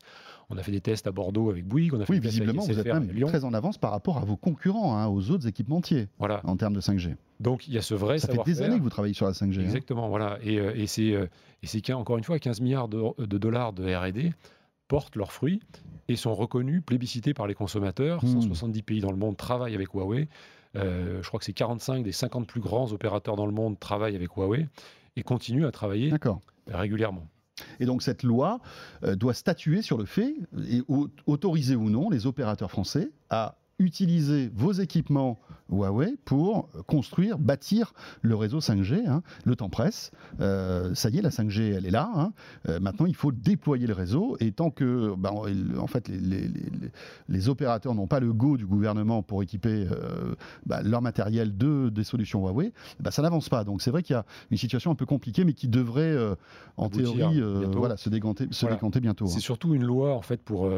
On 0.50 0.58
a 0.58 0.64
fait 0.64 0.72
des 0.72 0.80
tests 0.80 1.08
à 1.08 1.12
Bordeaux 1.12 1.50
avec 1.50 1.66
Bouygues, 1.66 1.94
on 1.94 2.00
a 2.00 2.06
fait 2.06 2.14
Oui, 2.14 2.20
des 2.20 2.30
tests 2.30 2.38
avec 2.42 2.50
visiblement, 2.56 2.64
vous 2.66 2.80
êtes 2.80 2.86
même 3.18 3.26
très 3.30 3.44
en 3.44 3.54
avance 3.54 3.78
par 3.78 3.92
rapport 3.92 4.18
à 4.18 4.22
vos 4.24 4.38
concurrents, 4.38 4.98
hein, 4.98 5.08
aux 5.08 5.30
autres 5.32 5.46
équipementiers 5.48 6.08
Voilà. 6.20 6.40
en 6.46 6.56
termes 6.56 6.74
de 6.74 6.80
5G. 6.82 7.16
Donc 7.42 7.68
il 7.68 7.74
y 7.74 7.78
a 7.78 7.82
ce 7.82 7.94
vrai 7.96 8.18
Ça 8.20 8.30
fait 8.30 8.44
des 8.46 8.62
années 8.62 8.78
que 8.78 8.84
vous 8.84 8.90
travaillez 8.90 9.14
sur 9.14 9.26
la 9.26 9.34
5G. 9.34 9.60
hein. 9.60 9.64
Exactement, 9.64 10.08
voilà. 10.08 10.40
Et, 10.42 10.58
euh, 10.58 10.74
et 10.76 10.88
c'est, 10.88 11.14
euh, 11.14 11.28
encore 11.96 12.18
une 12.18 12.24
fois, 12.24 12.40
15 12.40 12.62
milliards 12.62 12.88
de, 12.88 13.02
de 13.26 13.38
dollars 13.38 13.74
de 13.74 13.94
R&D 13.94 14.34
portent 14.88 15.18
leurs 15.18 15.34
fruits 15.34 15.60
et 16.08 16.16
sont 16.16 16.34
reconnus, 16.34 16.82
plébiscités 16.86 17.34
par 17.34 17.46
les 17.48 17.54
consommateurs. 17.56 18.24
Hmm. 18.24 18.40
170 18.42 18.82
pays 18.84 19.02
dans 19.02 19.12
le 19.12 19.18
monde 19.18 19.36
travaillent 19.36 19.76
avec 19.76 19.90
Huawei. 19.94 20.30
Euh, 20.76 21.22
je 21.22 21.28
crois 21.28 21.40
que 21.40 21.46
c'est 21.46 21.54
45 21.54 22.04
des 22.04 22.12
50 22.12 22.48
plus 22.48 22.62
grands 22.62 22.92
opérateurs 22.92 23.36
dans 23.36 23.46
le 23.46 23.52
monde 23.52 23.80
travaillent 23.80 24.16
avec 24.16 24.36
Huawei 24.36 24.68
et 25.16 25.24
continuent 25.24 25.66
à 25.66 25.72
travailler 25.72 26.10
régulièrement. 26.68 27.28
Et 27.80 27.86
donc 27.86 28.04
cette 28.04 28.22
loi 28.24 28.60
euh, 29.04 29.16
doit 29.16 29.34
statuer 29.34 29.82
sur 29.82 29.98
le 29.98 30.06
fait, 30.06 30.36
et 30.70 30.82
au- 30.88 31.08
autoriser 31.26 31.76
ou 31.76 31.90
non 31.90 32.10
les 32.10 32.28
opérateurs 32.28 32.70
français 32.70 33.10
à 33.30 33.56
utiliser 33.80 34.50
vos 34.56 34.72
équipements 34.72 35.40
Huawei 35.70 36.16
pour 36.24 36.70
construire, 36.88 37.38
bâtir 37.38 37.94
le 38.22 38.36
réseau 38.36 38.60
5G. 38.60 39.06
hein. 39.06 39.22
Le 39.44 39.56
temps 39.58 39.68
presse. 39.70 40.12
Euh, 40.40 40.96
ça 40.96 41.10
y 41.10 41.18
est, 41.18 41.22
la 41.22 41.30
5G, 41.30 41.74
elle 41.76 41.86
est 41.86 41.92
là. 41.92 42.10
hein. 42.16 42.32
Euh, 42.70 42.80
maintenant, 42.80 43.06
il 43.06 43.16
faut 43.16 43.34
déployer 43.34 43.86
le 43.86 43.94
réseau. 43.94 44.38
Et 44.40 44.54
tant 44.54 44.70
que, 44.72 45.14
ben, 45.18 45.32
en 45.78 45.88
fait, 45.88 46.08
les, 46.08 46.18
les- 46.20 46.48
les- 46.48 46.92
les 47.28 47.50
opérateurs 47.50 47.94
n'ont 47.96 48.08
pas 48.08 48.22
le 48.22 48.32
go 48.32 48.56
du 48.56 48.66
gouvernement 48.66 49.24
pour 49.24 49.44
équiper 49.44 49.88
euh, 49.92 50.36
ben, 50.66 50.82
leur 50.84 51.02
matériel 51.02 51.58
de 51.58 51.90
des 51.90 52.06
solutions 52.06 52.48
Huawei, 52.48 52.72
ben, 53.02 53.12
ça 53.12 53.22
n'avance 53.22 53.50
pas. 53.50 53.66
Donc 53.66 53.82
c'est 53.82 53.92
vrai 53.92 54.04
qu'il 54.04 54.14
y 54.14 54.18
a 54.18 54.26
une 54.52 54.58
situation 54.58 54.90
un 54.92 54.96
peu 54.96 55.06
compliquée, 55.06 55.44
mais 55.44 55.54
qui 55.54 55.68
devrait, 55.68 56.16
en 56.78 56.88
théorie, 56.90 57.42
voilà, 57.74 57.98
se 57.98 58.10
décanter, 58.10 58.48
se 58.52 58.62
Voilà. 58.62 58.78
décanter 58.78 59.02
bientôt. 59.02 59.26
hein. 59.26 59.30
C'est 59.34 59.42
surtout 59.42 59.74
une 59.76 59.84
loi 59.84 60.16
en 60.16 60.22
fait 60.22 60.42
pour 60.42 60.70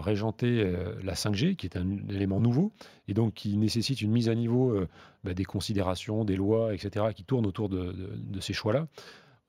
régenter 0.00 0.68
la 1.04 1.14
5G, 1.14 1.54
qui 1.54 1.66
est 1.66 1.76
un 1.76 1.86
élément 2.08 2.40
nouveau 2.42 2.72
et 3.08 3.14
donc 3.14 3.34
qui 3.34 3.56
nécessite 3.56 4.00
une 4.02 4.10
mise 4.10 4.28
à 4.28 4.34
niveau 4.34 4.70
euh, 4.70 4.88
bah, 5.24 5.32
des 5.34 5.44
considérations, 5.44 6.24
des 6.24 6.36
lois, 6.36 6.74
etc., 6.74 7.06
qui 7.14 7.24
tournent 7.24 7.46
autour 7.46 7.68
de, 7.68 7.92
de- 7.92 8.12
de 8.16 8.40
ces 8.40 8.52
choix-là. 8.52 8.86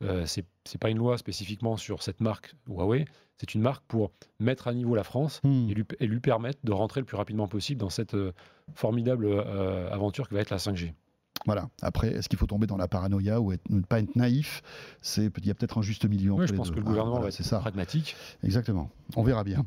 Euh, 0.03 0.25
c'est 0.25 0.45
c'est 0.65 0.79
pas 0.79 0.89
une 0.89 0.97
loi 0.97 1.17
spécifiquement 1.17 1.77
sur 1.77 2.01
cette 2.03 2.19
marque 2.19 2.55
Huawei, 2.67 3.05
c'est 3.37 3.53
une 3.53 3.61
marque 3.61 3.83
pour 3.87 4.11
mettre 4.39 4.67
à 4.67 4.73
niveau 4.73 4.95
la 4.95 5.03
France 5.03 5.39
Hmm. 5.43 5.69
et 5.69 5.73
lui, 5.73 5.83
et 5.99 6.07
lui 6.07 6.19
permettre 6.19 6.59
de 6.63 6.71
rentrer 6.73 6.99
le 6.99 7.05
plus 7.05 7.15
rapidement 7.17 7.47
possible 7.47 7.79
dans 7.79 7.89
cette 7.89 8.13
euh, 8.15 8.33
formidable 8.73 9.25
euh, 9.27 9.89
aventure 9.91 10.27
que 10.27 10.35
va 10.35 10.41
être 10.41 10.49
la 10.49 10.57
5G. 10.57 10.93
Voilà. 11.45 11.69
Après, 11.81 12.07
est-ce 12.13 12.29
qu'il 12.29 12.39
faut 12.39 12.45
tomber 12.47 12.67
dans 12.67 12.77
la 12.77 12.87
paranoïa 12.87 13.41
ou 13.41 13.51
être- 13.51 13.69
ne 13.69 13.81
pas 13.81 13.99
être 13.99 14.15
naïf? 14.15 14.61
C'est 15.01 15.29
il 15.39 15.45
y 15.47 15.51
a 15.51 15.53
peut-être 15.53 15.77
un 15.77 15.81
juste 15.81 16.05
milieu. 16.05 16.31
Oui, 16.31 16.47
je 16.47 16.53
pense 16.53 16.67
deux. 16.69 16.75
que 16.75 16.79
le 16.79 16.85
Ah, 16.85 16.89
gouvernement 16.89 17.15
voilà, 17.17 17.25
va 17.27 17.31
c'est 17.31 17.43
être 17.43 17.49
ça. 17.49 17.59
pragmatique. 17.59 18.15
Exactement. 18.43 18.89
On 19.15 19.23
verra 19.23 19.43
bien. 19.43 19.65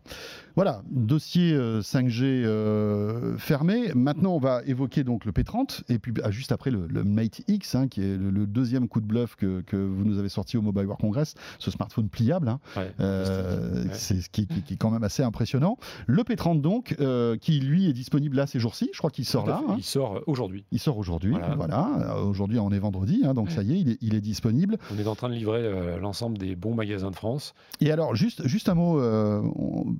Voilà, 0.57 0.83
dossier 0.91 1.53
euh, 1.53 1.83
5G 1.83 2.25
euh, 2.25 3.37
fermé. 3.39 3.93
Maintenant, 3.95 4.33
on 4.33 4.39
va 4.39 4.62
évoquer 4.65 5.05
donc 5.05 5.25
le 5.25 5.33
P30 5.33 5.83
et 5.89 5.99
puis 5.99 6.12
ah, 6.25 6.31
juste 6.31 6.51
après 6.53 6.71
le, 6.71 6.87
le 6.89 7.05
Mate 7.05 7.43
X, 7.49 7.75
hein, 7.75 7.89
qui 7.89 8.01
est 8.03 8.17
le, 8.17 8.31
le 8.31 8.47
deuxième 8.47 8.89
coup 8.89 9.01
de 9.01 9.07
bluff 9.07 9.37
que, 9.37 9.61
que 9.61 9.77
vous 9.77 10.05
nous 10.05 10.19
avez 10.19 10.29
sorti 10.31 10.57
au 10.57 10.62
Mobile 10.62 10.87
World 10.87 11.01
Congress, 11.01 11.35
ce 11.59 11.71
smartphone 11.71 12.09
pliable. 12.09 12.49
hein. 12.49 12.59
Ouais, 12.77 12.93
Euh, 13.01 13.85
ouais. 13.85 13.91
c'est 13.93 14.21
ce 14.23 14.31
qui, 14.31 14.47
qui- 14.47 14.62
qui 14.62 14.75
est 14.75 14.77
quand 14.77 14.91
même 14.91 15.05
assez 15.05 15.23
impressionnant. 15.23 15.77
Le 16.07 16.23
P30 16.23 16.61
donc, 16.61 16.97
euh, 17.01 17.37
qui 17.37 17.61
lui 17.61 17.87
est 17.89 17.93
disponible 17.93 18.37
là 18.37 18.47
ces 18.47 18.59
jours-ci. 18.59 18.89
Je 18.93 18.99
crois 18.99 19.11
qu'il 19.11 19.25
sort 19.27 19.47
là. 19.47 19.61
hein. 19.69 19.75
Il 19.79 19.85
sort 19.85 20.23
aujourd'hui. 20.27 20.65
Il 20.73 20.79
sort 20.79 20.97
aujourd'hui. 20.99 21.33
Voilà. 21.33 21.57
Voilà. 21.66 22.16
Euh, 22.16 22.22
Aujourd'hui, 22.24 22.59
on 22.59 22.70
est 22.70 22.79
vendredi, 22.79 23.22
hein, 23.24 23.35
donc 23.35 23.50
ça 23.50 23.62
y 23.62 23.72
est, 23.72 23.81
il 23.81 23.88
est, 23.90 23.98
il 24.00 24.14
est 24.14 24.20
disponible. 24.20 24.79
On 24.94 24.98
est 24.98 25.07
en 25.07 25.14
train 25.14 25.29
de 25.29 25.35
livrer 25.35 25.61
euh, 25.64 25.98
l'ensemble 25.98 26.38
des 26.38 26.55
bons 26.57 26.74
magasins 26.74 27.11
de 27.11 27.16
France. 27.16 27.55
Et 27.81 27.90
alors, 27.90 28.14
juste, 28.14 28.46
juste 28.46 28.68
un 28.68 28.74
mot, 28.74 29.00
euh, 29.00 29.42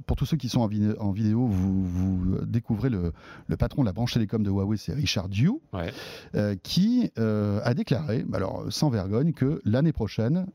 pour 0.07 0.17
tous 0.17 0.27
ceux 0.27 0.37
qui 0.37 0.49
sont 0.49 0.61
en, 0.61 0.69
vi- 0.69 0.97
en 0.99 1.11
vidéo, 1.13 1.47
vous, 1.47 1.85
vous 1.85 2.45
découvrez 2.47 2.89
le, 2.91 3.13
le 3.47 3.57
patron 3.57 3.83
de 3.83 3.87
la 3.87 3.93
branche 3.93 4.13
télécom 4.15 4.43
de 4.43 4.51
Huawei, 4.51 4.77
c'est 4.77 4.93
Richard 4.95 5.29
Diu, 5.29 5.61
Ouais. 5.73 5.93
euh, 6.35 6.55
qui 6.63 7.11
a 7.17 7.75
déclaré, 7.75 8.25
alors 8.33 8.65
sans 8.71 8.91
vergogne, 8.91 9.33
que 9.33 9.61
l'année 9.65 9.93
prochaine, 9.93 10.47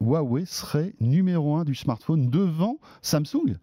Huawei 0.00 0.44
serait 0.46 0.94
numéro 1.00 1.56
un 1.56 1.64
du 1.64 1.74
smartphone 1.74 2.28
devant 2.28 2.78
Samsung. 3.02 3.56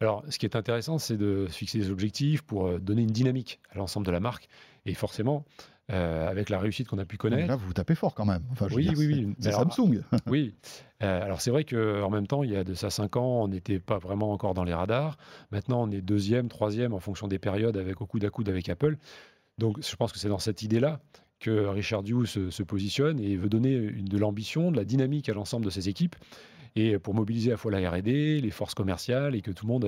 Alors, 0.00 0.22
ce 0.28 0.38
qui 0.38 0.46
est 0.46 0.56
intéressant, 0.56 0.98
c'est 0.98 1.16
de 1.16 1.46
se 1.48 1.56
fixer 1.56 1.78
des 1.78 1.90
objectifs 1.90 2.42
pour 2.42 2.78
donner 2.78 3.02
une 3.02 3.10
dynamique 3.10 3.60
à 3.70 3.78
l'ensemble 3.78 4.06
de 4.06 4.12
la 4.12 4.20
marque. 4.20 4.48
Et 4.84 4.94
forcément, 4.94 5.44
euh, 5.92 6.28
avec 6.28 6.50
la 6.50 6.58
réussite 6.58 6.88
qu'on 6.88 6.98
a 6.98 7.04
pu 7.04 7.14
Mais 7.14 7.18
connaître. 7.18 7.48
Là, 7.48 7.56
vous 7.56 7.66
vous 7.66 7.72
tapez 7.72 7.94
fort 7.94 8.14
quand 8.14 8.24
même. 8.24 8.42
Enfin, 8.52 8.66
Oui, 8.72 8.90
oui, 8.96 9.06
oui. 9.06 9.34
C'est 9.38 9.52
Samsung. 9.52 10.02
Oui, 10.26 10.54
Euh, 11.02 11.22
alors 11.22 11.42
c'est 11.42 11.50
vrai 11.50 11.64
qu'en 11.64 12.08
même 12.08 12.26
temps, 12.26 12.42
il 12.42 12.50
y 12.50 12.56
a 12.56 12.64
de 12.64 12.72
ça 12.72 12.88
5 12.88 13.16
ans, 13.16 13.42
on 13.42 13.48
n'était 13.48 13.78
pas 13.78 13.98
vraiment 13.98 14.32
encore 14.32 14.54
dans 14.54 14.64
les 14.64 14.72
radars. 14.72 15.18
Maintenant, 15.50 15.82
on 15.86 15.90
est 15.90 16.00
deuxième, 16.00 16.48
troisième 16.48 16.94
en 16.94 17.00
fonction 17.00 17.28
des 17.28 17.38
périodes 17.38 17.76
avec 17.76 18.00
au 18.00 18.06
coude 18.06 18.24
à 18.24 18.30
coude 18.30 18.48
avec 18.48 18.70
Apple. 18.70 18.96
Donc 19.58 19.76
je 19.86 19.94
pense 19.96 20.10
que 20.10 20.18
c'est 20.18 20.30
dans 20.30 20.38
cette 20.38 20.62
idée-là 20.62 21.00
que 21.38 21.50
Richard 21.66 22.02
Yu 22.06 22.24
se, 22.26 22.48
se 22.48 22.62
positionne 22.62 23.20
et 23.20 23.36
veut 23.36 23.50
donner 23.50 23.74
une- 23.74 24.06
de 24.06 24.16
l'ambition, 24.16 24.70
de 24.70 24.76
la 24.78 24.84
dynamique 24.86 25.28
à 25.28 25.34
l'ensemble 25.34 25.66
de 25.66 25.70
ses 25.70 25.90
équipes 25.90 26.16
et 26.76 26.98
pour 26.98 27.14
mobiliser 27.14 27.50
à 27.50 27.54
la 27.54 27.56
fois 27.56 27.72
la 27.72 27.90
R&D, 27.90 28.40
les 28.40 28.50
forces 28.50 28.74
commerciales 28.74 29.34
et 29.34 29.40
que 29.40 29.50
tout 29.50 29.66
le 29.66 29.72
monde 29.72 29.84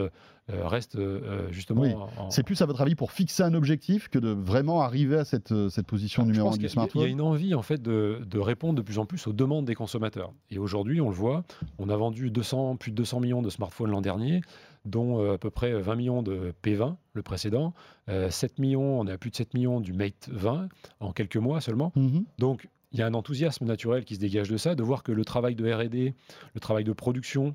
euh, 0.51 0.67
reste 0.67 0.97
euh, 0.97 1.47
justement 1.53 1.83
Oui, 1.83 1.93
en- 1.93 2.31
C'est 2.31 2.43
plus 2.43 2.61
à 2.63 2.67
votre 2.67 2.81
avis 2.81 2.95
pour 2.95 3.13
fixer 3.13 3.43
un 3.43 3.53
objectif 3.53 4.09
que 4.09 4.19
de 4.19 4.31
vraiment 4.31 4.81
arriver 4.81 5.19
à 5.19 5.25
cette, 5.27 5.53
euh, 5.53 5.69
cette 5.69 5.87
position 5.87 6.23
Ah, 6.23 6.27
numéro 6.27 6.47
pense 6.49 6.55
1 6.57 6.59
qu'il 6.59 6.63
du 6.63 6.67
a- 6.67 6.71
Il 6.71 6.77
y 6.77 6.79
a 6.79 6.91
smartphone 6.91 7.11
une 7.11 7.21
envie 7.21 7.55
en 7.55 7.61
fait 7.63 7.83
de, 7.83 8.23
de 8.27 8.39
répondre 8.39 8.75
de 8.77 8.83
plus 8.83 8.99
en 8.99 9.05
plus 9.05 9.27
aux 9.27 9.33
demandes 9.35 9.67
des 9.67 9.75
consommateurs. 9.75 10.33
Et 10.51 10.59
aujourd'hui, 10.59 11.01
on 11.03 11.11
le 11.11 11.15
voit, 11.15 11.45
on 11.79 11.91
a 11.91 11.97
vendu 11.97 12.31
200, 12.31 12.77
plus 12.77 12.91
de 12.91 12.97
200 12.97 13.21
millions 13.21 13.43
de 13.43 13.51
smartphones 13.51 13.91
l'an 13.91 14.01
dernier, 14.01 14.41
dont 14.87 15.21
euh, 15.21 15.35
à 15.35 15.39
peu 15.39 15.51
près 15.51 15.79
20 15.79 15.95
millions 15.97 16.23
de 16.23 16.55
P20, 16.63 16.97
le 17.13 17.23
précédent, 17.23 17.75
euh, 18.09 18.31
7 18.31 18.59
millions, 18.59 19.01
on 19.01 19.07
est 19.07 19.13
à 19.13 19.19
plus 19.19 19.29
de 19.31 19.37
7 19.37 19.53
millions 19.53 19.81
du 19.81 19.93
Mate 19.93 20.31
20 20.33 20.69
en 21.01 21.13
quelques 21.13 21.37
mois 21.37 21.61
seulement. 21.61 21.93
Mhm. 21.95 22.25
Donc 22.39 22.69
il 22.93 22.99
y 22.99 23.03
a 23.03 23.07
un 23.07 23.15
enthousiasme 23.15 23.65
naturel 23.67 24.05
qui 24.05 24.15
se 24.15 24.21
dégage 24.21 24.49
de 24.49 24.57
ça, 24.57 24.75
de 24.75 24.83
voir 24.83 25.03
que 25.03 25.13
le 25.13 25.25
travail 25.25 25.55
de 25.55 25.71
R&D, 25.71 26.15
le 26.55 26.61
travail 26.61 26.85
de 26.85 26.93
production 26.93 27.55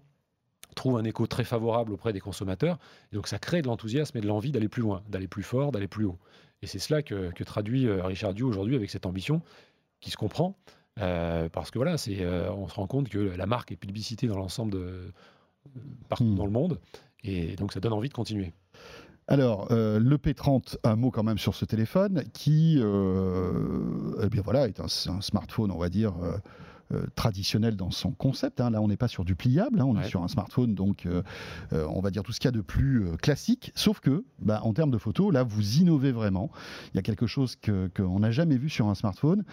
trouve 0.76 0.98
un 0.98 1.04
écho 1.04 1.28
très 1.28 1.44
favorable 1.44 1.94
auprès 1.94 2.14
des 2.14 2.20
consommateurs. 2.20 2.78
Et 3.12 3.16
donc 3.16 3.28
ça 3.28 3.40
crée 3.40 3.62
de 3.62 3.68
l'enthousiasme 3.68 4.18
et 4.18 4.22
de 4.22 4.28
l'envie 4.28 4.52
d'aller 4.52 4.70
plus 4.70 4.82
loin, 4.82 5.04
d'aller 5.10 5.28
plus 5.28 5.44
fort, 5.44 5.72
d'aller 5.72 5.88
plus 5.88 6.06
haut. 6.06 6.18
Et 6.62 6.68
c'est 6.68 6.80
cela 6.80 7.02
que, 7.04 7.32
que 7.32 7.44
traduit 7.44 7.88
euh, 7.88 8.04
Richard 8.06 8.34
Yu 8.38 8.44
aujourd'hui 8.44 8.76
avec 8.76 8.90
cette 8.90 9.06
ambition 9.06 9.42
qui 10.00 10.12
se 10.12 10.18
comprend. 10.18 10.56
euh, 11.00 11.50
parce 11.50 11.72
que 11.72 11.80
voilà, 11.80 11.98
c'est, 11.98 12.22
euh, 12.22 12.52
on 12.54 12.68
se 12.68 12.76
rend 12.76 12.88
compte 12.88 13.10
que 13.10 13.18
la 13.20 13.46
marque 13.46 13.72
est 13.72 13.76
publicitée 13.78 14.28
dans 14.28 14.38
l'ensemble 14.38 14.72
de 14.74 15.12
partout 16.10 16.26
Hmm. 16.26 16.36
dans 16.36 16.46
le 16.46 16.52
monde, 16.52 16.80
et 17.24 17.56
donc 17.56 17.74
ça 17.74 17.80
donne 17.80 17.94
envie 17.94 18.10
de 18.10 18.14
continuer. 18.14 18.54
Alors, 19.34 19.68
euh, 19.72 20.00
le 20.00 20.18
P30, 20.18 20.78
un 20.84 20.96
mot 20.96 21.12
quand 21.12 21.24
même 21.24 21.38
sur 21.38 21.56
ce 21.56 21.66
téléphone 21.66 22.24
qui, 22.34 22.78
euh, 22.80 24.22
eh 24.24 24.30
bien 24.30 24.42
voilà, 24.44 24.68
est 24.68 24.80
un, 24.80 24.86
un 24.86 25.22
smartphone, 25.22 25.72
on 25.72 25.78
va 25.78 25.90
dire. 25.90 26.14
euh, 26.24 26.38
traditionnel 27.16 27.76
dans 27.76 27.90
son 27.90 28.12
concept. 28.12 28.62
hein. 28.62 28.70
Là, 28.70 28.80
on 28.80 28.88
n'est 28.88 28.98
pas 28.98 29.08
sur 29.08 29.26
du 29.26 29.36
pliable, 29.36 29.82
hein, 29.82 29.86
on 29.88 29.96
est 30.00 30.04
sur 30.10 30.22
un 30.22 30.28
smartphone, 30.28 30.76
donc 30.76 31.08
euh, 31.08 31.24
euh, 31.72 31.88
on 31.90 32.02
va 32.02 32.12
dire 32.12 32.22
tout 32.22 32.32
ce 32.34 32.40
qu'il 32.40 32.48
y 32.50 32.50
a 32.50 32.52
de 32.52 32.62
plus 32.62 33.08
euh, 33.08 33.16
classique. 33.16 33.72
Sauf 33.74 34.00
que, 34.00 34.24
bah, 34.40 34.60
en 34.64 34.74
termes 34.74 34.92
de 34.92 35.00
photos, 35.00 35.34
là, 35.34 35.42
vous 35.42 35.78
innovez 35.80 36.12
vraiment. 36.12 36.52
Il 36.94 36.98
y 36.98 37.00
a 37.00 37.02
quelque 37.02 37.26
chose 37.26 37.56
que- 37.56 37.90
qu'on 37.98 38.20
n'a 38.20 38.30
jamais 38.30 38.58
vu 38.58 38.70
sur 38.70 38.90
un 38.90 38.96
smartphone. 38.96 39.44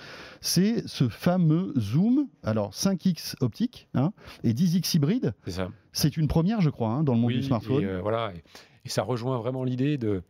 C'est 0.43 0.87
ce 0.87 1.09
fameux 1.09 1.73
zoom. 1.79 2.27
Alors, 2.43 2.75
5x 2.75 3.37
optique 3.41 3.89
hein, 3.95 4.13
et 4.45 4.53
10x 4.53 4.97
hybride. 4.97 5.33
C'est 5.47 5.53
ça. 5.53 5.69
C'est 5.93 6.19
une 6.19 6.29
première, 6.29 6.61
je 6.61 6.69
crois, 6.69 7.01
dans 7.05 7.15
le 7.15 7.21
monde 7.21 7.29
Oui, 7.31 7.37
du 7.39 7.43
smartphone. 7.45 7.83
Et, 7.83 8.01
voilà, 8.03 8.33
et, 8.85 8.89
ça 8.89 9.03
rejoint 9.03 9.39
vraiment 9.39 9.65
l'idée 9.65 9.99
de 9.99 10.23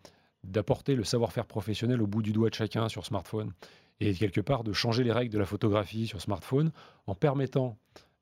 d'apporter 0.42 0.94
le 0.94 1.04
savoir-faire 1.04 1.44
professionnel 1.44 2.00
au 2.00 2.06
bout 2.06 2.22
du 2.22 2.32
doigt 2.32 2.48
de 2.48 2.54
chacun 2.54 2.88
sur 2.88 3.04
smartphone 3.04 3.52
et 4.00 4.14
quelque 4.14 4.40
part 4.40 4.64
de 4.64 4.72
changer 4.72 5.04
les 5.04 5.12
règles 5.12 5.32
de 5.32 5.38
la 5.38 5.44
photographie 5.44 6.06
sur 6.06 6.22
smartphone 6.22 6.72
en 7.06 7.14
permettant 7.14 7.76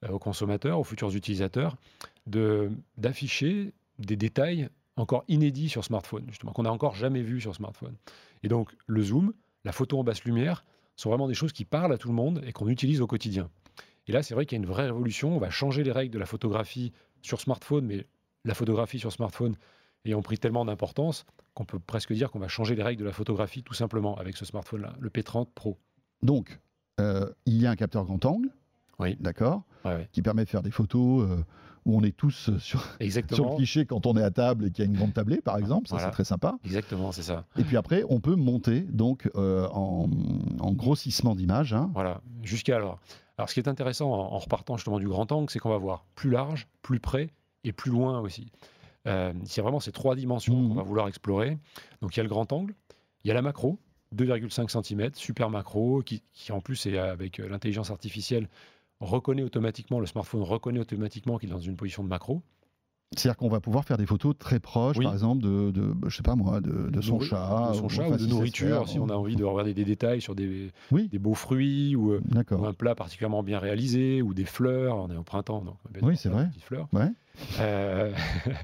euh, 0.05 0.09
aux 0.09 0.19
consommateurs, 0.19 0.81
aux 0.81 0.85
futurs 0.85 1.15
utilisateurs, 1.15 1.77
d'afficher 2.27 3.73
des 3.99 4.17
détails 4.17 4.69
encore 4.97 5.25
inédits 5.29 5.69
sur 5.69 5.85
smartphone, 5.85 6.25
justement 6.29 6.53
qu'on 6.53 6.65
n'a 6.65 6.73
encore 6.73 6.95
jamais 6.95 7.23
vu 7.23 7.41
sur 7.41 7.55
smartphone. 7.55 7.95
Et 8.43 8.49
donc 8.49 8.75
le 8.87 9.03
zoom, 9.03 9.33
la 9.65 9.73
photo 9.73 9.99
en 9.99 10.05
basse 10.05 10.25
lumière, 10.25 10.65
sont 10.97 11.11
vraiment 11.11 11.29
des 11.29 11.35
choses 11.35 11.53
qui 11.53 11.65
parlent 11.65 11.93
à 11.93 11.99
tout 11.99 12.09
le 12.09 12.15
monde 12.15 12.43
et 12.45 12.53
qu'on 12.53 12.69
utilise 12.69 13.01
au 13.01 13.07
quotidien. 13.07 13.49
Et 14.09 14.13
là, 14.13 14.23
c'est 14.23 14.35
vrai 14.35 14.47
qu'il 14.47 14.59
y 14.59 14.61
a 14.61 14.63
une 14.63 14.69
vraie 14.69 14.87
révolution. 14.87 15.37
On 15.37 15.39
va 15.39 15.51
changer 15.51 15.85
les 15.85 15.93
règles 15.93 16.13
de 16.13 16.19
la 16.19 16.27
photographie 16.27 16.93
sur 17.23 17.41
smartphone, 17.41 17.87
mais 17.87 18.07
la 18.45 18.55
photographie 18.55 18.99
sur 18.99 19.13
smartphone 19.13 19.57
ayant 20.05 20.23
pris 20.23 20.39
tellement 20.39 20.65
d'importance 20.65 21.25
qu'on 21.55 21.65
peut 21.65 21.79
presque 21.81 22.13
dire 22.13 22.31
qu'on 22.31 22.39
va 22.39 22.49
changer 22.49 22.75
les 22.77 22.83
règles 22.83 23.01
de 23.01 23.07
la 23.07 23.13
photographie 23.13 23.63
tout 23.63 23.75
simplement 23.75 24.17
avec 24.17 24.37
ce 24.37 24.45
smartphone-là, 24.45 24.95
le 25.01 25.11
P30 25.11 25.49
Pro. 25.55 25.77
Donc, 26.23 26.61
euh, 27.01 27.29
il 27.47 27.61
y 27.61 27.67
a 27.67 27.71
un 27.71 27.77
capteur 27.77 28.05
grand 28.05 28.25
angle, 28.25 28.51
Oui. 28.99 29.17
d'accord, 29.21 29.63
Ouais, 29.85 29.95
ouais. 29.95 30.09
qui 30.13 30.23
permet 30.23 30.45
de 30.45 30.49
faire 30.51 30.63
des 30.63 30.71
photos 30.71 31.29
euh, 31.29 31.45
où 31.85 31.97
on 31.97 32.03
est 32.03 32.17
tous 32.17 32.49
euh, 32.49 32.59
sur, 32.59 32.81
sur 33.33 33.51
le 33.51 33.57
cliché 33.57 33.87
quand 33.87 34.07
on 34.07 34.17
est 34.17 34.23
à 34.23 34.31
table 34.31 34.67
et 34.67 34.71
qu'il 34.71 34.85
y 34.85 34.89
a 34.89 34.91
une 34.91 34.97
grande 34.97 35.15
tablée, 35.15 35.41
par 35.41 35.57
exemple. 35.59 35.89
Ça, 35.89 35.97
Voilà. 35.97 36.09
c'est 36.09 36.13
très 36.13 36.25
sympa. 36.25 36.59
Exactement, 36.65 37.13
c'est 37.13 37.23
ça. 37.23 37.45
Et 37.57 37.65
puis 37.65 37.77
après, 37.77 38.05
on 38.09 38.21
peut 38.21 38.35
monter 38.37 38.81
donc 38.81 39.31
euh, 39.37 39.69
en, 39.73 40.09
en 40.61 40.73
grossissement 40.73 41.35
d'image. 41.35 41.73
hein. 41.75 41.91
Voilà, 41.95 42.21
jusqu'à 42.43 42.77
alors. 42.77 42.99
Alors, 43.37 43.49
ce 43.49 43.55
qui 43.55 43.61
est 43.61 43.69
intéressant 43.69 44.11
en, 44.13 44.35
en 44.35 44.39
repartant 44.39 44.77
justement 44.77 44.99
du 44.99 45.07
grand 45.09 45.31
angle, 45.31 45.49
c'est 45.51 45.61
qu'on 45.61 45.71
va 45.71 45.79
voir 45.79 46.05
plus 46.17 46.31
large, 46.31 46.67
plus 46.83 46.99
près 46.99 47.31
et 47.63 47.73
plus 47.73 47.91
loin 47.93 48.19
aussi. 48.21 48.51
Euh, 49.09 49.33
c'est 49.45 49.63
vraiment 49.63 49.81
ces 49.81 49.93
trois 49.93 50.15
dimensions 50.15 50.55
qu'on 50.69 50.75
va 50.75 50.83
vouloir 50.83 51.09
explorer. 51.09 51.59
Donc, 52.03 52.15
il 52.17 52.19
y 52.19 52.21
a 52.21 52.23
le 52.25 52.29
grand 52.29 52.53
angle, 52.53 52.75
il 53.25 53.29
y 53.29 53.31
a 53.31 53.35
la 53.35 53.43
macro, 53.43 53.79
2,5 54.15 54.69
cm, 54.83 55.11
super 55.15 55.51
macro, 55.51 56.03
qui, 56.03 56.23
qui 56.33 56.53
en 56.53 56.61
plus 56.61 56.87
est 56.87 56.99
avec 56.99 57.41
euh, 57.41 57.49
l'intelligence 57.49 57.91
artificielle 57.91 58.49
reconnaît 59.01 59.43
automatiquement, 59.45 60.01
le 60.01 60.07
smartphone 60.07 60.43
reconnaît 60.43 60.81
automatiquement 60.81 61.39
qu'il 61.39 61.49
est 61.49 61.53
dans 61.53 61.59
une 61.59 61.77
position 61.77 62.03
de 62.03 62.09
macro. 62.09 62.43
C'est-à-dire 63.17 63.39
qu'on 63.39 63.49
va 63.49 63.61
pouvoir 63.61 63.85
faire 63.87 63.97
des 63.97 64.05
photos 64.05 64.37
très 64.37 64.61
proches, 64.61 64.99
Oui. 64.99 65.05
par 65.05 65.15
exemple, 65.15 65.43
de, 65.43 65.71
de, 65.71 65.95
je 66.09 66.15
sais 66.17 66.23
pas 66.23 66.35
moi, 66.37 66.61
de, 66.61 66.91
de 66.91 67.01
son 67.01 67.21
chat. 67.21 67.71
de 67.71 67.77
son 67.77 67.87
ou 67.87 67.89
chat 67.89 68.07
ou 68.09 68.17
de 68.17 68.27
nourriture, 68.27 68.87
si 68.87 68.99
on 68.99 69.09
a 69.09 69.15
envie 69.15 69.35
de 69.37 69.45
regarder 69.45 69.73
des 69.73 69.85
détails 69.87 70.21
sur 70.21 70.35
des, 70.35 70.71
Oui. 70.93 71.09
des 71.09 71.19
beaux 71.19 71.35
fruits 71.35 71.97
ou, 71.97 72.13
euh, 72.13 72.21
un 72.51 72.73
plat 72.75 72.95
particulièrement 72.95 73.43
bien 73.43 73.59
réalisé 73.61 74.21
ou 74.21 74.35
des 74.35 74.45
fleurs. 74.45 74.97
On 74.97 75.11
est 75.11 75.17
au 75.17 75.23
printemps, 75.23 75.63
donc 75.63 75.77
on 76.03 76.07
Oui, 76.07 76.17
c'est 76.19 76.29
des 76.29 76.35
vrai. 76.35 76.49
petites 76.49 76.65
fleurs. 76.65 76.87
Ouais. 76.93 77.09
Euh, 77.61 78.13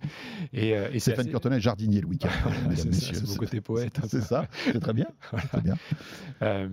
et, 0.52 0.76
euh, 0.76 0.88
et 0.92 0.98
Stéphane 1.00 1.58
jardinier 1.60 2.00
le 2.00 2.06
week-end, 2.08 2.28
c'est 2.76 3.26
mon 3.26 3.36
côté 3.36 3.60
poète. 3.60 3.98
C'est 4.08 4.20
ça, 4.22 4.46
c'est 4.64 4.80
très 4.80 4.92
bien. 4.92 5.06
Très 5.48 5.60
bien. 5.60 5.74
Euh, 6.42 6.68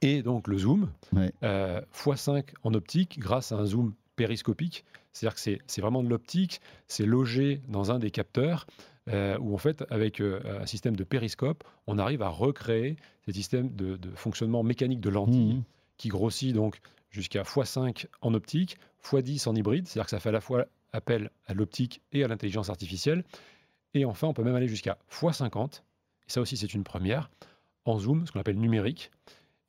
et 0.00 0.22
donc 0.22 0.46
le 0.48 0.58
zoom, 0.58 0.90
Ouais. 1.12 1.32
euh, 1.42 1.80
x5 1.94 2.44
en 2.62 2.74
optique 2.74 3.18
grâce 3.18 3.52
à 3.52 3.56
un 3.56 3.64
zoom 3.66 3.94
périscopique. 4.16 4.84
C'est-à-dire 5.12 5.34
que 5.34 5.40
c'est- 5.66 5.80
vraiment 5.80 6.02
de 6.02 6.08
l'optique, 6.08 6.60
c'est 6.86 7.06
logé 7.06 7.60
dans 7.68 7.90
un 7.90 7.98
des 7.98 8.10
capteurs 8.10 8.66
euh, 9.08 9.38
où 9.40 9.54
en 9.54 9.58
fait 9.58 9.84
avec 9.90 10.20
euh, 10.20 10.60
un 10.62 10.66
système 10.66 10.94
de 10.94 11.02
périscope, 11.04 11.64
on 11.86 11.98
arrive 11.98 12.22
à 12.22 12.28
recréer 12.28 12.96
ce 13.26 13.32
système 13.32 13.74
de, 13.74 13.96
de 13.96 14.10
fonctionnement 14.14 14.62
mécanique 14.62 15.00
de 15.00 15.08
lentille 15.10 15.54
Mhm. 15.54 15.62
qui 15.96 16.08
grossit 16.08 16.52
donc 16.54 16.78
jusqu'à 17.10 17.42
x5 17.42 18.06
en 18.20 18.34
optique, 18.34 18.76
x10 19.02 19.48
en 19.48 19.54
hybride, 19.56 19.86
c'est-à-dire 19.88 20.04
que 20.04 20.10
ça 20.10 20.20
fait 20.20 20.28
à 20.28 20.32
la 20.32 20.42
fois 20.42 20.66
appel 20.92 21.30
à 21.46 21.54
l'optique 21.54 22.00
et 22.12 22.24
à 22.24 22.28
l'intelligence 22.28 22.70
artificielle. 22.70 23.24
Et 23.94 24.04
enfin, 24.04 24.26
on 24.28 24.34
peut 24.34 24.42
même 24.44 24.54
aller 24.56 24.68
jusqu'à 24.68 24.98
x50, 25.10 25.80
et 25.80 26.30
ça 26.30 26.40
aussi 26.40 26.56
c'est 26.56 26.72
une 26.74 26.84
première, 26.84 27.30
en 27.84 27.98
zoom, 27.98 28.26
ce 28.26 28.32
qu'on 28.32 28.40
appelle 28.40 28.58
numérique. 28.58 29.10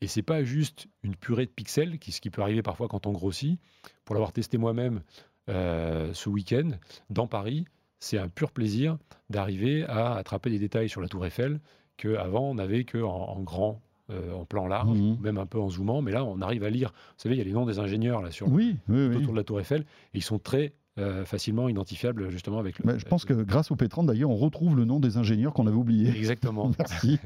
Et 0.01 0.07
c'est 0.07 0.21
pas 0.23 0.43
juste 0.43 0.87
une 1.03 1.15
purée 1.15 1.45
de 1.45 1.51
pixels, 1.51 1.99
qui, 1.99 2.11
ce 2.11 2.21
qui 2.21 2.29
peut 2.29 2.41
arriver 2.41 2.61
parfois 2.61 2.87
quand 2.87 3.05
on 3.05 3.11
grossit. 3.11 3.59
Pour 4.05 4.15
l'avoir 4.15 4.31
testé 4.31 4.57
moi-même 4.57 5.01
euh, 5.49 6.13
ce 6.13 6.29
week-end, 6.29 6.71
dans 7.09 7.27
Paris, 7.27 7.65
c'est 7.99 8.17
un 8.17 8.29
pur 8.29 8.51
plaisir 8.51 8.97
d'arriver 9.29 9.83
à 9.85 10.13
attraper 10.15 10.49
des 10.49 10.59
détails 10.59 10.87
sur 10.89 11.01
la 11.01 11.07
tour 11.09 11.25
Eiffel 11.25 11.59
qu'avant 11.97 12.49
on 12.51 12.55
n'avait 12.55 12.85
qu'en 12.85 13.09
en 13.09 13.41
grand, 13.41 13.81
euh, 14.09 14.31
en 14.33 14.45
plan 14.45 14.67
large, 14.67 14.97
Mhm. 14.97 15.17
même 15.19 15.37
un 15.37 15.45
peu 15.45 15.59
en 15.59 15.69
zoomant. 15.69 16.01
Mais 16.01 16.11
là, 16.11 16.23
on 16.23 16.39
arrive 16.41 16.63
à 16.63 16.69
lire. 16.69 16.91
Vous 16.91 17.13
savez, 17.23 17.35
il 17.35 17.37
y 17.39 17.41
a 17.41 17.43
les 17.45 17.51
noms 17.51 17.65
des 17.65 17.79
ingénieurs 17.79 18.21
là 18.21 18.31
sur 18.31 18.47
Oui, 18.47 18.77
oui, 18.87 18.95
tout 19.09 19.09
oui. 19.11 19.15
autour 19.17 19.33
de 19.33 19.37
la 19.37 19.43
tour 19.43 19.59
Eiffel, 19.59 19.81
et 19.81 20.19
ils 20.19 20.23
sont 20.23 20.39
très 20.39 20.71
euh, 20.99 21.25
facilement 21.25 21.69
identifiables 21.69 22.29
justement 22.29 22.59
avec 22.59 22.77
le. 22.79 22.85
Mais 22.85 22.99
je 22.99 23.05
pense 23.05 23.25
que 23.25 23.33
grâce 23.33 23.71
au 23.71 23.75
P30, 23.75 24.05
d'ailleurs, 24.05 24.29
on 24.29 24.35
retrouve 24.35 24.75
le 24.75 24.85
nom 24.85 24.99
des 24.99 25.17
ingénieurs 25.17 25.53
qu'on 25.53 25.65
avait 25.65 25.75
oubliés. 25.75 26.09
Exactement. 26.15 26.69
Merci. 26.79 27.17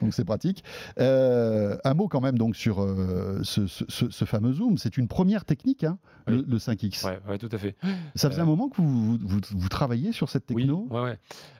donc 0.00 0.14
c'est 0.14 0.24
pratique. 0.24 0.64
Euh, 0.98 1.76
un 1.84 1.94
mot 1.94 2.08
quand 2.08 2.20
même 2.20 2.38
donc 2.38 2.56
sur 2.56 2.80
euh, 2.80 3.40
ce, 3.42 3.66
ce- 3.66 3.84
ce- 3.88 4.10
ce 4.10 4.24
fameux 4.24 4.52
zoom. 4.52 4.78
C'est 4.78 4.96
une 4.96 5.08
première 5.08 5.44
technique, 5.44 5.84
hein, 5.84 5.98
le, 6.26 6.36
Oui. 6.38 6.44
le 6.48 6.58
5X. 6.58 7.04
Ouais, 7.06 7.18
ouais, 7.28 7.38
tout 7.38 7.48
à 7.52 7.58
fait. 7.58 7.76
Ça 8.14 8.30
faisait 8.30 8.40
un 8.42 8.46
moment 8.46 8.68
que 8.68 8.76
vous, 8.80 8.88
vous, 8.88 9.18
vous- 9.20 9.40
vous 9.50 9.68
travailliez 9.68 10.12
sur 10.12 10.28
cette 10.28 10.46
techno? 10.46 10.86
Oui, 10.90 10.96
ouais, 10.98 11.16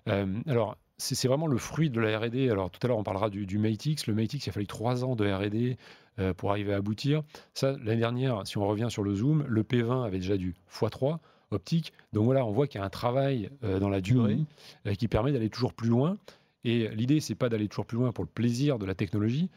ouais. 0.07 0.27
Alors, 0.47 0.77
c'est 0.99 1.29
vraiment 1.29 1.47
le 1.47 1.57
fruit 1.57 1.89
de 1.91 1.99
la 2.01 2.19
R&D. 2.19 2.51
Alors, 2.51 2.71
tout 2.71 2.79
à 2.83 2.89
l'heure, 2.89 2.99
on 2.99 3.03
parlera 3.03 3.31
du, 3.31 3.47
du. 3.47 3.57
Le 3.57 3.63
Mate 3.63 3.87
X, 4.35 4.47
il 4.47 4.51
a 4.51 4.53
fallu 4.53 4.67
trois 4.67 5.05
ans 5.05 5.17
de 5.17 5.27
R&D 5.27 5.79
euh, 6.19 6.35
pour 6.35 6.51
arriver 6.51 6.75
à 6.75 6.77
aboutir. 6.77 7.23
Ça, 7.55 7.73
l'année 7.85 7.97
dernière, 8.01 8.47
si 8.47 8.59
on 8.59 8.67
revient 8.67 8.89
sur 8.91 9.03
le 9.03 9.15
zoom, 9.15 9.45
le 9.49 9.63
P20 9.63 10.05
avait 10.05 10.19
déjà 10.19 10.37
du 10.37 10.55
x3 10.79 11.19
optique. 11.51 11.93
Donc 12.13 12.25
voilà, 12.25 12.45
on 12.45 12.53
voit 12.53 12.67
qu'il 12.67 12.81
y 12.81 12.83
a 12.83 12.87
un 12.87 12.91
travail 12.91 13.51
euh, 13.65 13.79
dans 13.79 13.89
la 13.89 14.01
durée 14.01 14.39
euh, 14.87 14.95
qui 14.95 15.09
permet 15.09 15.33
d'aller 15.33 15.51
toujours 15.51 15.73
plus 15.75 15.89
loin. 15.89 16.17
Et 16.65 16.89
l'idée, 16.89 17.21
c'est 17.21 17.35
pas 17.35 17.49
d'aller 17.49 17.69
toujours 17.69 17.87
plus 17.87 17.97
loin 17.99 18.13
pour 18.13 18.25
le 18.25 18.31
plaisir 18.31 18.79
de 18.79 18.87
la 18.87 18.95
technologie, 18.95 19.49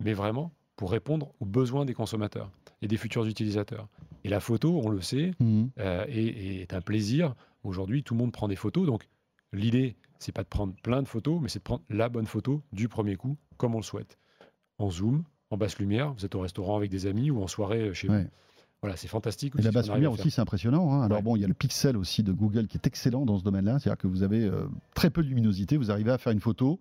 mais 0.00 0.12
vraiment 0.12 0.52
pour 0.76 0.90
répondre 0.90 1.32
aux 1.40 1.44
besoins 1.44 1.84
des 1.84 1.94
consommateurs 1.94 2.50
et 2.82 2.88
des 2.88 2.96
futurs 2.96 3.24
utilisateurs. 3.26 3.88
Et 4.24 4.28
la 4.28 4.40
photo, 4.40 4.80
on 4.84 4.88
le 4.88 5.00
sait, 5.00 5.32
Mhm. 5.40 5.70
euh, 5.78 6.04
est, 6.08 6.60
est 6.62 6.74
un 6.74 6.80
plaisir. 6.80 7.34
Aujourd'hui, 7.62 8.02
tout 8.02 8.14
le 8.14 8.18
monde 8.18 8.32
prend 8.32 8.48
des 8.48 8.56
photos. 8.56 8.86
Donc, 8.86 9.08
l'idée, 9.52 9.96
c'est 10.18 10.32
pas 10.32 10.42
de 10.42 10.48
prendre 10.48 10.74
plein 10.82 11.02
de 11.02 11.08
photos, 11.08 11.40
mais 11.42 11.48
c'est 11.48 11.58
de 11.58 11.64
prendre 11.64 11.82
la 11.90 12.08
bonne 12.08 12.26
photo 12.26 12.62
du 12.72 12.88
premier 12.88 13.16
coup, 13.16 13.36
comme 13.56 13.74
on 13.74 13.78
le 13.78 13.84
souhaite. 13.84 14.18
en 14.78 14.90
zoom, 14.90 15.22
en 15.50 15.56
basse 15.56 15.78
lumière. 15.78 16.12
Vous 16.14 16.24
êtes 16.24 16.34
au 16.34 16.40
restaurant 16.40 16.76
avec 16.76 16.90
des 16.90 17.06
amis 17.06 17.30
ou 17.30 17.40
en 17.42 17.46
soirée 17.46 17.94
chez 17.94 18.08
Ouais. 18.08 18.22
vous. 18.24 18.28
Voilà, 18.84 18.96
c'est 18.96 19.08
fantastique. 19.08 19.54
Et 19.58 19.62
la 19.62 19.70
basse 19.70 19.90
lumière 19.90 20.12
aussi, 20.12 20.30
c'est 20.30 20.42
impressionnant. 20.42 20.92
hein. 20.92 21.02
Alors 21.04 21.18
Ouais. 21.18 21.22
bon, 21.22 21.36
il 21.36 21.40
y 21.40 21.44
a 21.44 21.48
le 21.48 21.54
pixel 21.54 21.96
aussi 21.96 22.22
de 22.22 22.32
Google 22.32 22.66
qui 22.66 22.76
est 22.76 22.86
excellent 22.86 23.24
dans 23.24 23.38
ce 23.38 23.42
domaine-là. 23.44 23.78
C'est-à-dire 23.78 23.96
que 23.96 24.06
vous 24.06 24.22
avez 24.22 24.44
euh, 24.44 24.66
très 24.94 25.08
peu 25.08 25.22
de 25.22 25.28
luminosité, 25.28 25.76
vous 25.78 25.90
arrivez 25.90 26.10
à 26.10 26.18
faire 26.18 26.32
une 26.32 26.40
photo 26.40 26.78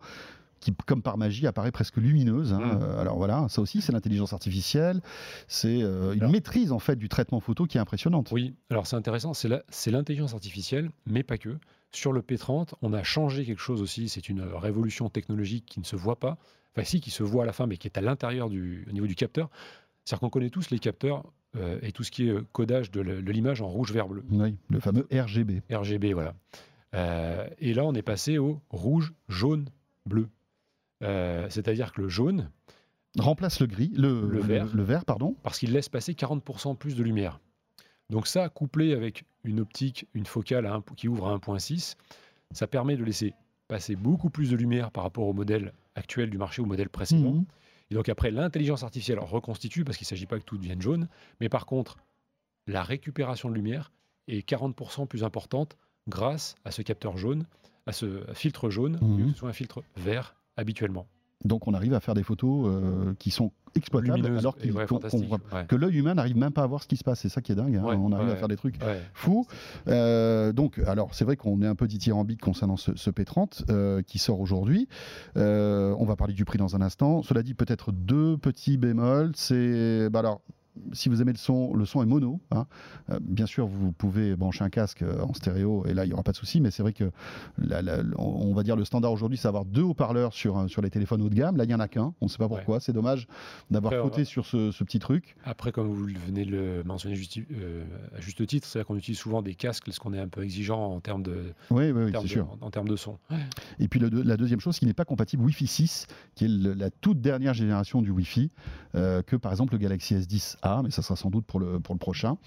qui, 0.60 0.74
comme 0.86 1.02
par 1.02 1.18
magie, 1.18 1.48
apparaît 1.48 1.72
presque 1.72 1.96
lumineuse. 1.98 2.52
hein. 2.54 2.60
Mm. 2.60 2.80
Euh, 2.82 3.00
Alors 3.02 3.18
voilà, 3.18 3.48
ça 3.50 3.62
aussi, 3.62 3.82
c'est 3.82 3.92
l'intelligence 3.94 4.34
artificielle. 4.34 5.02
C'est 5.48 5.82
euh, 5.82 6.14
une 6.14 6.20
Alors- 6.22 6.32
maîtrise 6.32 6.72
en 6.74 6.80
fait 6.80 6.98
du 6.98 7.08
traitement 7.10 7.40
photo 7.40 7.66
qui 7.66 7.78
est 7.78 7.82
impressionnante. 7.82 8.32
Oui, 8.34 8.54
alors 8.70 8.86
c'est 8.86 8.96
intéressant, 8.98 9.34
c'est 9.34 9.92
l'intelligence 9.92 10.34
artificielle, 10.34 10.92
mais 11.06 11.24
pas 11.24 11.38
que. 11.38 11.58
Sur 11.92 12.12
le 12.12 12.22
P30, 12.22 12.74
on 12.82 12.92
a 12.92 13.04
changé 13.04 13.46
quelque 13.46 13.62
chose 13.62 13.82
aussi, 13.82 14.10
c'est 14.10 14.28
une 14.28 14.42
révolution 14.42 15.10
technologique 15.10 15.66
qui 15.68 15.80
ne 15.80 15.86
se 15.86 15.96
voit 15.96 16.20
pas, 16.20 16.38
enfin 16.76 16.84
si, 16.84 17.00
qui 17.02 17.12
se 17.12 17.24
voit 17.24 17.44
à 17.44 17.46
la 17.46 17.54
fin, 17.54 17.68
mais 17.68 17.78
qui 17.78 17.88
est 17.88 17.98
à 17.98 18.02
l'intérieur 18.02 18.50
du, 18.50 18.86
au 18.90 18.94
niveau 18.94 19.06
du 19.08 19.16
capteur. 19.16 19.50
C'est-à-dire 20.04 20.20
qu'on 20.22 20.30
connaît 20.32 20.50
tous 20.50 20.70
les 20.72 20.80
capteurs 20.80 21.24
euh, 21.56 21.80
et 21.82 21.92
tout 21.92 22.04
ce 22.04 22.12
qui 22.12 22.28
est 22.28 22.32
euh, 22.32 22.46
codage 22.52 22.92
de 22.92 23.02
l'image 23.02 23.62
en 23.62 23.68
rouge, 23.68 23.92
vert, 23.92 24.08
bleu. 24.08 24.24
Oui, 24.32 24.56
le 24.70 24.80
fameux 24.80 25.08
RGB. 25.12 25.62
RGB, 25.72 26.14
voilà. 26.14 26.34
Euh, 26.96 27.48
et 27.60 27.74
là, 27.74 27.84
on 27.86 27.94
est 27.94 28.02
passé 28.04 28.38
au 28.38 28.62
rouge, 28.70 29.14
jaune, 29.30 29.66
bleu. 30.06 30.28
Euh, 31.04 31.48
C'est-à-dire 31.50 31.92
que 31.94 32.02
le 32.02 32.10
jaune, 32.10 32.50
Remplace 33.20 33.60
le 33.60 33.68
gris, 33.68 33.92
le, 33.96 34.28
Le 34.28 34.40
vert. 34.40 34.68
le 34.74 34.82
vert, 34.84 35.06
pardon. 35.06 35.36
parce 35.44 35.60
qu'il 35.60 35.72
laisse 35.72 35.88
passer 35.90 36.14
40% 36.14 36.76
plus 36.76 36.96
de 36.96 37.04
lumière. 37.04 37.40
Donc 38.10 38.26
ça, 38.26 38.50
couplé 38.50 38.94
avec 38.94 39.24
une 39.44 39.60
optique, 39.60 40.08
une 40.16 40.26
focale 40.26 40.66
à 40.66 40.74
un- 40.74 40.82
qui 40.96 41.08
ouvre 41.08 41.28
à 41.28 41.32
1.6, 41.34 41.96
ça 42.52 42.66
permet 42.66 42.98
de 42.98 43.04
laisser 43.04 43.34
passer 43.68 43.96
beaucoup 43.96 44.30
plus 44.32 44.50
de 44.50 44.56
lumière 44.56 44.90
par 44.92 45.04
rapport 45.04 45.28
au 45.28 45.34
modèle 45.34 45.74
actuel 45.96 46.30
du 46.32 46.38
marché, 46.40 46.62
au 46.62 46.66
modèle 46.66 46.90
précédent. 46.90 47.34
Mhm. 47.34 47.46
Et 47.92 47.96
donc 47.96 48.10
après, 48.10 48.32
l'intelligence 48.32 48.84
artificielle 48.84 49.20
reconstitue, 49.20 49.84
parce 49.84 49.98
qu'il 49.98 50.06
ne 50.06 50.10
s'agit 50.10 50.26
pas 50.26 50.40
que 50.40 50.44
tout 50.44 50.58
devienne 50.58 50.82
jaune, 50.82 51.08
mais 51.40 51.50
par 51.50 51.66
contre, 51.66 51.98
la 52.68 52.84
récupération 52.84 53.50
de 53.50 53.56
lumière 53.56 53.92
est 54.28 54.48
40% 54.48 55.06
plus 55.08 55.24
importante 55.24 55.78
grâce 56.08 56.56
à 56.66 56.72
ce 56.72 56.82
capteur 56.82 57.18
jaune, 57.18 57.46
à 57.86 57.92
ce 57.92 58.24
filtre 58.34 58.70
jaune, 58.70 58.98
au 59.02 59.18
lieu 59.18 59.24
Mhm. 59.24 59.28
que 59.28 59.34
ce 59.34 59.40
soit 59.40 59.50
un 59.50 59.54
filtre 59.54 59.84
vert 59.98 60.36
habituellement. 60.56 61.08
Donc 61.46 61.68
on 61.68 61.74
arrive 61.74 61.94
à 61.94 62.00
faire 62.00 62.14
des 62.14 62.24
photos 62.24 62.68
euh, 62.68 63.14
qui 63.20 63.32
sont 63.32 63.52
exploitables 63.76 64.18
Lumineuse 64.18 64.40
alors 64.40 64.56
ouais, 64.64 65.38
ouais. 65.54 65.66
que 65.68 65.76
l'œil 65.76 65.98
humain 65.98 66.14
n'arrive 66.14 66.38
même 66.38 66.52
pas 66.52 66.64
à 66.64 66.68
voir 66.68 66.84
ce 66.84 66.88
qui 66.88 66.96
se 66.96 67.04
passe. 67.04 67.22
C'est 67.22 67.30
ça 67.30 67.42
qui 67.42 67.52
est 67.52 67.56
dingue. 67.56 67.76
hein. 67.76 67.84
Ouais, 67.84 67.96
on 67.96 68.12
arrive 68.12 68.30
à 68.30 68.36
faire 68.36 68.48
des 68.48 68.56
trucs 68.56 68.76
Ouais. 68.84 69.02
fou. 69.14 69.46
Euh, 69.88 70.54
donc, 70.54 70.80
alors, 70.86 71.14
c'est 71.16 71.26
vrai 71.26 71.36
qu'on 71.38 71.62
est 71.62 71.68
un 71.68 71.76
peu 71.76 71.88
dithyrambique 71.88 72.40
concernant 72.42 72.78
ce, 72.78 72.96
ce 72.96 73.10
P30 73.10 73.64
euh, 73.70 74.02
qui 74.04 74.20
sort 74.20 74.40
aujourd'hui. 74.40 74.88
On 75.36 76.06
va 76.06 76.16
parler 76.16 76.34
du 76.34 76.46
prix 76.46 76.58
dans 76.60 76.76
un 76.76 76.82
instant. 76.82 77.24
Cela 77.24 77.42
dit, 77.44 77.54
peut-être 77.56 77.92
deux 77.92 78.38
petits 78.38 78.78
bémols. 78.78 79.32
C'est, 79.36 80.10
bah 80.10 80.20
alors, 80.20 80.42
si 80.92 81.10
vous 81.10 81.22
aimez 81.22 81.32
le 81.32 81.38
son, 81.38 81.74
le 81.76 81.86
son 81.86 82.02
est 82.02 82.06
mono. 82.06 82.40
hein. 82.52 82.66
Euh, 83.12 83.20
bien 83.22 83.46
sûr, 83.46 83.68
vous 83.68 83.92
pouvez 83.92 84.36
brancher 84.36 84.64
un 84.64 84.70
casque 84.70 85.02
euh, 85.04 85.22
en 85.22 85.34
stéréo 85.34 85.86
et 85.88 85.94
là, 85.94 86.06
il 86.06 86.08
n'y 86.08 86.14
aura 86.14 86.24
pas 86.24 86.32
de 86.32 86.38
souci. 86.38 86.62
Mais 86.62 86.72
c'est 86.72 86.82
vrai 86.84 86.94
que, 86.94 87.12
la- 87.58 87.82
la- 87.82 88.00
on 88.18 88.54
va 88.54 88.64
dire 88.64 88.76
le 88.76 88.86
standard 88.86 89.12
aujourd'hui, 89.12 89.38
c'est 89.38 89.48
avoir 89.48 89.66
deux 89.66 89.82
haut-parleurs 89.84 90.34
sur, 90.34 90.70
sur 90.70 90.82
les 90.82 90.90
téléphones 90.90 91.22
haut 91.22 91.30
de 91.30 91.36
gamme. 91.36 91.58
Là, 91.58 91.64
il 91.64 91.68
n'y 91.68 91.74
en 91.76 91.80
a 91.80 91.88
qu'un. 91.88 92.14
On 92.22 92.26
ne 92.26 92.30
sait 92.30 92.38
pas 92.38 92.48
pourquoi. 92.48 92.80
C'est 92.80 92.94
dommage 92.94 93.28
d'avoir 93.72 93.94
va- 93.94 94.24
sur 94.26 94.46
ce, 94.46 94.72
ce 94.72 94.84
petit 94.84 95.00
truc. 95.00 95.36
Après, 95.44 95.72
comme 95.72 95.88
vous 95.88 96.08
venez 96.26 96.46
de 96.46 96.52
le 96.52 96.84
mentionner 96.84 97.16
justi- 97.16 97.46
euh, 97.52 97.84
à 98.18 98.22
juste 98.22 98.46
titre, 98.48 98.68
c'est-à-dire 98.68 98.88
qu'on 98.88 98.96
utilise 98.98 99.18
souvent 99.20 99.42
des 99.42 99.56
casques 99.56 99.84
parce 99.86 100.00
qu'on 100.00 100.14
est 100.14 100.20
un 100.20 100.28
peu 100.28 100.44
exigeant 100.44 100.80
en 100.94 101.00
termes 101.00 101.24
de, 101.24 101.54
Oui, 101.72 101.92
oui, 101.92 102.04
en 102.04 102.06
oui, 102.06 102.12
termes 102.12 102.24
de- 102.24 102.30
sûr. 102.30 102.48
en- 102.62 102.66
en 102.68 102.72
termes 102.72 102.88
de 102.88 102.96
son. 102.96 103.18
Et 103.80 103.88
puis 103.88 104.00
le 104.00 104.10
la 104.10 104.38
deuxième 104.38 104.60
chose, 104.60 104.80
qui 104.80 104.86
n'est 104.86 104.94
pas 104.94 105.06
compatible 105.06 105.44
Wi-Fi 105.44 105.68
6, 105.68 106.08
qui 106.36 106.46
est 106.46 106.48
le- 106.48 106.74
la 106.74 106.90
toute 106.90 107.20
dernière 107.22 107.54
génération 107.54 108.02
du 108.02 108.12
Wi-Fi, 108.12 108.52
euh, 108.96 109.22
que 109.24 109.36
par 109.36 109.52
exemple 109.52 109.74
le 109.74 109.80
Galaxy 109.80 110.16
S10a, 110.64 110.84
mais 110.84 110.92
ça 110.92 111.02
sera 111.02 111.16
sans 111.16 111.30
doute 111.30 111.46
pour 111.46 111.60
le, 111.60 111.80
pour 111.80 111.94
le 111.96 112.00
prochain. 112.00 112.38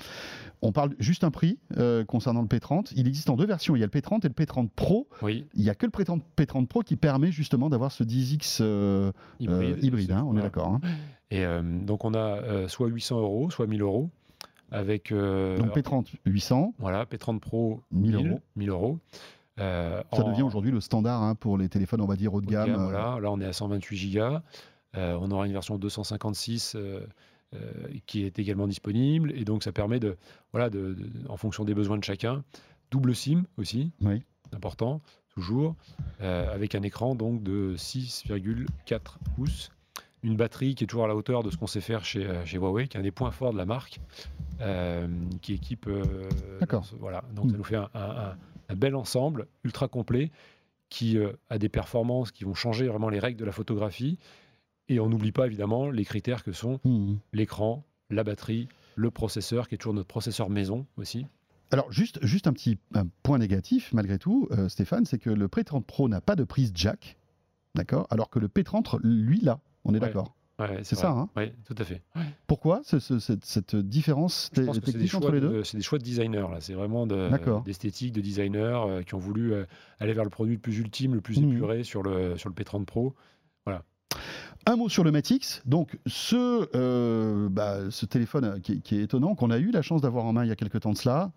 On 0.62 0.73
parle 0.73 0.95
juste 0.99 1.25
un 1.25 1.31
prix 1.31 1.59
euh, 1.77 2.05
concernant 2.05 2.43
le 2.43 2.49
P30. 2.49 2.93
Il 2.97 3.07
existe 3.09 3.31
en 3.31 3.37
deux 3.37 3.47
versions. 3.47 3.77
Il 3.77 3.81
y 3.81 3.83
a 3.83 3.87
le 3.87 3.91
P30 4.01 4.25
et 4.25 4.29
le 4.29 4.35
P30 4.35 4.69
Pro. 4.75 5.09
Oui, 5.23 5.47
Il 5.55 5.62
n'y 5.62 5.71
a 5.71 5.75
que 5.75 5.87
le 5.87 5.93
P30, 5.93 6.21
P30 6.37 6.67
Pro 6.67 6.81
qui 6.83 6.97
permet 6.97 7.31
justement 7.31 7.69
d'avoir 7.69 7.93
ce 7.93 8.05
10X 8.05 8.59
euh, 8.61 8.67
euh, 8.67 9.12
hybride. 9.41 9.85
hybride, 9.85 10.12
hein, 10.12 10.25
on 10.27 10.37
est 10.37 10.43
d'accord. 10.43 10.69
hein. 10.69 10.81
Et 11.31 11.45
donc, 11.85 12.05
on 12.05 12.14
a 12.14 12.69
soit 12.69 12.87
800 12.89 13.19
euros, 13.21 13.51
soit 13.51 13.67
1000 13.67 13.83
euros. 13.83 14.11
Avec 14.73 15.12
euh, 15.12 15.57
Donc 15.59 15.77
P30 15.77 16.07
800, 16.25 16.75
voilà, 16.81 17.05
P30 17.05 17.39
Pro 17.39 17.83
1000 17.93 18.17
1000 18.17 18.27
euros. 18.31 18.41
1000 18.57 18.69
euros. 18.71 18.99
Euh, 19.61 20.03
Ça 20.12 20.25
en- 20.25 20.29
devient 20.31 20.43
aujourd'hui 20.43 20.73
le 20.73 20.81
standard 20.81 21.23
hein, 21.23 21.35
pour 21.37 21.57
les 21.57 21.69
téléphones, 21.69 22.01
on 22.01 22.07
va 22.07 22.17
dire, 22.17 22.35
haut 22.35 22.41
de 22.41 22.47
gamme. 22.47 22.67
gamme, 22.73 22.83
voilà. 22.83 23.19
Là, 23.21 23.31
on 23.31 23.41
est 23.41 23.45
à 23.45 23.53
128 23.53 23.97
gigas. 23.97 24.43
Euh, 24.97 25.17
on 25.21 25.31
aura 25.31 25.47
une 25.47 25.53
version 25.53 25.79
256 25.79 26.75
euh, 26.75 26.79
euh, 26.79 27.07
qui 28.07 28.24
est 28.24 28.38
également 28.38 28.66
disponible. 28.66 29.32
Et 29.34 29.44
donc, 29.44 29.62
ça 29.62 29.72
permet, 29.72 29.99
de, 30.01 30.16
voilà, 30.53 30.68
de, 30.70 30.94
de- 30.94 31.28
en 31.28 31.36
fonction 31.36 31.64
des 31.64 31.74
besoins 31.74 31.97
de 31.99 32.05
chacun, 32.05 32.44
double 32.90 33.14
SIM 33.14 33.44
aussi, 33.57 33.92
Oui. 34.03 34.22
important, 34.53 35.01
toujours, 35.30 35.74
euh, 36.20 36.53
avec 36.53 36.74
un 36.74 36.82
écran 36.82 37.14
donc 37.14 37.42
de 37.42 37.74
6,4 37.76 39.18
pouces. 39.36 39.70
Une 40.22 40.36
batterie 40.36 40.74
qui 40.74 40.84
est 40.84 40.86
toujours 40.86 41.05
à 41.05 41.09
la 41.09 41.14
hauteur 41.14 41.42
de 41.42 41.51
ce 41.51 41.57
qu'on 41.57 41.66
sait 41.66 41.80
faire 41.80 42.05
chez, 42.05 42.26
euh, 42.26 42.44
chez 42.44 42.57
Huawei, 42.59 42.88
qui 42.88 42.97
est 42.97 43.01
un 43.01 43.03
des 43.03 43.11
points 43.12 43.30
forts 43.30 43.53
de 43.53 43.59
la 43.59 43.66
marque, 43.66 44.01
euh, 44.61 45.07
qui 45.42 45.53
équipe. 45.55 45.86
euh, 45.86 46.03
D'accord. 46.61 46.84
Voilà, 46.99 47.22
donc 47.34 47.51
ça 47.51 47.57
nous 47.57 47.64
fait 47.64 47.76
un, 47.76 47.88
un- 47.94 48.01
un- 48.30 48.36
un 48.68 48.74
bel 48.74 48.94
ensemble, 48.97 49.47
ultra 49.62 49.86
complet, 49.88 50.32
qui 50.88 51.18
euh, 51.18 51.32
a 51.51 51.59
des 51.59 51.68
performances 51.68 52.32
qui 52.32 52.44
vont 52.44 52.55
changer 52.55 52.88
vraiment 52.88 53.09
les 53.09 53.18
règles 53.18 53.38
de 53.38 53.44
la 53.44 53.53
photographie. 53.53 54.18
Et 54.89 55.01
on 55.01 55.09
n'oublie 55.09 55.32
pas 55.32 55.47
évidemment 55.47 55.91
les 55.91 56.05
critères 56.05 56.45
que 56.45 56.53
sont 56.53 56.80
hmm. 56.84 57.16
l'écran, 57.32 57.84
la 58.11 58.22
batterie, 58.24 58.68
le 58.95 59.11
processeur, 59.11 59.68
qui 59.68 59.74
est 59.74 59.78
toujours 59.78 59.95
notre 59.95 60.09
processeur 60.09 60.49
maison 60.49 60.87
aussi. 60.97 61.26
Alors, 61.72 61.91
juste, 61.91 62.24
juste 62.24 62.47
un 62.47 62.53
petit 62.53 62.78
un 62.95 63.07
point 63.24 63.39
négatif, 63.39 63.93
malgré 63.93 64.18
tout, 64.18 64.47
euh, 64.53 64.68
Stéphane, 64.68 65.05
c'est 65.05 65.18
que 65.18 65.30
le 65.30 65.49
P30 65.49 65.82
Pro 65.82 66.09
n'a 66.09 66.20
pas 66.20 66.37
de 66.37 66.45
prise 66.45 66.70
jack, 66.74 67.16
d'accord 67.74 68.07
Alors 68.11 68.30
que 68.30 68.39
le 68.39 68.47
P30, 68.47 69.01
lui, 69.03 69.41
l'a. 69.41 69.59
On 69.84 69.91
est 69.91 69.95
Ouais. 69.95 70.01
d'accord. 70.01 70.37
Ouais, 70.59 70.82
C'est 70.84 70.95
ça, 70.97 71.11
hein 71.11 71.28
Oui, 71.37 71.53
tout 71.66 71.74
à 71.76 71.84
fait. 71.84 72.03
Pourquoi 72.47 72.80
ce- 72.84 72.99
ce- 72.99 73.18
cette, 73.18 73.45
cette 73.45 73.76
différence 73.76 74.51
Je 74.55 74.62
pense 74.62 74.78
que 74.80 74.87
technique 74.87 75.14
entre 75.14 75.30
les 75.32 75.41
de, 75.41 75.49
deux 75.49 75.64
c'est 75.64 75.76
des 75.76 75.82
choix 75.82 75.99
de 75.99 76.05
designers. 76.05 76.47
Là. 76.51 76.61
C'est 76.61 76.72
vraiment 76.72 77.07
de- 77.07 77.28
d'esthétique, 77.64 78.12
de 78.14 78.22
designers 78.22 78.59
euh, 78.89 79.03
qui 79.03 79.14
ont 79.14 79.18
voulu 79.18 79.53
euh, 79.53 79.66
aller 80.01 80.14
vers 80.14 80.24
le 80.24 80.30
produit 80.30 80.55
le 80.55 80.61
plus 80.61 80.78
ultime, 80.78 81.14
le 81.14 81.20
plus 81.20 81.41
Mhm. 81.41 81.53
épuré 81.53 81.84
sur 81.84 82.03
le, 82.03 82.39
sur 82.39 82.49
le 82.49 82.55
P30 82.55 82.87
Pro. 82.87 83.14
Un 84.69 84.77
mot 84.77 84.89
sur 84.89 85.05
le 85.05 85.12
Matix. 85.12 85.62
Donc, 85.64 85.97
ce, 86.07 86.69
euh, 86.75 87.49
bah, 87.49 87.91
ce 87.91 88.05
téléphone 88.05 88.45
euh, 88.45 88.59
qui, 88.59 88.73
est- 88.73 88.81
qui 88.81 88.97
est 88.97 89.03
étonnant, 89.03 89.35
qu'on 89.37 89.51
a 89.51 89.59
eu 89.59 89.71
la 89.71 89.83
chance 89.83 90.01
d'avoir 90.03 90.25
en 90.25 90.33
main 90.33 90.45
il 90.45 90.49
y 90.49 90.53
a 90.53 90.57
quelques 90.57 90.81
temps 90.81 90.93
de 90.93 90.97
cela. 90.99 91.31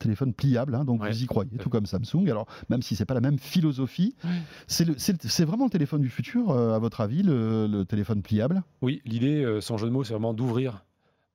Téléphone 0.00 0.34
pliable, 0.34 0.74
hein, 0.74 0.84
donc 0.84 1.00
Ouais. 1.00 1.10
vous 1.10 1.22
y 1.22 1.26
croyez, 1.26 1.50
tout 1.58 1.70
comme 1.70 1.86
Samsung. 1.86 2.28
Alors, 2.28 2.46
même 2.68 2.82
si 2.82 2.94
c'est 2.96 3.06
pas 3.06 3.14
la 3.14 3.20
même 3.22 3.38
philosophie, 3.38 4.14
Ouais. 4.24 4.30
c'est 4.66 5.44
vraiment 5.44 5.64
le 5.64 5.70
téléphone 5.70 6.02
du 6.02 6.10
futur, 6.10 6.50
euh, 6.50 6.74
à 6.74 6.78
votre 6.78 7.00
avis, 7.00 7.22
le, 7.22 7.66
le 7.66 7.84
téléphone 7.86 8.20
pliable? 8.20 8.62
Oui, 8.82 9.00
l'idée, 9.06 9.58
sans 9.62 9.78
jeu 9.78 9.86
de 9.86 9.92
mots, 9.92 10.04
c'est 10.04 10.12
vraiment 10.12 10.34
d'ouvrir 10.34 10.84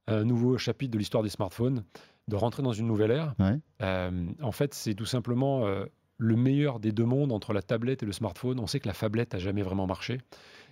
un 0.07 0.23
nouveau 0.23 0.57
chapitre 0.59 0.91
de 0.91 0.97
l'histoire 0.99 1.23
des 1.23 1.29
smartphones, 1.29 1.83
de 2.27 2.35
rentrer 2.35 2.61
dans 2.61 2.73
une 2.73 2.85
nouvelle 2.87 3.11
ère. 3.11 3.33
Ouais. 3.39 3.57
Euh, 3.81 4.27
en 4.43 4.51
fait, 4.51 4.73
c'est 4.75 4.93
tout 4.93 5.05
simplement 5.05 5.65
euh, 5.65 5.85
le 6.17 6.35
meilleur 6.35 6.79
des 6.79 6.91
deux 6.91 7.05
mondes 7.05 7.31
entre 7.31 7.53
la 7.53 7.63
tablette 7.63 8.03
et 8.03 8.05
le 8.05 8.11
smartphone. 8.11 8.59
On 8.59 8.67
sait 8.67 8.79
que 8.79 8.87
la 8.87 8.93
phablette 8.93 9.33
n'a 9.33 9.39
jamais 9.39 9.63
vraiment 9.63 9.87
marché. 9.87 10.19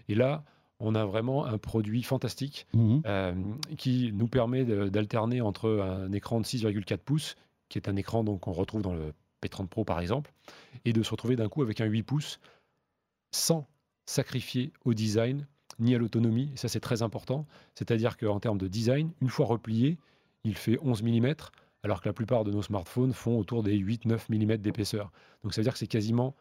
Et 0.10 0.16
là, 0.16 0.44
on 0.82 0.96
a 0.96 1.06
vraiment 1.06 1.46
un 1.46 1.58
produit 1.58 2.04
fantastique 2.04 2.68
Mhm. 2.74 3.02
euh, 3.06 3.34
qui 3.78 4.12
nous 4.14 4.28
permet 4.28 4.66
d'alterner 4.66 5.40
entre 5.42 5.70
un 5.80 6.12
écran 6.12 6.42
de 6.42 6.46
6,4 6.46 6.98
pouces, 7.04 7.36
qui 7.70 7.78
est 7.78 7.88
un 7.88 7.96
écran 7.96 8.24
donc 8.24 8.42
qu'on 8.42 8.52
retrouve 8.54 8.82
dans 8.82 8.94
le 8.94 9.14
P30 9.42 9.68
Pro 9.68 9.86
par 9.86 10.00
exemple, 10.02 10.32
et 10.86 10.92
de 10.94 11.02
se 11.04 11.12
retrouver 11.12 11.36
d'un 11.38 11.48
coup 11.48 11.62
avec 11.62 11.80
un 11.82 11.86
8 11.86 12.04
pouces 12.04 12.40
sans 13.32 13.68
sacrifier 14.06 14.72
au 14.86 14.94
design 14.94 15.46
ni 15.80 15.96
à 15.96 15.98
l'autonomie. 15.98 16.52
Ça, 16.56 16.68
c'est 16.68 16.80
très 16.80 17.04
important. 17.04 17.46
C'est-à-dire 17.76 18.18
qu'en 18.18 18.40
termes 18.40 18.58
de 18.58 18.68
design, 18.68 19.12
une 19.22 19.30
fois 19.30 19.46
replié, 19.46 19.98
il 20.44 20.56
fait 20.56 20.78
11 20.82 21.04
mm, 21.04 21.34
alors 21.84 22.02
que 22.02 22.10
la 22.10 22.14
plupart 22.14 22.44
de 22.44 22.52
nos 22.52 22.62
smartphones 22.62 23.14
font 23.14 23.38
autour 23.38 23.64
des 23.64 23.78
8-9 23.78 24.28
mm 24.30 24.58
d'épaisseur. 24.58 25.12
Donc 25.44 25.54
ça 25.54 25.62
veut 25.62 25.64
dire 25.64 25.74
que 25.74 25.80
c'est 25.80 25.88
quasiment 25.88 26.36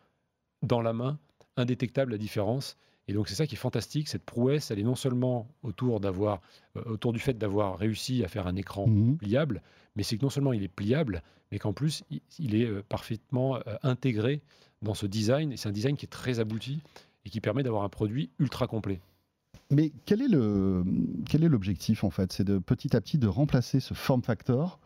dans 0.63 0.81
la 0.81 0.93
main, 0.93 1.19
indétectable 1.57 2.13
la 2.13 2.19
différence. 2.19 2.77
Et 3.09 3.15
donc 3.15 3.29
c'est 3.29 3.35
ça 3.35 3.47
qui 3.47 3.55
est 3.55 3.59
fantastique, 3.59 4.07
cette 4.09 4.23
prouesse, 4.25 4.71
elle 4.71 4.79
est 4.79 4.83
non 4.85 4.95
seulement 4.95 5.49
autour, 5.63 5.99
d'avoir, 5.99 6.41
euh, 6.77 6.83
autour 6.85 7.13
du 7.13 7.19
fait 7.19 7.37
d'avoir 7.39 7.79
réussi 7.79 8.23
à 8.23 8.29
faire 8.29 8.47
un 8.47 8.55
écran 8.55 8.87
Mhm. 8.87 9.17
pliable, 9.17 9.63
mais 9.97 10.03
c'est 10.03 10.17
que 10.19 10.23
non 10.25 10.31
seulement 10.31 10.53
il 10.53 10.63
est 10.63 10.69
pliable, 10.69 11.23
mais 11.51 11.59
qu'en 11.59 11.73
plus 11.73 12.05
il, 12.11 12.21
il 12.39 12.55
est 12.55 12.67
euh, 12.67 12.83
parfaitement 12.89 13.57
euh, 13.57 13.61
intégré 13.83 14.43
dans 14.83 14.95
ce 14.95 15.07
design. 15.07 15.53
Et 15.53 15.57
c'est 15.57 15.69
un 15.69 15.73
design 15.73 15.97
qui 15.97 16.05
est 16.05 16.11
très 16.11 16.39
abouti 16.39 16.81
et 17.25 17.31
qui 17.31 17.41
permet 17.41 17.63
d'avoir 17.63 17.83
un 17.83 17.89
produit 17.89 18.31
ultra 18.39 18.67
complet. 18.67 19.01
Mais 19.71 19.93
quel 20.07 20.23
est 20.23 20.29
le 20.29 20.85
quel 21.27 21.45
est 21.45 21.49
l'objectif 21.49 22.05
en 22.05 22.11
fait? 22.11 22.33
C'est 22.33 22.45
de 22.45 22.59
petit 22.59 22.95
à 22.97 23.01
petit 23.01 23.19
de 23.19 23.27
remplacer 23.27 23.81
ce 23.81 23.93
form 23.95 24.23
factor 24.23 24.81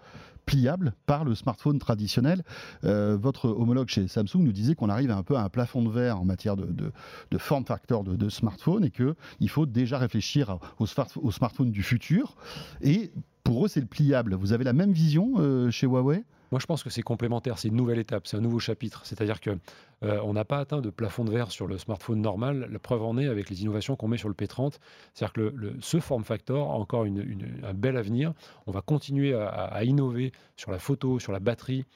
pliable 0.46 0.94
par 1.06 1.24
le 1.24 1.34
smartphone 1.34 1.78
traditionnel. 1.78 2.42
Euh, 2.84 3.16
votre 3.20 3.48
homologue 3.48 3.88
chez 3.88 4.08
Samsung 4.08 4.38
nous 4.38 4.52
disait 4.52 4.74
qu'on 4.74 4.88
arrive 4.88 5.10
un 5.10 5.22
peu 5.22 5.36
à 5.36 5.42
un 5.42 5.48
plafond 5.48 5.82
de 5.82 5.90
verre 5.90 6.20
en 6.20 6.24
matière 6.24 6.56
de, 6.56 6.92
form 7.38 7.64
factor 7.64 8.04
de, 8.04 8.16
de 8.16 8.28
smartphone 8.28 8.84
et 8.84 8.90
qu'il 8.90 9.48
faut 9.48 9.66
déjà 9.66 9.98
réfléchir 9.98 10.58
au, 10.78 10.86
au 11.22 11.30
smartphone 11.30 11.70
du 11.70 11.82
futur. 11.82 12.36
Et 12.80 13.12
pour 13.44 13.64
eux, 13.64 13.68
c'est 13.68 13.80
le 13.80 13.86
pliable. 13.86 14.34
Vous 14.34 14.52
avez 14.52 14.64
la 14.64 14.72
même 14.72 14.92
vision 14.92 15.34
euh, 15.38 15.70
chez 15.70 15.86
Huawei? 15.86 16.24
Moi, 16.52 16.60
je 16.60 16.66
pense 16.66 16.82
que 16.82 16.90
c'est 16.90 17.02
complémentaire, 17.02 17.58
c'est 17.58 17.68
une 17.68 17.76
nouvelle 17.76 17.98
étape, 17.98 18.26
c'est 18.26 18.36
un 18.36 18.42
nouveau 18.42 18.58
chapitre. 18.58 19.00
C'est-à-dire 19.06 19.40
que 19.40 19.58
euh, 20.02 20.20
on 20.22 20.34
n'a 20.34 20.44
pas 20.44 20.58
atteint 20.58 20.82
de 20.82 20.90
plafond 20.90 21.24
de 21.24 21.30
verre 21.30 21.50
sur 21.50 21.66
le 21.66 21.78
smartphone 21.78 22.20
normal. 22.20 22.68
La 22.70 22.78
preuve 22.78 23.02
en 23.02 23.16
est 23.16 23.26
avec 23.26 23.48
les 23.48 23.62
innovations 23.62 23.96
qu'on 23.96 24.06
met 24.06 24.18
sur 24.18 24.28
le 24.28 24.34
P30. 24.34 24.74
C'est-à-dire 25.14 25.32
que 25.32 25.54
ce 25.80 25.98
form 25.98 26.24
factor 26.24 26.70
a 26.70 26.74
encore 26.74 27.04
un 27.04 27.74
bel 27.74 27.96
avenir. 27.96 28.34
On 28.66 28.70
va 28.70 28.82
continuer 28.82 29.32
à, 29.34 29.82
innover 29.84 30.32
sur 30.56 30.70
la 30.70 30.78
photo, 30.78 31.18
sur 31.18 31.32
la 31.32 31.40
batterie, 31.40 31.86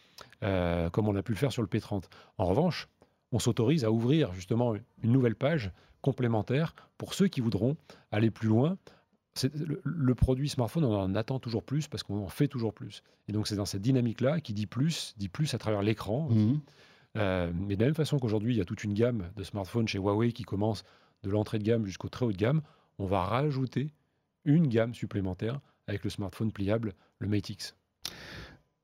euh, 0.42 0.88
comme 0.88 1.06
on 1.06 1.16
a 1.16 1.22
pu 1.22 1.32
le 1.32 1.38
faire 1.38 1.52
sur 1.52 1.60
le 1.60 1.68
P30. 1.68 2.04
En 2.38 2.46
revanche, 2.46 2.88
on 3.32 3.38
s'autorise 3.38 3.84
à 3.84 3.90
ouvrir 3.90 4.32
justement 4.32 4.74
une 5.02 5.12
nouvelle 5.12 5.36
page 5.36 5.70
complémentaire 6.00 6.74
pour 6.96 7.12
ceux 7.12 7.28
qui 7.28 7.42
voudront 7.42 7.76
aller 8.10 8.30
plus 8.30 8.48
loin 8.48 8.78
le, 9.84 10.14
produit 10.14 10.48
smartphone, 10.48 10.84
on 10.84 10.94
en 10.94 11.14
attend 11.14 11.38
toujours 11.38 11.62
plus 11.62 11.88
parce 11.88 12.02
qu'on 12.02 12.24
en 12.24 12.28
fait 12.28 12.48
toujours 12.48 12.72
plus. 12.72 13.02
Et 13.28 13.32
donc, 13.32 13.46
c'est 13.46 13.56
dans 13.56 13.66
cette 13.66 13.82
dynamique-là 13.82 14.40
qui 14.40 14.52
dit 14.52 14.66
plus, 14.66 15.14
dit 15.18 15.28
plus 15.28 15.52
à 15.54 15.58
travers 15.58 15.82
l'écran. 15.82 16.28
Mhm. 16.30 16.60
Euh, 17.16 17.50
mais 17.54 17.76
de 17.76 17.80
la 17.80 17.86
même 17.86 17.94
façon 17.94 18.18
qu'aujourd'hui, 18.18 18.54
il 18.54 18.58
y 18.58 18.60
a 18.60 18.64
toute 18.64 18.84
une 18.84 18.94
gamme 18.94 19.30
de 19.36 19.42
smartphones 19.42 19.88
chez 19.88 19.98
Huawei 19.98 20.32
qui 20.32 20.42
commence 20.42 20.84
de 21.22 21.30
l'entrée 21.30 21.58
de 21.58 21.64
gamme 21.64 21.86
jusqu'au 21.86 22.08
très 22.08 22.26
haut 22.26 22.32
de 22.32 22.36
gamme, 22.36 22.62
on 22.98 23.06
va 23.06 23.22
rajouter 23.24 23.92
une 24.44 24.68
gamme 24.68 24.94
supplémentaire 24.94 25.60
avec 25.86 26.04
le 26.04 26.10
smartphone 26.10 26.52
pliable, 26.52 26.94
le 27.18 27.28
Mate 27.28 27.50
X. 27.50 27.74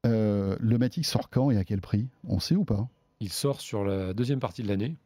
Euh, 0.06 0.56
le 0.58 0.78
Mate 0.78 0.96
X 0.96 1.10
sort 1.10 1.30
quand 1.30 1.50
et 1.50 1.58
à 1.58 1.64
quel 1.64 1.80
prix? 1.80 2.08
On 2.26 2.40
sait 2.40 2.56
ou 2.56 2.64
pas? 2.64 2.88
Il 3.20 3.30
sort 3.30 3.60
sur 3.60 3.84
la 3.84 4.14
deuxième 4.14 4.40
partie 4.40 4.62
de 4.62 4.68
l'année. 4.68 4.96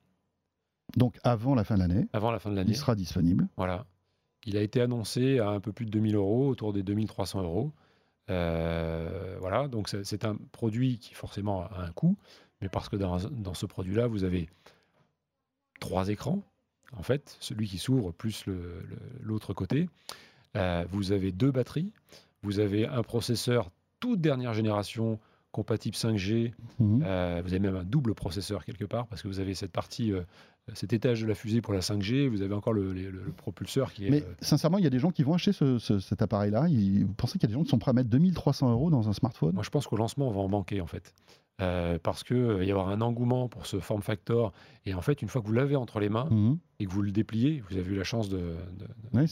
Donc 0.97 1.19
avant 1.25 1.55
la 1.55 1.65
fin 1.65 1.75
de 1.75 1.81
l'année. 1.81 2.07
Avant 2.13 2.31
la 2.31 2.39
fin 2.39 2.51
de 2.51 2.57
l'année. 2.57 2.71
Il 2.71 2.77
sera 2.77 2.95
disponible. 2.95 3.49
Voilà. 3.57 3.87
Il 4.47 4.57
a 4.57 4.63
été 4.63 4.81
annoncé 4.81 5.41
à 5.41 5.51
un 5.51 5.61
peu 5.61 5.73
plus 5.73 5.87
de 5.87 5.91
2000 5.91 6.15
euros, 6.15 6.49
autour 6.49 6.73
des 6.73 6.83
2300 6.83 7.43
euros. 7.43 7.73
Euh, 8.31 9.37
voilà, 9.41 9.69
donc 9.69 9.89
c'est 9.89 10.25
un 10.25 10.37
produit 10.53 10.99
qui 10.99 11.15
forcément 11.15 11.65
a 11.65 11.83
un 11.83 11.93
coût, 11.93 12.17
mais 12.61 12.69
parce 12.69 12.89
que 12.89 12.97
dans, 12.97 13.55
ce 13.55 13.67
produit-là, 13.67 14.07
vous 14.07 14.25
avez 14.25 14.49
trois 15.81 16.09
écrans, 16.09 16.43
en 16.97 17.03
fait, 17.03 17.37
celui 17.41 17.69
qui 17.69 17.79
s'ouvre 17.79 18.13
plus 18.13 18.45
l'autre 19.21 19.53
côté. 19.53 19.89
Euh, 20.57 20.87
vous 20.91 21.13
avez 21.13 21.33
deux 21.33 21.51
batteries, 21.51 21.93
vous 22.43 22.61
avez 22.61 22.87
un 22.87 23.03
processeur 23.03 23.71
toute 24.01 24.21
dernière 24.21 24.55
génération 24.55 25.19
compatible 25.57 25.97
5G. 25.97 26.53
Mhm. 26.79 27.03
Euh, 27.03 27.41
vous 27.43 27.49
avez 27.49 27.61
même 27.61 27.77
un 27.77 27.85
double 27.85 28.15
processeur 28.15 28.63
quelque 28.65 28.85
part 28.85 29.07
parce 29.07 29.23
que 29.23 29.29
vous 29.29 29.41
avez 29.41 29.55
cette 29.55 29.73
partie, 29.73 30.13
euh, 30.13 30.21
cet 30.75 30.93
étage 30.93 31.23
de 31.23 31.27
la 31.27 31.35
fusée 31.35 31.63
pour 31.63 31.73
la 31.73 31.81
5G. 31.81 32.29
Vous 32.29 32.43
avez 32.43 32.55
encore 32.55 32.75
le, 32.75 32.93
propulseur 33.39 33.91
qui 33.95 34.07
est. 34.07 34.11
Mais 34.11 34.25
sincèrement, 34.43 34.77
il 34.77 34.85
y 34.85 34.87
a 34.87 34.91
des 34.91 34.99
gens 34.99 35.11
qui 35.11 35.23
vont 35.23 35.33
acheter 35.33 35.53
cet 35.79 36.21
appareil-là. 36.21 36.67
Vous 36.69 37.15
pensez 37.15 37.39
qu'il 37.39 37.49
y 37.49 37.53
a 37.53 37.55
des 37.55 37.59
gens 37.59 37.65
qui 37.65 37.71
sont 37.71 37.79
prêts 37.79 37.93
à 37.93 37.95
mettre 37.95 38.11
2300 38.11 38.71
euros 38.71 38.91
dans 38.91 39.09
un 39.09 39.15
smartphone? 39.15 39.55
Moi, 39.55 39.63
je 39.63 39.71
pense 39.71 39.87
qu'au 39.87 39.97
lancement, 39.97 40.29
on 40.29 40.33
va 40.33 40.41
en 40.41 40.49
manquer 40.49 40.83
en 40.83 40.87
fait. 40.87 41.15
Euh, 41.63 41.99
parce 42.03 42.23
qu'il 42.23 42.37
va 42.37 42.65
y 42.65 42.71
avoir 42.71 42.91
un 42.91 43.01
engouement 43.01 43.49
pour 43.49 43.65
ce 43.65 43.81
form 43.81 44.03
factor. 44.03 44.53
Et 44.85 44.93
en 44.93 45.01
fait, 45.01 45.23
une 45.23 45.29
fois 45.29 45.41
que 45.41 45.47
vous 45.47 45.55
l'avez 45.55 45.77
entre 45.77 46.01
les 46.01 46.11
mains 46.11 46.29
mhm. 46.31 46.59
et 46.81 46.85
que 46.85 46.91
vous 46.91 47.01
le 47.01 47.13
dépliez, 47.13 47.63
vous 47.71 47.79
avez 47.79 47.91
eu 47.91 47.97
la 47.97 48.05
chance 48.05 48.29
de, 48.29 48.57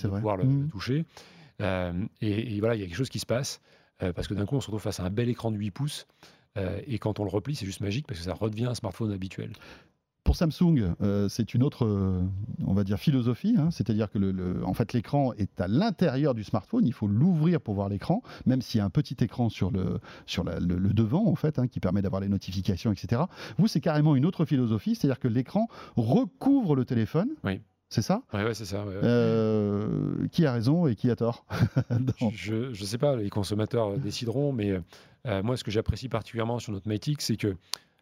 pouvoir 0.08 0.38
le, 0.38 0.44
mhm. 0.44 0.68
toucher. 0.70 1.04
et, 1.60 2.60
voilà, 2.60 2.76
il 2.76 2.80
y 2.80 2.82
a 2.82 2.86
quelque 2.86 2.96
chose 2.96 3.10
qui 3.10 3.18
se 3.18 3.26
passe. 3.26 3.60
Euh, 4.02 4.12
parce 4.12 4.28
que 4.28 4.34
d'un 4.34 4.46
coup, 4.46 4.56
on 4.56 4.60
se 4.60 4.66
retrouve 4.66 4.82
face 4.82 5.00
à 5.00 5.04
un 5.04 5.10
bel 5.10 5.28
écran 5.28 5.50
de 5.50 5.56
8 5.56 5.70
pouces. 5.70 6.06
Euh, 6.56 6.80
et 6.86 6.98
quand 6.98 7.20
on 7.20 7.24
le 7.24 7.30
replie, 7.30 7.54
c'est 7.54 7.66
juste 7.66 7.80
magique 7.80 8.06
parce 8.06 8.20
que 8.20 8.24
ça 8.26 8.34
redevient 8.34 8.66
un 8.66 8.74
smartphone 8.74 9.12
habituel. 9.12 9.52
Pour 10.22 10.36
Samsung, 10.36 10.94
euh, 11.02 11.28
c'est 11.28 11.52
une 11.52 11.62
autre, 11.62 11.86
on 12.66 12.72
va 12.72 12.82
dire, 12.82 12.98
philosophie. 12.98 13.56
Hein. 13.58 13.70
C'est-à-dire 13.70 14.10
que 14.10 14.18
le, 14.18 14.64
en 14.64 14.72
fait, 14.72 14.94
l'écran 14.94 15.34
est 15.34 15.60
à 15.60 15.68
l'intérieur 15.68 16.34
du 16.34 16.44
smartphone. 16.44 16.86
Il 16.86 16.94
faut 16.94 17.06
l'ouvrir 17.06 17.60
pour 17.60 17.74
voir 17.74 17.90
l'écran, 17.90 18.22
même 18.46 18.62
s'il 18.62 18.78
y 18.78 18.80
a 18.80 18.86
un 18.86 18.90
petit 18.90 19.16
écran 19.22 19.50
sur 19.50 19.70
le, 19.70 20.00
sur 20.24 20.42
le, 20.44 20.58
devant, 20.94 21.26
en 21.26 21.34
fait, 21.34 21.58
hein, 21.58 21.66
qui 21.66 21.78
permet 21.78 22.00
d'avoir 22.00 22.22
les 22.22 22.28
notifications, 22.28 22.90
etc. 22.90 23.22
Vous, 23.58 23.68
c'est 23.68 23.82
carrément 23.82 24.16
une 24.16 24.24
autre 24.24 24.46
philosophie. 24.46 24.94
C'est-à-dire 24.94 25.20
que 25.20 25.28
l'écran 25.28 25.68
recouvre 25.96 26.74
le 26.74 26.86
téléphone. 26.86 27.28
Oui. 27.44 27.60
C'est 27.94 28.02
ça 28.02 28.22
Oui, 28.32 28.42
ouais, 28.42 28.54
c'est 28.54 28.64
ça. 28.64 28.78
Euh, 28.78 30.26
qui 30.32 30.46
a 30.46 30.52
raison 30.52 30.88
et 30.88 30.96
qui 30.96 31.12
a 31.12 31.14
tort 31.14 31.46
Je 32.34 32.70
ne 32.70 32.74
sais 32.74 32.98
pas, 32.98 33.14
les 33.14 33.30
consommateurs 33.30 33.96
décideront, 33.98 34.52
mais 34.52 34.80
euh, 35.28 35.42
moi, 35.44 35.56
ce 35.56 35.62
que 35.62 35.70
j'apprécie 35.70 36.08
particulièrement 36.08 36.58
sur 36.58 36.72
notre 36.72 36.88
Matic, 36.88 37.22
c'est 37.22 37.36
que 37.36 37.56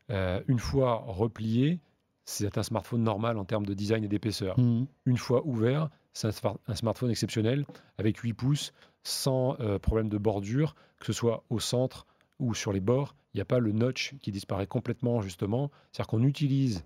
euh, 0.09 0.41
une 0.49 0.59
fois 0.59 1.05
replié, 1.07 1.79
c'est 2.25 2.57
un 2.57 2.63
smartphone 2.63 3.03
normal 3.03 3.37
en 3.37 3.45
termes 3.45 3.67
de 3.67 3.75
design 3.75 4.03
et 4.03 4.09
d'épaisseur. 4.09 4.59
Mhm. 4.59 4.87
Une 5.05 5.19
fois 5.19 5.43
ouvert, 5.45 5.91
c'est 6.15 6.29
un, 6.47 6.75
smartphone 6.75 7.11
exceptionnel 7.11 7.67
avec 7.99 8.17
8 8.17 8.33
pouces, 8.33 8.73
sans 9.03 9.59
problème 9.83 10.09
de 10.09 10.17
bordure, 10.17 10.75
que 11.01 11.07
ce 11.07 11.13
soit 11.13 11.45
au 11.51 11.61
centre 11.61 12.07
ou 12.39 12.55
sur 12.55 12.73
les 12.73 12.81
bords. 12.81 13.15
Il 13.35 13.37
n'y 13.37 13.43
a 13.43 13.47
pas 13.47 13.59
le 13.59 13.73
notch 13.73 14.15
qui 14.23 14.31
disparaît 14.31 14.67
complètement, 14.67 15.21
justement. 15.21 15.71
C'est-à-dire 15.91 16.07
qu'on 16.07 16.23
utilise 16.23 16.83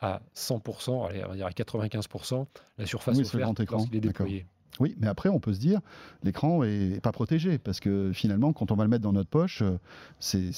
à 0.00 0.22
100%, 0.34 1.08
allez, 1.08 1.24
on 1.24 1.28
va 1.28 1.34
dire 1.34 1.46
à 1.46 1.50
95%, 1.50 2.46
la 2.78 2.86
surface 2.86 3.16
oui, 3.18 3.24
offerte 3.24 3.70
lorsqu'il 3.70 3.96
est 3.96 4.00
déployé. 4.00 4.46
Oui, 4.78 4.96
mais 4.98 5.08
après, 5.08 5.28
on 5.28 5.40
peut 5.40 5.52
se 5.52 5.58
dire, 5.58 5.80
l'écran 6.22 6.62
est 6.62 7.00
pas 7.02 7.12
protégé, 7.12 7.58
parce 7.58 7.80
que 7.80 8.12
finalement, 8.12 8.52
quand 8.52 8.70
on 8.70 8.76
va 8.76 8.84
le 8.84 8.90
mettre 8.90 9.02
dans 9.02 9.12
notre 9.12 9.28
poche, 9.28 9.62
euh, 9.62 9.78
c'est 10.20 10.52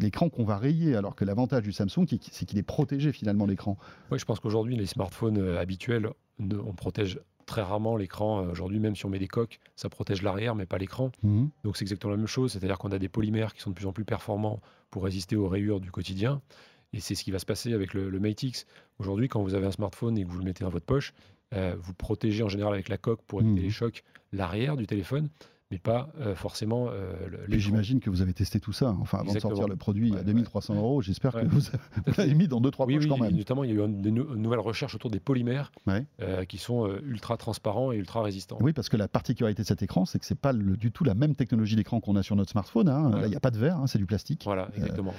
l'écran 0.00 0.30
qu'on 0.30 0.44
va 0.44 0.56
rayer, 0.56 0.96
alors 0.96 1.14
que 1.14 1.24
l'avantage 1.24 1.62
du 1.62 1.72
Samsung, 1.72 2.06
c'est 2.30 2.46
qu'il 2.46 2.58
est 2.58 2.62
protégé 2.62 3.12
finalement, 3.12 3.46
l'écran. 3.46 3.76
Oui, 4.10 4.18
je 4.18 4.24
pense 4.24 4.40
qu'aujourd'hui, 4.40 4.76
les 4.76 4.86
smartphones 4.86 5.38
euh, 5.38 5.60
habituels, 5.60 6.08
on 6.40 6.72
protège 6.72 7.20
très 7.44 7.62
rarement 7.62 7.96
l'écran. 7.96 8.42
Euh, 8.42 8.50
aujourd'hui, 8.50 8.80
même 8.80 8.96
si 8.96 9.04
on 9.04 9.10
met 9.10 9.18
des 9.18 9.28
coques, 9.28 9.60
ça 9.76 9.88
protège 9.90 10.22
l'arrière, 10.22 10.54
mais 10.54 10.66
pas 10.66 10.78
l'écran. 10.78 11.10
Mhm. 11.22 11.50
Donc 11.64 11.76
c'est 11.76 11.84
exactement 11.84 12.12
la 12.12 12.16
même 12.16 12.26
chose, 12.26 12.52
c'est-à-dire 12.52 12.78
qu'on 12.78 12.92
a 12.92 12.98
des 12.98 13.08
polymères 13.08 13.52
qui 13.52 13.60
sont 13.60 13.70
de 13.70 13.74
plus 13.74 13.86
en 13.86 13.92
plus 13.92 14.04
performants 14.04 14.60
pour 14.90 15.04
résister 15.04 15.36
aux 15.36 15.48
rayures 15.48 15.80
du 15.80 15.90
quotidien. 15.90 16.40
Et 16.92 17.00
c'est 17.00 17.14
ce 17.14 17.24
qui 17.24 17.30
va 17.30 17.38
se 17.38 17.46
passer 17.46 17.72
avec 17.72 17.94
le, 17.94 18.10
Mate 18.20 18.42
X. 18.42 18.66
Aujourd'hui, 18.98 19.28
quand 19.28 19.42
vous 19.42 19.54
avez 19.54 19.66
un 19.66 19.72
smartphone 19.72 20.18
et 20.18 20.24
que 20.24 20.28
vous 20.28 20.38
le 20.38 20.44
mettez 20.44 20.64
dans 20.64 20.70
votre 20.70 20.86
poche, 20.86 21.14
euh, 21.54 21.74
vous 21.78 21.94
protégez 21.94 22.42
en 22.42 22.48
général 22.48 22.74
avec 22.74 22.88
la 22.88 22.98
coque 22.98 23.22
pour 23.22 23.40
éviter 23.40 23.60
mmh. 23.60 23.64
les 23.64 23.70
chocs 23.70 24.04
l'arrière 24.32 24.76
du 24.76 24.86
téléphone, 24.86 25.28
mais 25.72 25.78
pas 25.78 26.10
euh, 26.20 26.34
forcément 26.34 26.88
euh, 26.90 27.14
les. 27.48 27.58
J'imagine 27.58 27.98
que 27.98 28.10
vous 28.10 28.20
avez 28.20 28.34
testé 28.34 28.60
tout 28.60 28.74
ça, 28.74 28.94
enfin 29.00 29.20
avant 29.20 29.32
de 29.32 29.38
sortir 29.38 29.66
le 29.66 29.76
produit 29.76 30.14
à 30.14 30.22
2300 30.22 30.74
euros. 30.74 31.00
J'espère 31.00 31.32
que 31.32 31.46
vous, 31.46 31.62
l'avez 32.18 32.34
mis 32.34 32.46
dans 32.46 32.60
2-3 32.60 32.70
poches 32.70 32.86
oui, 32.88 33.08
quand 33.08 33.16
même. 33.16 33.34
Notamment, 33.34 33.64
il 33.64 33.70
y 33.70 33.72
a 33.72 33.82
eu 33.82 33.86
une, 33.86 34.10
nouvelle 34.10 34.60
recherche 34.60 34.94
autour 34.94 35.10
des 35.10 35.18
polymères 35.18 35.72
euh, 36.20 36.44
qui 36.44 36.58
sont 36.58 36.86
ultra 37.06 37.38
transparents 37.38 37.90
et 37.90 37.96
ultra 37.96 38.22
résistants. 38.22 38.58
Oui, 38.60 38.74
parce 38.74 38.90
que 38.90 38.98
la 38.98 39.08
particularité 39.08 39.62
de 39.62 39.66
cet 39.66 39.82
écran, 39.82 40.04
c'est 40.04 40.18
que 40.18 40.26
c'est 40.26 40.38
pas 40.38 40.52
du 40.52 40.92
tout 40.92 41.04
la 41.04 41.14
même 41.14 41.34
technologie 41.34 41.74
d'écran 41.74 42.00
qu'on 42.00 42.16
a 42.16 42.22
sur 42.22 42.36
notre 42.36 42.50
smartphone. 42.50 42.90
Hein. 42.90 43.10
Là, 43.10 43.26
il 43.26 43.30
n'y 43.30 43.36
a 43.36 43.40
pas 43.40 43.50
de 43.50 43.58
verre, 43.58 43.78
hein, 43.78 43.86
c'est 43.86 43.98
du 43.98 44.06
plastique. 44.06 44.42
Voilà, 44.44 44.68
exactement. 44.76 45.14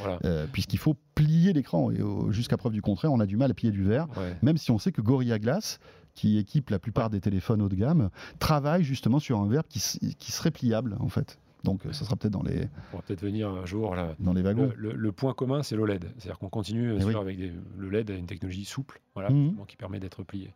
Puisqu'il 0.51 0.79
faut 0.79 0.95
plier 1.15 1.53
l'écran 1.53 1.89
et 1.89 1.99
jusqu'à 2.29 2.57
preuve 2.57 2.73
du 2.73 2.83
contraire, 2.83 3.11
on 3.11 3.19
a 3.19 3.25
du 3.25 3.37
mal 3.37 3.49
à 3.49 3.55
plier 3.55 3.71
du 3.71 3.83
verre, 3.83 4.05
même 4.43 4.57
si 4.57 4.69
on 4.69 4.77
sait 4.77 4.91
que 4.91 5.01
Gorilla 5.01 5.39
Glass 5.39 5.79
qui 6.15 6.37
équipe 6.37 6.69
la 6.69 6.79
plupart 6.79 7.09
des 7.09 7.21
téléphones 7.21 7.61
haut 7.61 7.69
de 7.69 7.75
gamme, 7.75 8.09
travaille 8.39 8.83
justement 8.83 9.19
sur 9.19 9.39
un 9.39 9.47
verbe 9.47 9.65
qui, 9.67 9.79
serait 9.79 10.51
pliable 10.51 10.95
en 10.99 11.09
fait. 11.09 11.39
Donc 11.63 11.83
ça 11.91 12.03
sera 12.03 12.17
peut-être 12.17 12.33
dans 12.33 12.43
les. 12.43 12.67
On 12.91 12.97
va 12.97 13.03
peut-être 13.03 13.21
venir 13.21 13.49
un 13.49 13.65
jour 13.65 13.95
là. 13.95 14.15
Dans 14.19 14.33
les 14.33 14.41
wagons. 14.41 14.73
Le, 14.75 15.11
point 15.13 15.33
commun, 15.33 15.63
c'est 15.63 15.77
l'OLED. 15.77 16.11
C'est-à-dire 16.17 16.37
qu'on 16.37 16.49
continue 16.49 16.93
eh 16.99 17.15
avec 17.15 17.37
le 17.77 17.89
LED 17.89 18.11
a 18.11 18.15
une 18.15 18.25
technologie 18.25 18.65
souple, 18.65 19.01
voilà, 19.13 19.29
mhm. 19.29 19.55
qui 19.65 19.77
permet 19.77 19.99
d'être 19.99 20.23
plié. 20.23 20.53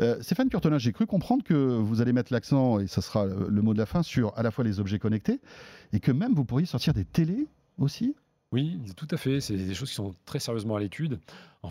Euh, 0.00 0.20
Stéphane 0.22 0.48
Curtonin, 0.48 0.78
j'ai 0.78 0.92
cru 0.92 1.06
comprendre 1.06 1.44
que 1.44 1.54
vous 1.54 2.00
allez 2.00 2.12
mettre 2.12 2.32
l'accent, 2.32 2.80
et 2.80 2.88
ce 2.88 3.00
sera 3.00 3.26
le 3.26 3.62
mot 3.62 3.74
de 3.74 3.78
la 3.78 3.86
fin, 3.86 4.02
sur 4.02 4.36
à 4.36 4.42
la 4.42 4.50
fois 4.50 4.64
les 4.64 4.80
objets 4.80 4.98
connectés, 4.98 5.40
et 5.92 6.00
que 6.00 6.10
même 6.10 6.34
vous 6.34 6.44
pourriez 6.44 6.66
sortir 6.66 6.94
des 6.94 7.04
télés 7.04 7.46
aussi? 7.78 8.16
Oui, 8.52 8.80
tout 8.96 9.06
à 9.10 9.16
fait. 9.16 9.40
C'est 9.40 9.56
des 9.56 9.74
choses 9.74 9.90
qui 9.90 9.94
sont 9.94 10.14
très 10.24 10.40
sérieusement 10.40 10.76
à 10.76 10.80
l'étude. 10.80 11.20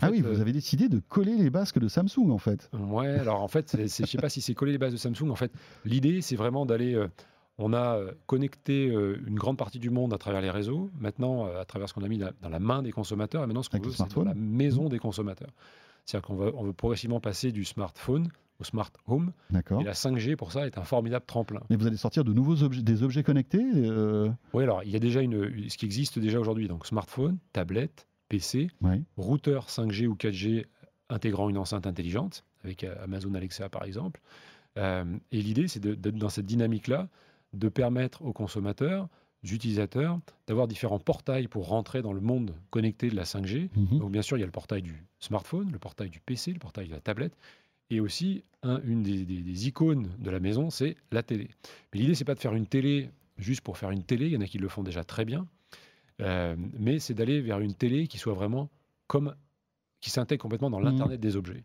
ah 0.00 0.08
oui, 0.10 0.22
vous 0.22 0.38
euh, 0.38 0.40
avez 0.40 0.52
décidé 0.52 0.88
de 0.88 0.98
coller 0.98 1.36
les 1.36 1.50
basques 1.50 1.78
de 1.78 1.88
Samsung, 1.88 2.30
en 2.30 2.38
fait. 2.38 2.70
Ouais, 2.72 3.08
alors 3.08 3.42
en 3.42 3.48
fait, 3.48 3.76
je 3.76 3.82
ne 3.82 4.06
sais 4.06 4.18
pas 4.18 4.30
si 4.30 4.40
c'est 4.40 4.54
coller 4.54 4.72
les 4.72 4.78
bases 4.78 4.92
de 4.92 4.96
Samsung. 4.96 5.30
En 5.30 5.36
fait, 5.36 5.52
l'idée, 5.84 6.22
c'est 6.22 6.36
vraiment 6.36 6.64
d'aller. 6.64 6.94
Euh, 6.94 7.08
on 7.58 7.74
a 7.74 7.98
euh, 7.98 8.12
connecté 8.26 8.86
une 8.86 9.34
grande 9.34 9.58
partie 9.58 9.78
du 9.78 9.90
monde 9.90 10.14
à 10.14 10.18
travers 10.18 10.40
les 10.40 10.50
réseaux. 10.50 10.90
Maintenant, 10.98 11.44
à 11.44 11.66
travers 11.66 11.90
ce 11.90 11.94
qu'on 11.94 12.02
a 12.02 12.08
mis 12.08 12.16
dans 12.16 12.48
la 12.48 12.58
main 12.58 12.82
des 12.82 12.92
consommateurs, 12.92 13.44
et 13.44 13.46
maintenant, 13.46 13.62
ce 13.62 13.68
qu'on 13.68 13.80
veut, 13.80 13.92
c'est 13.92 14.24
la 14.24 14.34
maison 14.34 14.88
des 14.88 14.98
consommateurs. 14.98 15.50
C'est-à-dire 16.04 16.26
qu'on 16.26 16.40
on 16.56 16.64
veut 16.64 16.72
progressivement 16.72 17.20
passer 17.20 17.52
du 17.52 17.64
smartphone 17.64 18.28
au 18.60 18.64
smart 18.64 18.90
home. 19.06 19.32
Et 19.52 19.84
la 19.84 19.92
5G, 19.92 20.36
pour 20.36 20.52
ça, 20.52 20.66
est 20.66 20.78
un 20.78 20.84
formidable 20.84 21.24
tremplin. 21.26 21.62
Mais 21.70 21.76
vous 21.76 21.86
allez 21.86 21.96
sortir 21.96 22.24
de 22.24 22.32
nouveaux 22.32 22.62
objets, 22.62 22.82
des 22.82 23.02
objets 23.02 23.22
connectés 23.22 23.64
euh 23.74 24.30
Oui, 24.52 24.64
alors 24.64 24.82
il 24.84 24.90
y 24.90 24.96
a 24.96 24.98
déjà 24.98 25.22
une, 25.22 25.68
ce 25.68 25.76
qui 25.76 25.86
existe 25.86 26.18
déjà 26.18 26.38
aujourd'hui, 26.38 26.68
donc 26.68 26.86
smartphone, 26.86 27.38
tablette, 27.52 28.06
PC, 28.28 28.68
routeur 29.16 29.66
5G 29.66 30.06
ou 30.06 30.14
4G 30.14 30.66
intégrant 31.08 31.48
une 31.48 31.58
enceinte 31.58 31.86
intelligente, 31.86 32.44
avec 32.62 32.84
euh, 32.84 32.94
Amazon 33.02 33.34
Alexa 33.34 33.68
par 33.68 33.84
exemple. 33.84 34.20
Euh, 34.78 35.04
et 35.32 35.42
l'idée, 35.42 35.66
c'est 35.66 35.80
de, 35.80 35.94
dans 36.10 36.28
cette 36.28 36.46
dynamique-là, 36.46 37.08
de 37.52 37.68
permettre 37.68 38.22
aux 38.22 38.32
consommateurs 38.32 39.08
utilisateurs 39.42 40.18
d'avoir 40.46 40.68
différents 40.68 40.98
portails 40.98 41.48
pour 41.48 41.68
rentrer 41.68 42.02
dans 42.02 42.12
le 42.12 42.20
monde 42.20 42.54
connecté 42.70 43.08
de 43.08 43.16
la 43.16 43.24
5G. 43.24 43.70
Mhm. 43.76 43.98
Donc 43.98 44.10
bien 44.12 44.22
sûr, 44.22 44.36
il 44.36 44.40
y 44.40 44.42
a 44.42 44.46
le 44.46 44.52
portail 44.52 44.82
du 44.82 45.02
smartphone, 45.18 45.70
le 45.72 45.78
portail 45.78 46.10
du 46.10 46.20
PC, 46.20 46.52
le 46.52 46.58
portail 46.58 46.86
de 46.88 46.92
la 46.92 47.00
tablette, 47.00 47.32
et 47.90 48.00
aussi 48.00 48.44
un- 48.62 48.80
une 48.84 49.02
des, 49.02 49.24
des- 49.24 49.42
des 49.42 49.68
icônes 49.68 50.10
de 50.18 50.30
la 50.30 50.40
maison, 50.40 50.70
c'est 50.70 50.96
la 51.10 51.22
télé. 51.22 51.48
Mais 51.92 52.00
l'idée, 52.00 52.14
c'est 52.14 52.24
pas 52.24 52.34
de 52.34 52.40
faire 52.40 52.54
une 52.54 52.66
télé 52.66 53.10
juste 53.38 53.62
pour 53.62 53.78
faire 53.78 53.90
une 53.90 54.02
télé. 54.04 54.26
Il 54.26 54.32
y 54.32 54.36
en 54.36 54.40
a 54.42 54.46
qui 54.46 54.58
le 54.58 54.68
font 54.68 54.82
déjà 54.82 55.04
très 55.04 55.24
bien, 55.24 55.46
Euh, 56.20 56.54
mais 56.78 56.98
c'est 56.98 57.14
d'aller 57.14 57.40
vers 57.40 57.60
une 57.60 57.72
télé 57.72 58.06
qui 58.06 58.18
soit 58.18 58.34
vraiment 58.34 58.68
comme 59.06 59.34
qui 60.02 60.10
s'intègre 60.10 60.42
complètement 60.42 60.68
dans 60.68 60.78
Mhm. 60.78 60.84
l'internet 60.84 61.18
des 61.18 61.34
objets 61.36 61.64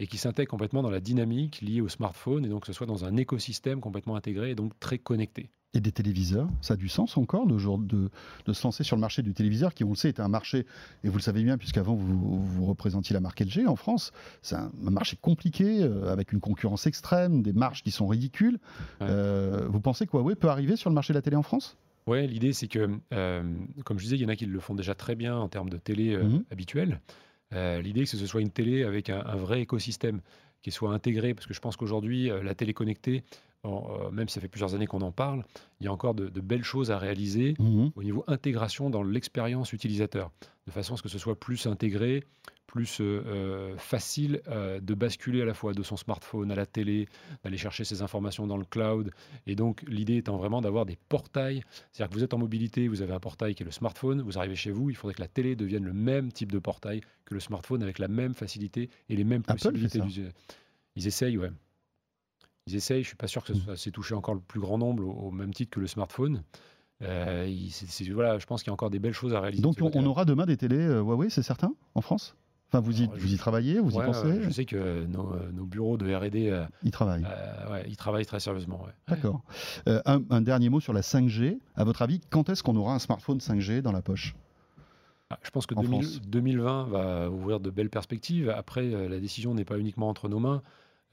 et 0.00 0.08
qui 0.08 0.18
s'intègre 0.18 0.50
complètement 0.50 0.82
dans 0.82 0.90
la 0.90 0.98
dynamique 0.98 1.60
liée 1.60 1.80
au 1.80 1.88
smartphone 1.88 2.44
et 2.44 2.48
donc 2.48 2.62
que 2.62 2.66
ce 2.66 2.72
soit 2.72 2.86
dans 2.88 3.04
un 3.04 3.16
écosystème 3.16 3.80
complètement 3.80 4.16
intégré 4.16 4.50
et 4.50 4.54
donc 4.56 4.72
très 4.80 4.98
connecté. 4.98 5.50
Et 5.74 5.80
des 5.80 5.90
téléviseurs, 5.92 6.48
ça 6.60 6.74
a 6.74 6.76
du 6.76 6.90
sens 6.90 7.16
encore 7.16 7.46
de, 7.46 7.56
de, 7.86 8.10
de 8.44 8.52
se 8.52 8.62
lancer 8.64 8.84
sur 8.84 8.94
le 8.94 9.00
marché 9.00 9.22
du 9.22 9.32
téléviseur, 9.32 9.72
qui 9.72 9.84
on 9.84 9.88
le 9.90 9.94
sait 9.94 10.08
est 10.08 10.20
un 10.20 10.28
marché, 10.28 10.66
et 11.02 11.08
vous 11.08 11.16
le 11.16 11.22
savez 11.22 11.42
bien 11.42 11.56
puisqu'avant 11.56 11.94
vous, 11.94 12.42
vous 12.44 12.66
représentiez 12.66 13.14
la 13.14 13.20
marque 13.20 13.40
LG 13.40 13.66
en 13.66 13.76
France, 13.76 14.12
c'est 14.42 14.54
un, 14.54 14.70
marché 14.82 15.16
compliqué, 15.18 15.82
euh, 15.82 16.12
avec 16.12 16.32
une 16.32 16.40
concurrence 16.40 16.86
extrême, 16.86 17.42
des 17.42 17.54
marges 17.54 17.82
qui 17.82 17.90
sont 17.90 18.06
ridicules. 18.06 18.58
Ouais. 19.00 19.06
Euh, 19.08 19.66
vous 19.70 19.80
pensez 19.80 20.06
que 20.06 20.12
Huawei 20.14 20.34
peut 20.34 20.50
arriver 20.50 20.76
sur 20.76 20.90
le 20.90 20.94
marché 20.94 21.14
de 21.14 21.18
la 21.18 21.22
télé 21.22 21.36
en 21.36 21.42
France? 21.42 21.78
Ouais, 22.06 22.26
l'idée 22.26 22.52
c'est 22.52 22.68
que, 22.68 22.90
euh, 23.14 23.42
comme 23.86 23.98
je 23.98 24.04
disais, 24.04 24.16
il 24.16 24.22
y 24.22 24.26
en 24.26 24.28
a 24.28 24.36
qui 24.36 24.44
le 24.44 24.60
font 24.60 24.74
déjà 24.74 24.94
très 24.94 25.14
bien 25.14 25.36
en 25.38 25.48
termes 25.48 25.70
de 25.70 25.78
télé 25.78 26.18
Mhm. 26.18 26.44
habituelle. 26.50 27.00
L'idée 27.54 28.04
c'est 28.06 28.16
que 28.16 28.22
ce 28.22 28.26
soit 28.26 28.40
une 28.42 28.50
télé 28.50 28.82
avec 28.82 29.08
un, 29.10 29.24
un 29.24 29.36
vrai 29.36 29.60
écosystème 29.62 30.20
qui 30.62 30.70
soit 30.70 30.92
intégré, 30.92 31.32
parce 31.34 31.46
que 31.46 31.54
je 31.54 31.60
pense 31.60 31.76
qu'aujourd'hui, 31.76 32.30
la 32.42 32.54
télé 32.54 32.72
connectée, 32.74 33.24
en- 33.64 33.86
euh, 34.06 34.10
même 34.10 34.28
si 34.28 34.34
ça 34.34 34.40
fait 34.40 34.48
plusieurs 34.48 34.74
années 34.74 34.86
qu'on 34.86 35.02
en 35.02 35.12
parle, 35.12 35.44
il 35.80 35.84
y 35.84 35.88
a 35.88 35.92
encore 35.92 36.14
de, 36.14 36.28
de 36.28 36.40
belles 36.40 36.64
choses 36.64 36.90
à 36.90 36.98
réaliser 36.98 37.54
au 37.94 38.02
niveau 38.02 38.24
intégration 38.26 38.90
dans 38.90 39.02
l'expérience 39.02 39.72
utilisateur, 39.72 40.30
de 40.66 40.72
façon 40.72 40.94
à 40.94 40.96
ce 40.96 41.02
que 41.02 41.08
ce 41.08 41.18
soit 41.18 41.38
plus 41.38 41.66
intégré, 41.66 42.24
plus 42.66 43.00
euh, 43.02 43.22
euh, 43.26 43.76
facile 43.76 44.40
euh, 44.48 44.80
de 44.80 44.94
basculer 44.94 45.42
à 45.42 45.44
la 45.44 45.52
fois 45.52 45.74
de 45.74 45.82
son 45.82 45.96
smartphone 45.98 46.50
à 46.50 46.54
la 46.54 46.64
télé, 46.64 47.06
d'aller 47.44 47.58
chercher 47.58 47.84
ses 47.84 48.00
informations 48.00 48.46
dans 48.46 48.56
le 48.56 48.64
cloud. 48.64 49.10
Et 49.46 49.54
donc 49.54 49.82
l'idée 49.86 50.16
étant 50.16 50.38
vraiment 50.38 50.62
d'avoir 50.62 50.86
des 50.86 50.96
portails, 51.10 51.62
c'est-à-dire 51.92 52.10
que 52.10 52.14
vous 52.18 52.24
êtes 52.24 52.32
en 52.32 52.38
mobilité, 52.38 52.88
vous 52.88 53.02
avez 53.02 53.12
un 53.12 53.20
portail 53.20 53.54
qui 53.54 53.62
est 53.62 53.66
le 53.66 53.72
smartphone, 53.72 54.22
vous 54.22 54.38
arrivez 54.38 54.56
chez 54.56 54.70
vous, 54.70 54.88
il 54.88 54.96
faudrait 54.96 55.12
que 55.14 55.20
la 55.20 55.28
télé 55.28 55.54
devienne 55.54 55.84
le 55.84 55.92
même 55.92 56.32
type 56.32 56.50
de 56.50 56.58
portail 56.58 57.02
que 57.26 57.34
le 57.34 57.40
smartphone 57.40 57.82
avec 57.82 57.98
la 57.98 58.08
même 58.08 58.32
facilité 58.34 58.88
et 59.10 59.16
les 59.16 59.24
mêmes 59.24 59.42
Apple 59.48 59.60
possibilités. 59.60 60.00
d'usage. 60.00 60.32
Ils 60.96 61.06
essayent, 61.06 61.36
ouais. 61.36 61.50
Ils 62.66 62.76
essayent, 62.76 63.02
je 63.02 63.08
suis 63.08 63.16
pas 63.16 63.26
sûr 63.26 63.42
que 63.44 63.54
ça 63.54 63.60
soit- 63.60 63.76
c'est 63.76 63.90
touché 63.90 64.14
encore 64.14 64.34
le 64.34 64.40
plus 64.40 64.60
grand 64.60 64.78
nombre 64.78 65.04
au, 65.04 65.28
au 65.28 65.30
même 65.30 65.52
titre 65.52 65.70
que 65.70 65.80
le 65.80 65.86
smartphone. 65.88 66.42
Euh, 67.02 67.48
il- 67.48 68.12
voilà, 68.14 68.38
je 68.38 68.46
pense 68.46 68.62
qu'il 68.62 68.68
y 68.68 68.70
a 68.70 68.74
encore 68.74 68.90
des 68.90 69.00
belles 69.00 69.12
choses 69.12 69.34
à 69.34 69.40
réaliser. 69.40 69.62
Donc 69.62 69.76
on, 69.80 70.04
aura 70.06 70.24
demain 70.24 70.46
des 70.46 70.56
télés 70.56 70.76
euh, 70.78 71.00
Huawei, 71.00 71.28
c'est 71.30 71.42
certain, 71.42 71.74
en 71.96 72.00
France? 72.00 72.36
Enfin, 72.68 72.80
vous 72.80 73.00
y, 73.00 73.04
Alors, 73.04 73.16
je- 73.16 73.20
vous 73.22 73.34
y 73.34 73.36
travaillez, 73.36 73.80
vous 73.80 73.96
Ouais, 73.96 74.04
y 74.04 74.06
pensez? 74.06 74.42
je 74.42 74.50
sais 74.50 74.64
que 74.64 75.04
nos, 75.06 75.32
euh, 75.34 75.50
nos 75.52 75.66
bureaux 75.66 75.96
de 75.98 76.06
R&D, 76.14 76.64
Ils 76.84 76.90
travaillent. 76.92 77.26
euh, 77.28 77.72
ouais, 77.72 77.84
ils 77.88 77.96
travaillent 77.96 78.24
très 78.24 78.38
sérieusement. 78.40 78.84
ouais. 78.84 78.92
D'accord. 79.08 79.42
Un, 79.86 80.22
un 80.30 80.40
dernier 80.40 80.68
mot 80.68 80.78
sur 80.78 80.92
la 80.92 81.02
5G. 81.02 81.58
À 81.74 81.82
votre 81.84 82.00
avis, 82.02 82.20
quand 82.30 82.48
est-ce 82.48 82.62
qu'on 82.62 82.76
aura 82.76 82.94
un 82.94 82.98
smartphone 83.00 83.40
5G 83.40 83.82
dans 83.82 83.92
la 83.92 84.00
poche? 84.02 84.36
Ah, 85.30 85.38
Je 85.42 85.50
pense 85.50 85.66
que 85.66 85.74
En 85.74 85.80
2000 85.82 86.02
France. 86.04 86.20
2020 86.28 86.84
va 86.84 87.28
ouvrir 87.30 87.58
de 87.58 87.70
belles 87.70 87.90
perspectives. 87.90 88.48
Après, 88.50 88.86
la 89.08 89.18
décision 89.18 89.52
n'est 89.54 89.64
pas 89.64 89.78
uniquement 89.78 90.08
entre 90.08 90.28
nos 90.28 90.38
mains. 90.38 90.62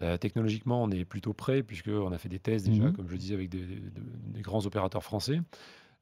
Euh, 0.02 0.18
technologiquement, 0.18 0.84
on 0.84 0.92
est 0.92 1.04
plutôt 1.06 1.34
prêt, 1.34 1.62
puisqu'on 1.64 2.12
a 2.12 2.18
fait 2.18 2.30
des 2.30 2.40
tests 2.40 2.66
déjà, 2.66 2.86
Mhm. 2.86 2.94
comme 2.94 3.08
je 3.08 3.12
le 3.14 3.18
disais, 3.18 3.34
avec 3.34 3.50
des, 3.50 3.66
des- 3.66 3.82
des 4.34 4.42
grands 4.42 4.66
opérateurs 4.66 5.04
français. 5.04 5.42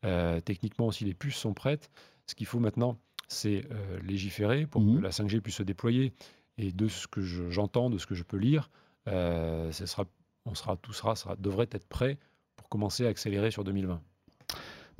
Euh, 0.05 0.39
techniquement 0.41 0.87
aussi, 0.87 1.03
les 1.05 1.13
puces 1.15 1.35
sont 1.37 1.53
prêtes. 1.53 1.89
Ce 2.27 2.35
qu'il 2.35 2.45
faut 2.45 2.59
maintenant, 2.59 2.99
c'est 3.27 3.65
euh, 3.71 3.99
légiférer 4.01 4.67
pour 4.67 4.81
Mhm. 4.81 4.97
que 4.97 5.01
la 5.01 5.11
5G 5.11 5.41
puisse 5.41 5.55
se 5.55 5.63
déployer. 5.63 6.13
Et 6.59 6.71
de 6.71 6.87
ce 6.87 7.07
que 7.07 7.21
je- 7.21 7.49
j'entends, 7.49 7.89
de 7.89 7.97
ce 7.97 8.05
que 8.07 8.15
je 8.15 8.23
peux 8.23 8.37
lire, 8.37 8.69
ce 9.07 9.85
sera, 9.85 10.05
on 10.45 10.53
sera, 10.55 10.75
tout 10.77 10.93
sera, 10.93 11.15
sera, 11.15 11.35
devrait 11.35 11.67
être 11.71 11.87
prêt 11.87 12.17
pour 12.55 12.67
commencer 12.69 13.05
à 13.05 13.09
accélérer 13.09 13.51
sur 13.51 13.63
2020. 13.63 14.01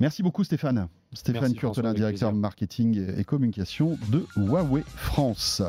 Merci 0.00 0.22
beaucoup 0.22 0.44
Stéphane. 0.44 0.88
Stéphane 1.12 1.42
Merci, 1.42 1.56
Curtelin, 1.56 1.92
directeur 1.92 2.32
marketing 2.32 3.04
et 3.16 3.24
communication 3.24 3.98
de 4.10 4.24
Huawei 4.36 4.84
France. 4.94 5.60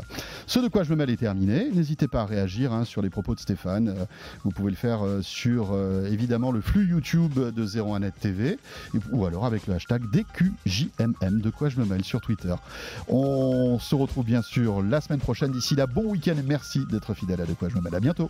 Ce 0.46 0.60
de 0.60 0.68
quoi 0.68 0.84
je 0.84 0.92
me 0.92 0.98
mêle 0.98 1.10
est 1.10 1.18
terminé. 1.18 1.72
N'hésitez 1.72 2.08
pas 2.08 2.22
à 2.22 2.26
réagir 2.26 2.72
hein, 2.72 2.86
sur 2.86 3.02
les 3.02 3.10
propos 3.10 3.34
de 3.34 3.40
Stéphane. 3.40 3.90
Euh, 3.90 4.06
Vous 4.44 4.52
pouvez 4.52 4.70
le 4.70 4.76
faire 4.76 5.04
euh, 5.04 5.22
sur 5.24 5.70
euh, 5.72 6.06
évidemment 6.12 6.52
le 6.52 6.62
flux 6.62 6.88
YouTube 6.88 7.34
de 7.34 7.66
01net 7.66 8.12
TV 8.20 8.60
ou 9.12 9.26
alors 9.26 9.46
avec 9.46 9.66
le 9.66 9.74
hashtag 9.74 10.04
DQJMM 10.12 11.42
de 11.42 11.50
quoi 11.50 11.70
je 11.70 11.80
me 11.80 11.86
mêle 11.86 12.04
sur 12.04 12.22
Twitter. 12.22 12.54
On 13.08 13.80
se 13.80 13.96
retrouve 13.96 14.26
bien 14.26 14.44
sûr 14.44 14.84
la 14.84 15.02
semaine 15.02 15.22
prochaine. 15.22 15.52
D'ici 15.52 15.76
là, 15.76 15.88
bon 15.88 16.12
week-end 16.12 16.36
et 16.38 16.44
merci 16.44 16.86
d'être 16.92 17.16
fidèle 17.16 17.42
à 17.42 17.46
de 17.46 17.54
quoi 17.54 17.70
je 17.70 17.76
me 17.76 17.82
mêle. 17.82 17.96
À 17.96 18.00
bientôt. 18.00 18.30